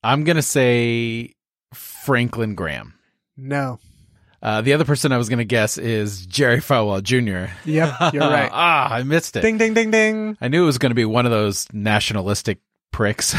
I'm 0.03 0.23
gonna 0.23 0.41
say 0.41 1.33
Franklin 1.73 2.55
Graham. 2.55 2.93
No. 3.35 3.79
Uh, 4.41 4.61
the 4.61 4.73
other 4.73 4.85
person 4.85 5.11
I 5.11 5.17
was 5.17 5.27
gonna 5.27 5.43
guess 5.43 5.77
is 5.77 6.25
Jerry 6.25 6.59
Falwell 6.59 7.03
Jr. 7.03 7.51
Yep, 7.65 8.13
you're 8.13 8.29
right. 8.29 8.49
ah, 8.53 8.93
I 8.93 9.03
missed 9.03 9.35
it. 9.35 9.41
Ding, 9.41 9.57
ding, 9.57 9.73
ding, 9.73 9.91
ding. 9.91 10.37
I 10.39 10.47
knew 10.47 10.63
it 10.63 10.67
was 10.67 10.77
gonna 10.77 10.95
be 10.95 11.05
one 11.05 11.25
of 11.25 11.31
those 11.31 11.67
nationalistic 11.73 12.59
pricks. 12.91 13.35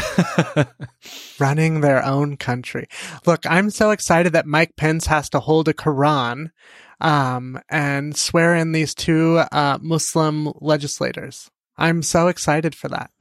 Running 1.39 1.81
their 1.81 2.03
own 2.05 2.37
country. 2.37 2.87
Look, 3.25 3.45
I'm 3.45 3.69
so 3.69 3.91
excited 3.91 4.33
that 4.33 4.45
Mike 4.45 4.75
Pence 4.75 5.05
has 5.07 5.29
to 5.29 5.39
hold 5.39 5.67
a 5.67 5.73
Quran 5.73 6.51
um, 6.99 7.59
and 7.69 8.15
swear 8.15 8.55
in 8.55 8.71
these 8.71 8.93
two 8.93 9.41
uh, 9.51 9.79
Muslim 9.81 10.53
legislators. 10.61 11.49
I'm 11.77 12.03
so 12.03 12.27
excited 12.27 12.75
for 12.75 12.87
that. 12.89 13.11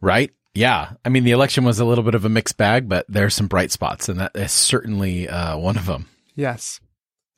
Right? 0.00 0.30
Yeah. 0.54 0.92
I 1.04 1.08
mean, 1.08 1.24
the 1.24 1.32
election 1.32 1.64
was 1.64 1.80
a 1.80 1.84
little 1.84 2.04
bit 2.04 2.14
of 2.14 2.24
a 2.24 2.28
mixed 2.28 2.56
bag, 2.56 2.88
but 2.88 3.06
there's 3.08 3.34
some 3.34 3.48
bright 3.48 3.72
spots, 3.72 4.08
and 4.08 4.20
that 4.20 4.32
is 4.34 4.52
certainly 4.52 5.28
uh, 5.28 5.58
one 5.58 5.76
of 5.76 5.86
them. 5.86 6.08
Yes. 6.34 6.80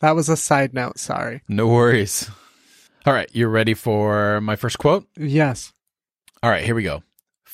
That 0.00 0.14
was 0.14 0.28
a 0.28 0.36
side 0.36 0.74
note. 0.74 0.98
Sorry. 0.98 1.42
No 1.48 1.66
worries. 1.66 2.30
All 3.06 3.12
right. 3.12 3.28
You're 3.32 3.48
ready 3.48 3.74
for 3.74 4.40
my 4.40 4.56
first 4.56 4.78
quote? 4.78 5.06
Yes. 5.16 5.72
All 6.42 6.50
right. 6.50 6.64
Here 6.64 6.74
we 6.74 6.82
go. 6.82 7.02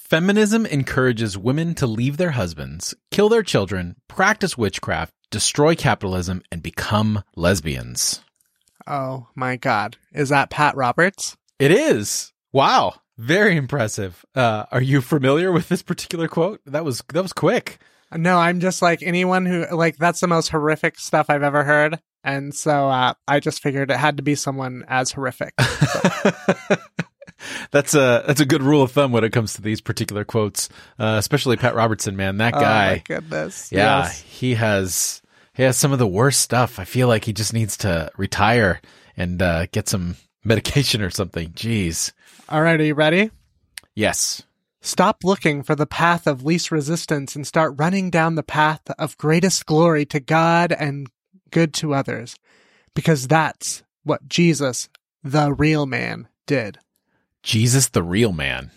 Feminism 0.08 0.64
encourages 0.66 1.36
women 1.36 1.74
to 1.74 1.84
leave 1.84 2.16
their 2.16 2.30
husbands, 2.30 2.94
kill 3.10 3.28
their 3.28 3.42
children, 3.42 3.96
practice 4.06 4.56
witchcraft, 4.56 5.12
destroy 5.32 5.74
capitalism, 5.74 6.42
and 6.52 6.62
become 6.62 7.24
lesbians. 7.34 8.20
Oh 8.86 9.26
my 9.34 9.56
God. 9.56 9.96
Is 10.12 10.28
that 10.28 10.48
Pat 10.48 10.76
Roberts? 10.76 11.36
It 11.58 11.72
is. 11.72 12.32
Wow. 12.52 12.94
Very 13.18 13.56
impressive. 13.56 14.24
Uh, 14.32 14.66
are 14.70 14.80
you 14.80 15.00
familiar 15.00 15.50
with 15.50 15.68
this 15.68 15.82
particular 15.82 16.28
quote? 16.28 16.60
That 16.66 16.84
was, 16.84 17.02
that 17.12 17.22
was 17.22 17.32
quick. 17.32 17.80
No, 18.14 18.38
I'm 18.38 18.60
just 18.60 18.82
like 18.82 19.02
anyone 19.02 19.44
who, 19.44 19.66
like, 19.74 19.96
that's 19.96 20.20
the 20.20 20.28
most 20.28 20.50
horrific 20.50 21.00
stuff 21.00 21.28
I've 21.28 21.42
ever 21.42 21.64
heard. 21.64 21.98
And 22.22 22.54
so 22.54 22.88
uh, 22.88 23.14
I 23.26 23.40
just 23.40 23.60
figured 23.60 23.90
it 23.90 23.96
had 23.96 24.18
to 24.18 24.22
be 24.22 24.36
someone 24.36 24.84
as 24.86 25.10
horrific. 25.10 25.52
So. 25.60 26.40
that's 27.70 27.94
a 27.94 28.24
that's 28.26 28.40
a 28.40 28.46
good 28.46 28.62
rule 28.62 28.82
of 28.82 28.92
thumb 28.92 29.12
when 29.12 29.24
it 29.24 29.32
comes 29.32 29.54
to 29.54 29.62
these 29.62 29.80
particular 29.80 30.24
quotes, 30.24 30.68
uh, 30.98 31.16
especially 31.18 31.56
Pat 31.56 31.74
Robertson. 31.74 32.16
Man, 32.16 32.36
that 32.38 32.52
guy. 32.54 32.86
Oh 32.86 32.90
my 32.92 33.02
goodness. 33.04 33.70
Yeah, 33.72 34.00
Yes. 34.04 34.20
he 34.22 34.54
has 34.54 35.22
he 35.54 35.62
has 35.62 35.76
some 35.76 35.92
of 35.92 35.98
the 35.98 36.06
worst 36.06 36.40
stuff. 36.40 36.78
I 36.78 36.84
feel 36.84 37.08
like 37.08 37.24
he 37.24 37.32
just 37.32 37.52
needs 37.52 37.76
to 37.78 38.10
retire 38.16 38.80
and 39.16 39.40
uh, 39.40 39.66
get 39.72 39.88
some 39.88 40.16
medication 40.44 41.02
or 41.02 41.10
something. 41.10 41.50
Jeez. 41.50 42.12
All 42.48 42.62
right. 42.62 42.78
Are 42.80 42.84
you 42.84 42.94
ready? 42.94 43.30
Yes. 43.94 44.42
Stop 44.82 45.24
looking 45.24 45.62
for 45.64 45.74
the 45.74 45.86
path 45.86 46.26
of 46.28 46.44
least 46.44 46.70
resistance 46.70 47.34
and 47.34 47.44
start 47.46 47.74
running 47.76 48.08
down 48.10 48.36
the 48.36 48.42
path 48.44 48.82
of 48.98 49.18
greatest 49.18 49.66
glory 49.66 50.04
to 50.06 50.20
God 50.20 50.70
and 50.70 51.08
good 51.50 51.74
to 51.74 51.92
others. 51.94 52.36
Because 52.94 53.26
that's 53.26 53.82
what 54.04 54.28
Jesus, 54.28 54.88
the 55.24 55.52
real 55.52 55.86
man, 55.86 56.28
did. 56.46 56.78
Jesus, 57.46 57.90
the 57.90 58.02
real 58.02 58.32
man. 58.32 58.72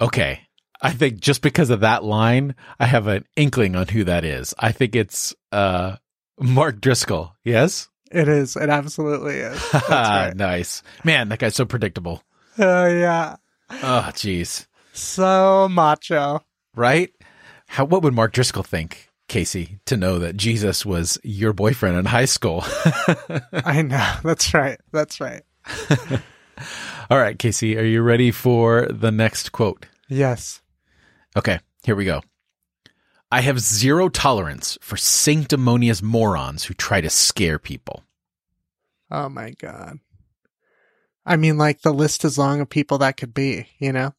Okay. 0.00 0.40
I 0.80 0.92
think 0.92 1.20
just 1.20 1.42
because 1.42 1.68
of 1.68 1.80
that 1.80 2.02
line, 2.02 2.54
I 2.80 2.86
have 2.86 3.06
an 3.06 3.26
inkling 3.36 3.76
on 3.76 3.86
who 3.86 4.02
that 4.04 4.24
is. 4.24 4.54
I 4.58 4.72
think 4.72 4.96
it's 4.96 5.34
uh, 5.52 5.96
Mark 6.40 6.80
Driscoll. 6.80 7.36
Yes. 7.44 7.90
It 8.10 8.28
is. 8.28 8.56
It 8.56 8.70
absolutely 8.70 9.36
is. 9.36 9.62
Right. 9.90 10.32
nice. 10.34 10.82
Man, 11.04 11.28
that 11.28 11.38
guy's 11.38 11.54
so 11.54 11.66
predictable. 11.66 12.22
Oh, 12.58 12.86
yeah. 12.86 13.36
Oh, 13.70 14.08
jeez. 14.12 14.66
So 14.94 15.68
macho. 15.70 16.42
Right? 16.74 17.10
How 17.68 17.84
what 17.84 18.02
would 18.02 18.14
Mark 18.14 18.32
Driscoll 18.32 18.62
think, 18.62 19.10
Casey, 19.28 19.80
to 19.84 19.98
know 19.98 20.18
that 20.18 20.38
Jesus 20.38 20.86
was 20.86 21.18
your 21.22 21.52
boyfriend 21.52 21.98
in 21.98 22.06
high 22.06 22.24
school? 22.24 22.64
I 23.52 23.82
know. 23.82 24.14
That's 24.24 24.54
right. 24.54 24.80
That's 24.92 25.20
right. 25.20 25.42
All 27.12 27.18
right, 27.18 27.38
Casey, 27.38 27.76
are 27.76 27.84
you 27.84 28.00
ready 28.00 28.30
for 28.30 28.86
the 28.86 29.12
next 29.12 29.52
quote? 29.52 29.84
Yes. 30.08 30.62
Okay, 31.36 31.58
here 31.84 31.94
we 31.94 32.06
go. 32.06 32.22
I 33.30 33.42
have 33.42 33.60
zero 33.60 34.08
tolerance 34.08 34.78
for 34.80 34.96
sanctimonious 34.96 36.00
morons 36.00 36.64
who 36.64 36.72
try 36.72 37.02
to 37.02 37.10
scare 37.10 37.58
people. 37.58 38.02
Oh 39.10 39.28
my 39.28 39.50
god. 39.50 39.98
I 41.26 41.36
mean, 41.36 41.58
like 41.58 41.82
the 41.82 41.92
list 41.92 42.24
is 42.24 42.38
long 42.38 42.62
of 42.62 42.70
people 42.70 42.96
that 42.96 43.18
could 43.18 43.34
be, 43.34 43.66
you 43.78 43.92
know? 43.92 44.14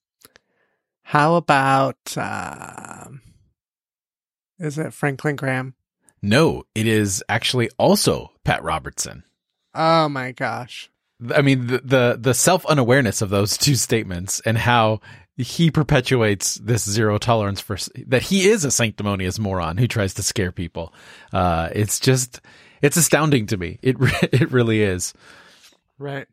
How 1.01 1.33
about, 1.33 2.15
um, 2.15 3.23
is 4.59 4.77
it 4.77 4.93
Franklin 4.93 5.35
Graham? 5.35 5.73
No, 6.21 6.61
it 6.75 6.85
is 6.85 7.23
actually 7.27 7.71
also 7.79 8.33
Pat 8.43 8.61
Robertson. 8.61 9.23
Oh 9.73 10.07
my 10.09 10.31
gosh. 10.31 10.91
I 11.35 11.41
mean, 11.41 11.67
the 11.67 11.81
the, 11.83 12.17
the 12.19 12.33
self 12.33 12.65
unawareness 12.65 13.21
of 13.21 13.29
those 13.29 13.57
two 13.57 13.75
statements 13.75 14.41
and 14.45 14.57
how 14.57 15.01
he 15.35 15.71
perpetuates 15.71 16.55
this 16.55 16.87
zero 16.87 17.17
tolerance 17.17 17.59
for 17.59 17.77
that 18.07 18.23
he 18.23 18.47
is 18.47 18.63
a 18.63 18.71
sanctimonious 18.71 19.39
moron 19.39 19.77
who 19.77 19.87
tries 19.87 20.13
to 20.15 20.23
scare 20.23 20.51
people. 20.51 20.93
Uh, 21.31 21.69
it's 21.73 21.99
just 21.99 22.41
it's 22.81 22.97
astounding 22.97 23.47
to 23.47 23.57
me. 23.57 23.79
It 23.81 23.97
it 24.31 24.51
really 24.51 24.81
is. 24.81 25.13
Right. 25.97 26.27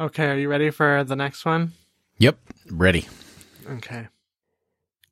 Okay, 0.00 0.26
are 0.26 0.38
you 0.38 0.48
ready 0.48 0.70
for 0.70 1.04
the 1.04 1.16
next 1.16 1.44
one? 1.44 1.72
Yep, 2.18 2.38
ready. 2.70 3.08
Okay. 3.68 4.08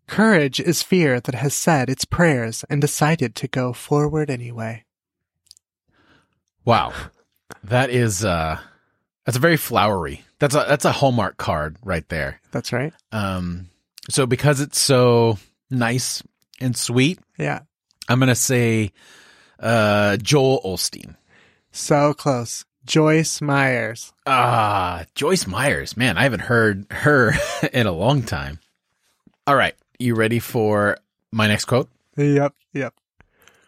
Courage 0.07 0.59
is 0.59 0.83
fear 0.83 1.21
that 1.21 1.37
has 1.37 1.55
said 1.55 1.89
its 1.89 2.05
prayers 2.05 2.65
and 2.69 2.81
decided 2.81 3.37
to 3.37 3.47
go 3.47 3.73
forward 3.73 4.29
anyway. 4.29 4.85
Wow. 6.65 6.93
That 7.65 7.91
is 7.91 8.25
uh 8.25 8.59
that's 9.25 9.37
a 9.37 9.41
very 9.41 9.57
flowery. 9.57 10.25
That's 10.39 10.55
a 10.55 10.65
that's 10.69 10.85
a 10.85 10.93
Hallmark 10.93 11.37
card 11.37 11.77
right 11.85 12.09
there. 12.09 12.41
That's 12.51 12.73
right. 12.73 12.93
Um 13.13 13.69
so 14.09 14.27
because 14.27 14.61
it's 14.61 14.79
so 14.79 15.39
nice 15.71 16.23
and 16.61 16.77
sweet, 16.77 17.19
Yeah. 17.39 17.61
I'm 18.09 18.19
going 18.19 18.29
to 18.29 18.35
say 18.35 18.93
uh 19.61 20.17
Joel 20.17 20.61
Osteen. 20.65 21.15
So 21.71 22.13
close. 22.15 22.65
Joyce 22.87 23.41
Myers. 23.41 24.13
Ah, 24.27 25.05
Joyce 25.15 25.47
Myers. 25.47 25.97
Man, 25.97 26.17
I 26.19 26.23
haven't 26.25 26.41
heard 26.41 26.87
her 26.91 27.35
in 27.73 27.87
a 27.87 27.93
long 27.93 28.23
time. 28.23 28.59
All 29.47 29.55
right, 29.55 29.75
you 29.99 30.15
ready 30.15 30.39
for 30.41 30.97
my 31.31 31.47
next 31.47 31.67
quote? 31.67 31.89
Yep. 32.17 32.55
Yep. 32.73 32.95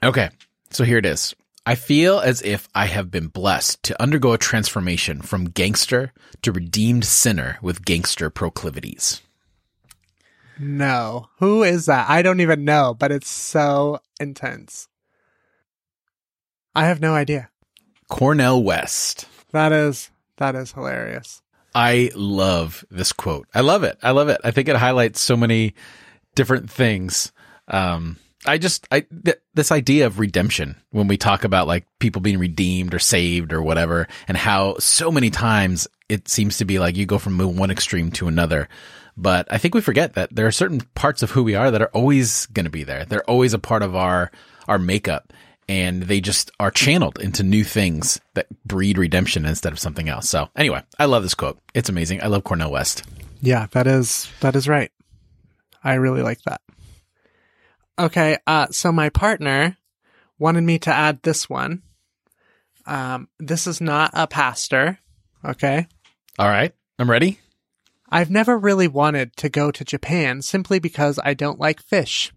Okay, 0.03 0.30
so 0.70 0.83
here 0.83 0.99
it 0.99 1.07
is. 1.07 1.35
I 1.64 1.76
feel 1.76 2.18
as 2.18 2.42
if 2.42 2.68
I 2.74 2.86
have 2.86 3.10
been 3.10 3.28
blessed 3.28 3.84
to 3.84 4.02
undergo 4.02 4.32
a 4.32 4.38
transformation 4.38 5.22
from 5.22 5.44
gangster 5.44 6.12
to 6.42 6.50
redeemed 6.50 7.04
sinner 7.04 7.58
with 7.62 7.84
gangster 7.84 8.30
proclivities. 8.30 9.22
No. 10.58 11.28
Who 11.38 11.62
is 11.62 11.86
that? 11.86 12.10
I 12.10 12.22
don't 12.22 12.40
even 12.40 12.64
know, 12.64 12.94
but 12.98 13.12
it's 13.12 13.30
so 13.30 14.00
intense. 14.18 14.88
I 16.74 16.86
have 16.86 17.00
no 17.00 17.14
idea. 17.14 17.50
Cornel 18.08 18.62
West. 18.62 19.28
That 19.52 19.72
is 19.72 20.10
that 20.38 20.54
is 20.56 20.72
hilarious. 20.72 21.42
I 21.74 22.10
love 22.14 22.84
this 22.90 23.12
quote. 23.12 23.46
I 23.54 23.60
love 23.60 23.84
it. 23.84 23.98
I 24.02 24.10
love 24.10 24.28
it. 24.28 24.40
I 24.42 24.50
think 24.50 24.68
it 24.68 24.76
highlights 24.76 25.20
so 25.20 25.36
many 25.36 25.74
different 26.34 26.70
things. 26.70 27.32
Um, 27.68 28.18
I 28.47 28.59
just, 28.59 28.86
I, 28.90 29.01
th- 29.01 29.40
this 29.55 29.70
idea 29.70 30.07
of 30.07 30.18
redemption 30.18 30.76
when 30.90 31.09
we 31.09 31.16
talk 31.16 31.45
about 31.45 31.66
like 31.66 31.86
people 31.99 32.20
being 32.20 32.38
redeemed 32.38 32.95
or 32.95 32.99
saved 32.99 33.53
or 33.53 33.62
whatever, 33.62 34.09
and 34.28 34.36
how 34.36 34.76
so 34.78 35.11
many 35.11 35.30
times 35.30 35.86
it 36.09 36.28
seems 36.28 36.59
to 36.59 36.64
be 36.64 36.78
like 36.78 36.97
you 36.97 37.07
go 37.07 37.18
from 37.18 37.38
one 37.57 37.70
extreme 37.70 38.11
to 38.12 38.28
another. 38.28 38.68
But 39.16 39.47
I 39.51 39.59
think 39.59 39.74
we 39.74 39.80
forget 39.80 40.14
that 40.14 40.34
there 40.34 40.47
are 40.47 40.53
certain 40.53 40.80
parts 40.95 41.22
of 41.22 41.30
who 41.30 41.43
we 41.43 41.55
are 41.55 41.70
that 41.70 41.82
are 41.82 41.90
always 41.95 42.47
going 42.47 42.64
to 42.64 42.70
be 42.70 42.82
there. 42.82 43.05
They're 43.05 43.28
always 43.30 43.55
a 43.55 43.59
part 43.59 43.82
of 43.82 43.95
our, 43.95 44.30
our 44.66 44.78
makeup 44.78 45.32
and 45.68 46.03
they 46.03 46.20
just 46.20 46.51
are 46.59 46.70
channeled 46.70 47.18
into 47.20 47.43
new 47.43 47.64
things 47.64 48.20
that 48.34 48.47
breed 48.66 48.99
redemption 48.99 49.47
instead 49.47 49.72
of 49.72 49.78
something 49.78 50.09
else. 50.09 50.28
So 50.28 50.49
anyway, 50.57 50.82
I 50.99 51.07
love 51.07 51.22
this 51.22 51.34
quote. 51.34 51.59
It's 51.74 51.88
amazing. 51.88 52.22
I 52.22 52.26
love 52.26 52.45
Cornel 52.45 52.70
West. 52.70 53.05
Yeah, 53.40 53.66
that 53.72 53.86
is 53.86 54.30
that 54.40 54.57
is 54.57 54.68
right. 54.68 54.90
I 55.82 55.95
really 55.95 56.22
like 56.22 56.43
that. 56.43 56.61
Okay, 57.99 58.38
uh 58.47 58.68
so 58.70 58.93
my 58.93 59.09
partner 59.09 59.76
wanted 60.38 60.62
me 60.62 60.78
to 60.80 60.90
add 60.90 61.22
this 61.22 61.49
one. 61.49 61.82
Um 62.86 63.28
this 63.38 63.66
is 63.66 63.80
not 63.80 64.11
a 64.14 64.26
pastor, 64.26 64.99
okay? 65.45 65.86
All 66.38 66.49
right. 66.49 66.74
I'm 66.99 67.11
ready. 67.11 67.40
I've 68.09 68.30
never 68.30 68.59
really 68.59 68.88
wanted 68.88 69.36
to 69.38 69.49
go 69.49 69.70
to 69.70 69.84
Japan 69.84 70.43
simply 70.43 70.78
because 70.78 71.18
I 71.24 71.34
don't 71.34 71.59
like 71.59 71.82
fish. 71.82 72.32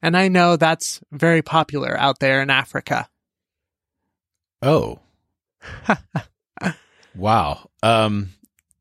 And 0.00 0.16
I 0.16 0.28
know 0.28 0.56
that's 0.56 1.00
very 1.10 1.42
popular 1.42 1.98
out 1.98 2.20
there 2.20 2.40
in 2.40 2.50
Africa. 2.50 3.08
Oh. 4.62 5.00
wow. 7.16 7.68
Um, 7.82 8.30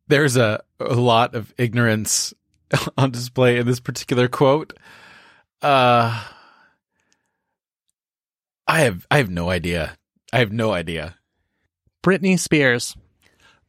there's 0.08 0.38
a, 0.38 0.64
a 0.80 0.94
lot 0.96 1.34
of 1.36 1.54
ignorance 1.58 2.34
on 2.98 3.12
display 3.12 3.58
in 3.58 3.66
this 3.66 3.80
particular 3.80 4.28
quote. 4.28 4.74
Uh, 5.66 6.22
I 8.68 8.82
have, 8.82 9.08
I 9.10 9.18
have 9.18 9.32
no 9.32 9.50
idea. 9.50 9.98
I 10.32 10.38
have 10.38 10.52
no 10.52 10.72
idea. 10.72 11.16
Britney 12.04 12.38
Spears. 12.38 12.96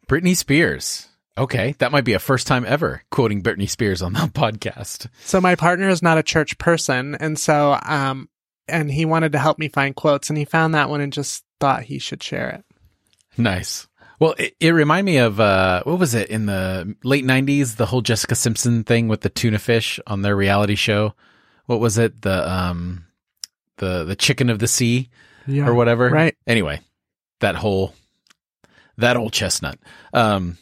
Britney 0.07 0.37
Spears. 0.37 1.09
Okay, 1.39 1.75
that 1.79 1.93
might 1.93 2.05
be 2.05 2.13
a 2.13 2.19
first 2.19 2.47
time 2.47 2.67
ever 2.69 3.03
quoting 3.11 3.43
Britney 3.43 3.69
Spears 3.69 4.03
on 4.03 4.13
that 4.13 4.33
podcast. 4.35 5.09
So 5.25 5.41
my 5.41 5.55
partner 5.55 5.89
is 5.89 6.03
not 6.03 6.19
a 6.19 6.23
church 6.23 6.59
person, 6.59 7.15
and 7.15 7.39
so 7.39 7.79
um, 7.83 8.29
and 8.69 8.91
he 8.91 9.07
wanted 9.07 9.33
to 9.33 9.39
help 9.39 9.59
me 9.59 9.69
find 9.69 9.97
quotes, 9.97 10.29
and 10.29 10.39
he 10.39 10.45
found 10.45 10.75
that 10.75 10.91
one 10.91 11.01
and 11.01 11.15
just 11.15 11.45
thought 11.61 11.85
he 11.85 11.99
should 11.99 12.23
share 12.23 12.51
it. 12.51 12.65
Nice. 13.39 13.87
Well, 14.21 14.35
it, 14.39 14.55
it 14.61 14.71
reminded 14.73 15.11
me 15.11 15.17
of 15.17 15.41
uh, 15.41 15.83
what 15.85 15.99
was 15.99 16.15
it 16.15 16.29
in 16.29 16.45
the 16.45 16.95
late 17.03 17.25
'90s? 17.25 17.77
The 17.77 17.87
whole 17.87 18.03
Jessica 18.03 18.35
Simpson 18.35 18.85
thing 18.85 19.09
with 19.09 19.23
the 19.23 19.31
tuna 19.31 19.59
fish 19.59 19.99
on 20.07 20.21
their 20.21 20.37
reality 20.37 20.75
show. 20.75 21.15
What 21.67 21.81
was 21.81 21.99
it? 21.99 22.23
The 22.23 22.51
um, 22.51 23.05
the 23.77 24.05
the 24.05 24.17
chicken 24.17 24.51
of 24.51 24.59
the 24.59 24.69
sea 24.69 25.09
Yeah. 25.47 25.67
or 25.69 25.75
whatever. 25.75 26.09
Right. 26.09 26.37
Anyway, 26.47 26.81
that 27.41 27.55
whole 27.57 27.95
that 28.99 29.17
old 29.17 29.33
chestnut. 29.33 29.79
Um, 30.13 30.59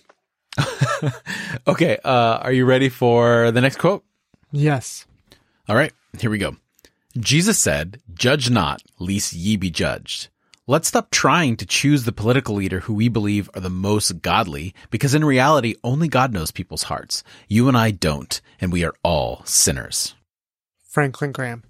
okay. 1.66 1.98
Uh, 2.04 2.38
are 2.42 2.52
you 2.52 2.64
ready 2.64 2.88
for 2.88 3.50
the 3.50 3.60
next 3.60 3.78
quote? 3.78 4.04
Yes. 4.52 5.06
All 5.68 5.76
right, 5.76 5.92
here 6.18 6.30
we 6.30 6.38
go. 6.38 6.56
Jesus 7.18 7.58
said, 7.58 8.00
Judge 8.12 8.50
not, 8.50 8.82
lest 8.98 9.32
ye 9.32 9.56
be 9.56 9.70
judged. 9.70 10.28
Let's 10.66 10.88
stop 10.88 11.10
trying 11.10 11.56
to 11.58 11.66
choose 11.66 12.04
the 12.04 12.12
political 12.12 12.54
leader 12.54 12.80
who 12.80 12.94
we 12.94 13.08
believe 13.08 13.48
are 13.54 13.60
the 13.60 13.70
most 13.70 14.20
godly, 14.22 14.74
because 14.90 15.14
in 15.14 15.24
reality, 15.24 15.74
only 15.84 16.08
God 16.08 16.32
knows 16.32 16.50
people's 16.50 16.84
hearts. 16.84 17.22
You 17.48 17.68
and 17.68 17.76
I 17.76 17.90
don't, 17.92 18.40
and 18.60 18.72
we 18.72 18.84
are 18.84 18.94
all 19.02 19.42
sinners. 19.44 20.14
Franklin 20.94 21.32
Graham. 21.32 21.64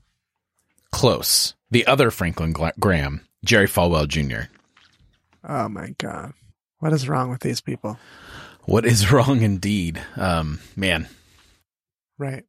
Close. 0.93 1.55
The 1.71 1.87
other 1.87 2.11
Franklin 2.11 2.55
Graham, 2.79 3.27
Jerry 3.43 3.67
Falwell 3.67 4.07
Jr. 4.07 4.51
Oh 5.49 5.67
my 5.71 5.95
god. 5.97 6.35
What 6.81 6.93
is 6.93 7.09
wrong 7.09 7.31
with 7.31 7.41
these 7.41 7.63
people? 7.63 7.99
What 8.65 8.85
is 8.85 9.11
wrong 9.13 9.41
indeed? 9.41 9.99
Um, 10.17 10.61
man. 10.77 11.09
Right. 12.19 12.45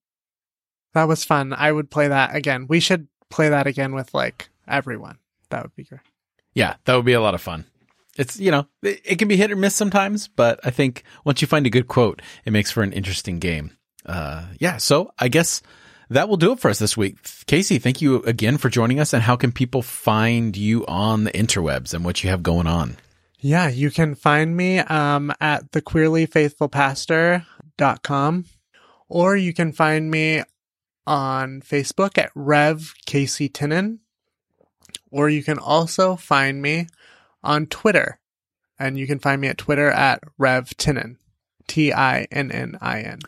That 0.94 1.08
was 1.08 1.24
fun. 1.24 1.54
I 1.54 1.72
would 1.72 1.90
play 1.90 2.10
that 2.10 2.36
again. 2.36 2.68
We 2.68 2.82
should 2.82 3.08
play 3.30 3.48
that 3.48 3.68
again 3.68 3.96
with 3.96 4.14
like 4.14 4.50
everyone. 4.68 5.18
That 5.52 5.64
would 5.64 5.76
be 5.76 5.86
great. 5.86 6.02
Yeah, 6.54 6.76
that 6.84 6.96
would 6.96 7.06
be 7.06 7.14
a 7.14 7.22
lot 7.22 7.36
of 7.36 7.42
fun. 7.42 7.64
It's, 8.18 8.38
you 8.38 8.52
know, 8.52 8.68
it, 8.84 9.00
it 9.06 9.16
can 9.16 9.30
be 9.30 9.38
hit 9.38 9.52
or 9.52 9.56
miss 9.56 9.76
sometimes, 9.76 10.28
but 10.28 10.60
I 10.62 10.72
think 10.72 11.04
once 11.24 11.42
you 11.42 11.48
find 11.48 11.66
a 11.66 11.70
good 11.70 11.88
quote, 11.88 12.22
it 12.44 12.52
makes 12.52 12.70
for 12.70 12.84
an 12.84 12.92
interesting 12.92 13.40
game. 13.40 13.78
Uh, 14.06 14.48
yeah, 14.60 14.76
so 14.76 15.12
I 15.18 15.30
guess 15.30 15.62
that 16.10 16.28
will 16.30 16.38
do 16.38 16.52
it 16.52 16.60
for 16.60 16.70
us 16.70 16.78
this 16.80 16.96
week. 16.96 17.18
Casey, 17.48 17.80
thank 17.80 18.02
you 18.02 18.22
again 18.24 18.58
for 18.58 18.70
joining 18.70 19.00
us. 19.00 19.14
And 19.14 19.24
how 19.24 19.36
can 19.36 19.52
people 19.52 19.82
find 19.82 20.56
you 20.56 20.86
on 20.86 21.24
the 21.24 21.32
interwebs 21.32 21.92
and 21.94 22.06
what 22.06 22.24
you 22.24 22.30
have 22.30 22.44
going 22.44 22.68
on? 22.68 22.98
Yeah, 23.40 23.70
you 23.70 23.90
can 23.92 24.16
find 24.16 24.58
me 24.58 24.80
um, 24.80 25.32
at 25.40 25.72
thequeerlyfaithfulpastor.com 25.72 28.46
or 29.08 29.36
you 29.36 29.54
can 29.54 29.72
find 29.72 30.10
me 30.10 30.42
on 31.06 31.62
Facebook 31.62 32.18
at 32.18 32.32
Rev 32.34 32.96
Casey 33.06 33.48
Tinnin 33.48 34.00
or 35.12 35.30
you 35.30 35.44
can 35.44 35.60
also 35.60 36.16
find 36.16 36.60
me 36.62 36.88
on 37.44 37.68
Twitter 37.68 38.20
and 38.80 38.98
you 38.98 39.08
can 39.08 39.20
find 39.20 39.40
me 39.40 39.48
at 39.48 39.58
Twitter 39.58 39.90
at 39.90 40.22
Rev 40.38 40.70
Tinnin, 40.78 41.18
T 41.68 41.94
I 41.94 42.28
N 42.32 42.52
N 42.52 42.78
I 42.82 43.02
N. 43.02 43.20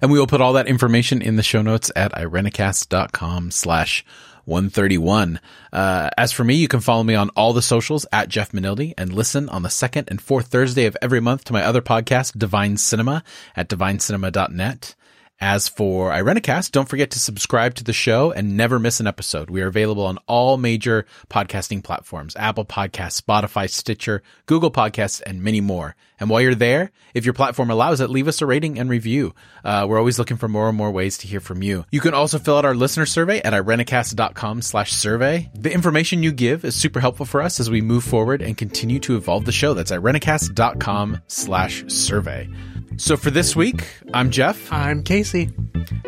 And 0.00 0.10
we 0.10 0.18
will 0.18 0.26
put 0.26 0.40
all 0.40 0.52
that 0.54 0.66
information 0.66 1.22
in 1.22 1.36
the 1.36 1.42
show 1.42 1.62
notes 1.62 1.90
at 1.96 2.12
irenicast.com 2.12 3.50
slash 3.50 4.04
131. 4.46 5.40
Uh, 5.72 6.08
as 6.16 6.32
for 6.32 6.44
me, 6.44 6.54
you 6.54 6.68
can 6.68 6.80
follow 6.80 7.02
me 7.02 7.14
on 7.14 7.30
all 7.30 7.52
the 7.52 7.62
socials 7.62 8.06
at 8.12 8.28
Jeff 8.28 8.52
Manildi 8.52 8.94
and 8.96 9.12
listen 9.12 9.48
on 9.48 9.62
the 9.62 9.70
second 9.70 10.08
and 10.08 10.20
fourth 10.20 10.46
Thursday 10.46 10.86
of 10.86 10.96
every 11.02 11.20
month 11.20 11.44
to 11.44 11.52
my 11.52 11.62
other 11.62 11.82
podcast, 11.82 12.38
Divine 12.38 12.76
Cinema 12.76 13.24
at 13.56 13.68
divinecinema.net. 13.68 14.94
As 15.38 15.68
for 15.68 16.12
Irenicast, 16.12 16.72
don't 16.72 16.88
forget 16.88 17.10
to 17.10 17.18
subscribe 17.18 17.74
to 17.74 17.84
the 17.84 17.92
show 17.92 18.32
and 18.32 18.56
never 18.56 18.78
miss 18.78 19.00
an 19.00 19.06
episode. 19.06 19.50
We 19.50 19.60
are 19.60 19.66
available 19.66 20.06
on 20.06 20.18
all 20.26 20.56
major 20.56 21.04
podcasting 21.28 21.84
platforms, 21.84 22.34
Apple 22.36 22.64
Podcasts, 22.64 23.20
Spotify, 23.20 23.68
Stitcher, 23.68 24.22
Google 24.46 24.70
Podcasts, 24.70 25.20
and 25.26 25.42
many 25.42 25.60
more. 25.60 25.94
And 26.18 26.30
while 26.30 26.40
you're 26.40 26.54
there, 26.54 26.90
if 27.12 27.26
your 27.26 27.34
platform 27.34 27.70
allows 27.70 28.00
it, 28.00 28.08
leave 28.08 28.28
us 28.28 28.40
a 28.40 28.46
rating 28.46 28.78
and 28.78 28.88
review. 28.88 29.34
Uh, 29.62 29.84
we're 29.86 29.98
always 29.98 30.18
looking 30.18 30.38
for 30.38 30.48
more 30.48 30.68
and 30.68 30.78
more 30.78 30.90
ways 30.90 31.18
to 31.18 31.26
hear 31.26 31.40
from 31.40 31.62
you. 31.62 31.84
You 31.90 32.00
can 32.00 32.14
also 32.14 32.38
fill 32.38 32.56
out 32.56 32.64
our 32.64 32.74
listener 32.74 33.04
survey 33.04 33.42
at 33.42 33.52
irenicast.com 33.52 34.62
slash 34.62 34.92
survey. 34.92 35.50
The 35.54 35.72
information 35.72 36.22
you 36.22 36.32
give 36.32 36.64
is 36.64 36.74
super 36.74 37.00
helpful 37.00 37.26
for 37.26 37.42
us 37.42 37.60
as 37.60 37.68
we 37.68 37.82
move 37.82 38.04
forward 38.04 38.40
and 38.40 38.56
continue 38.56 39.00
to 39.00 39.16
evolve 39.16 39.44
the 39.44 39.52
show. 39.52 39.74
That's 39.74 39.92
irenicast.com 39.92 41.20
slash 41.26 41.84
survey. 41.88 42.48
So 42.96 43.16
for 43.16 43.30
this 43.30 43.54
week, 43.54 43.84
I'm 44.14 44.30
Jeff. 44.30 44.72
I'm 44.72 45.02
Casey. 45.02 45.50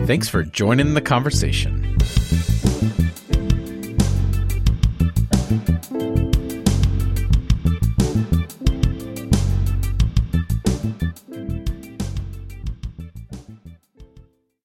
Thanks 0.04 0.28
for 0.28 0.42
joining 0.42 0.94
the 0.94 1.00
conversation. 1.00 1.96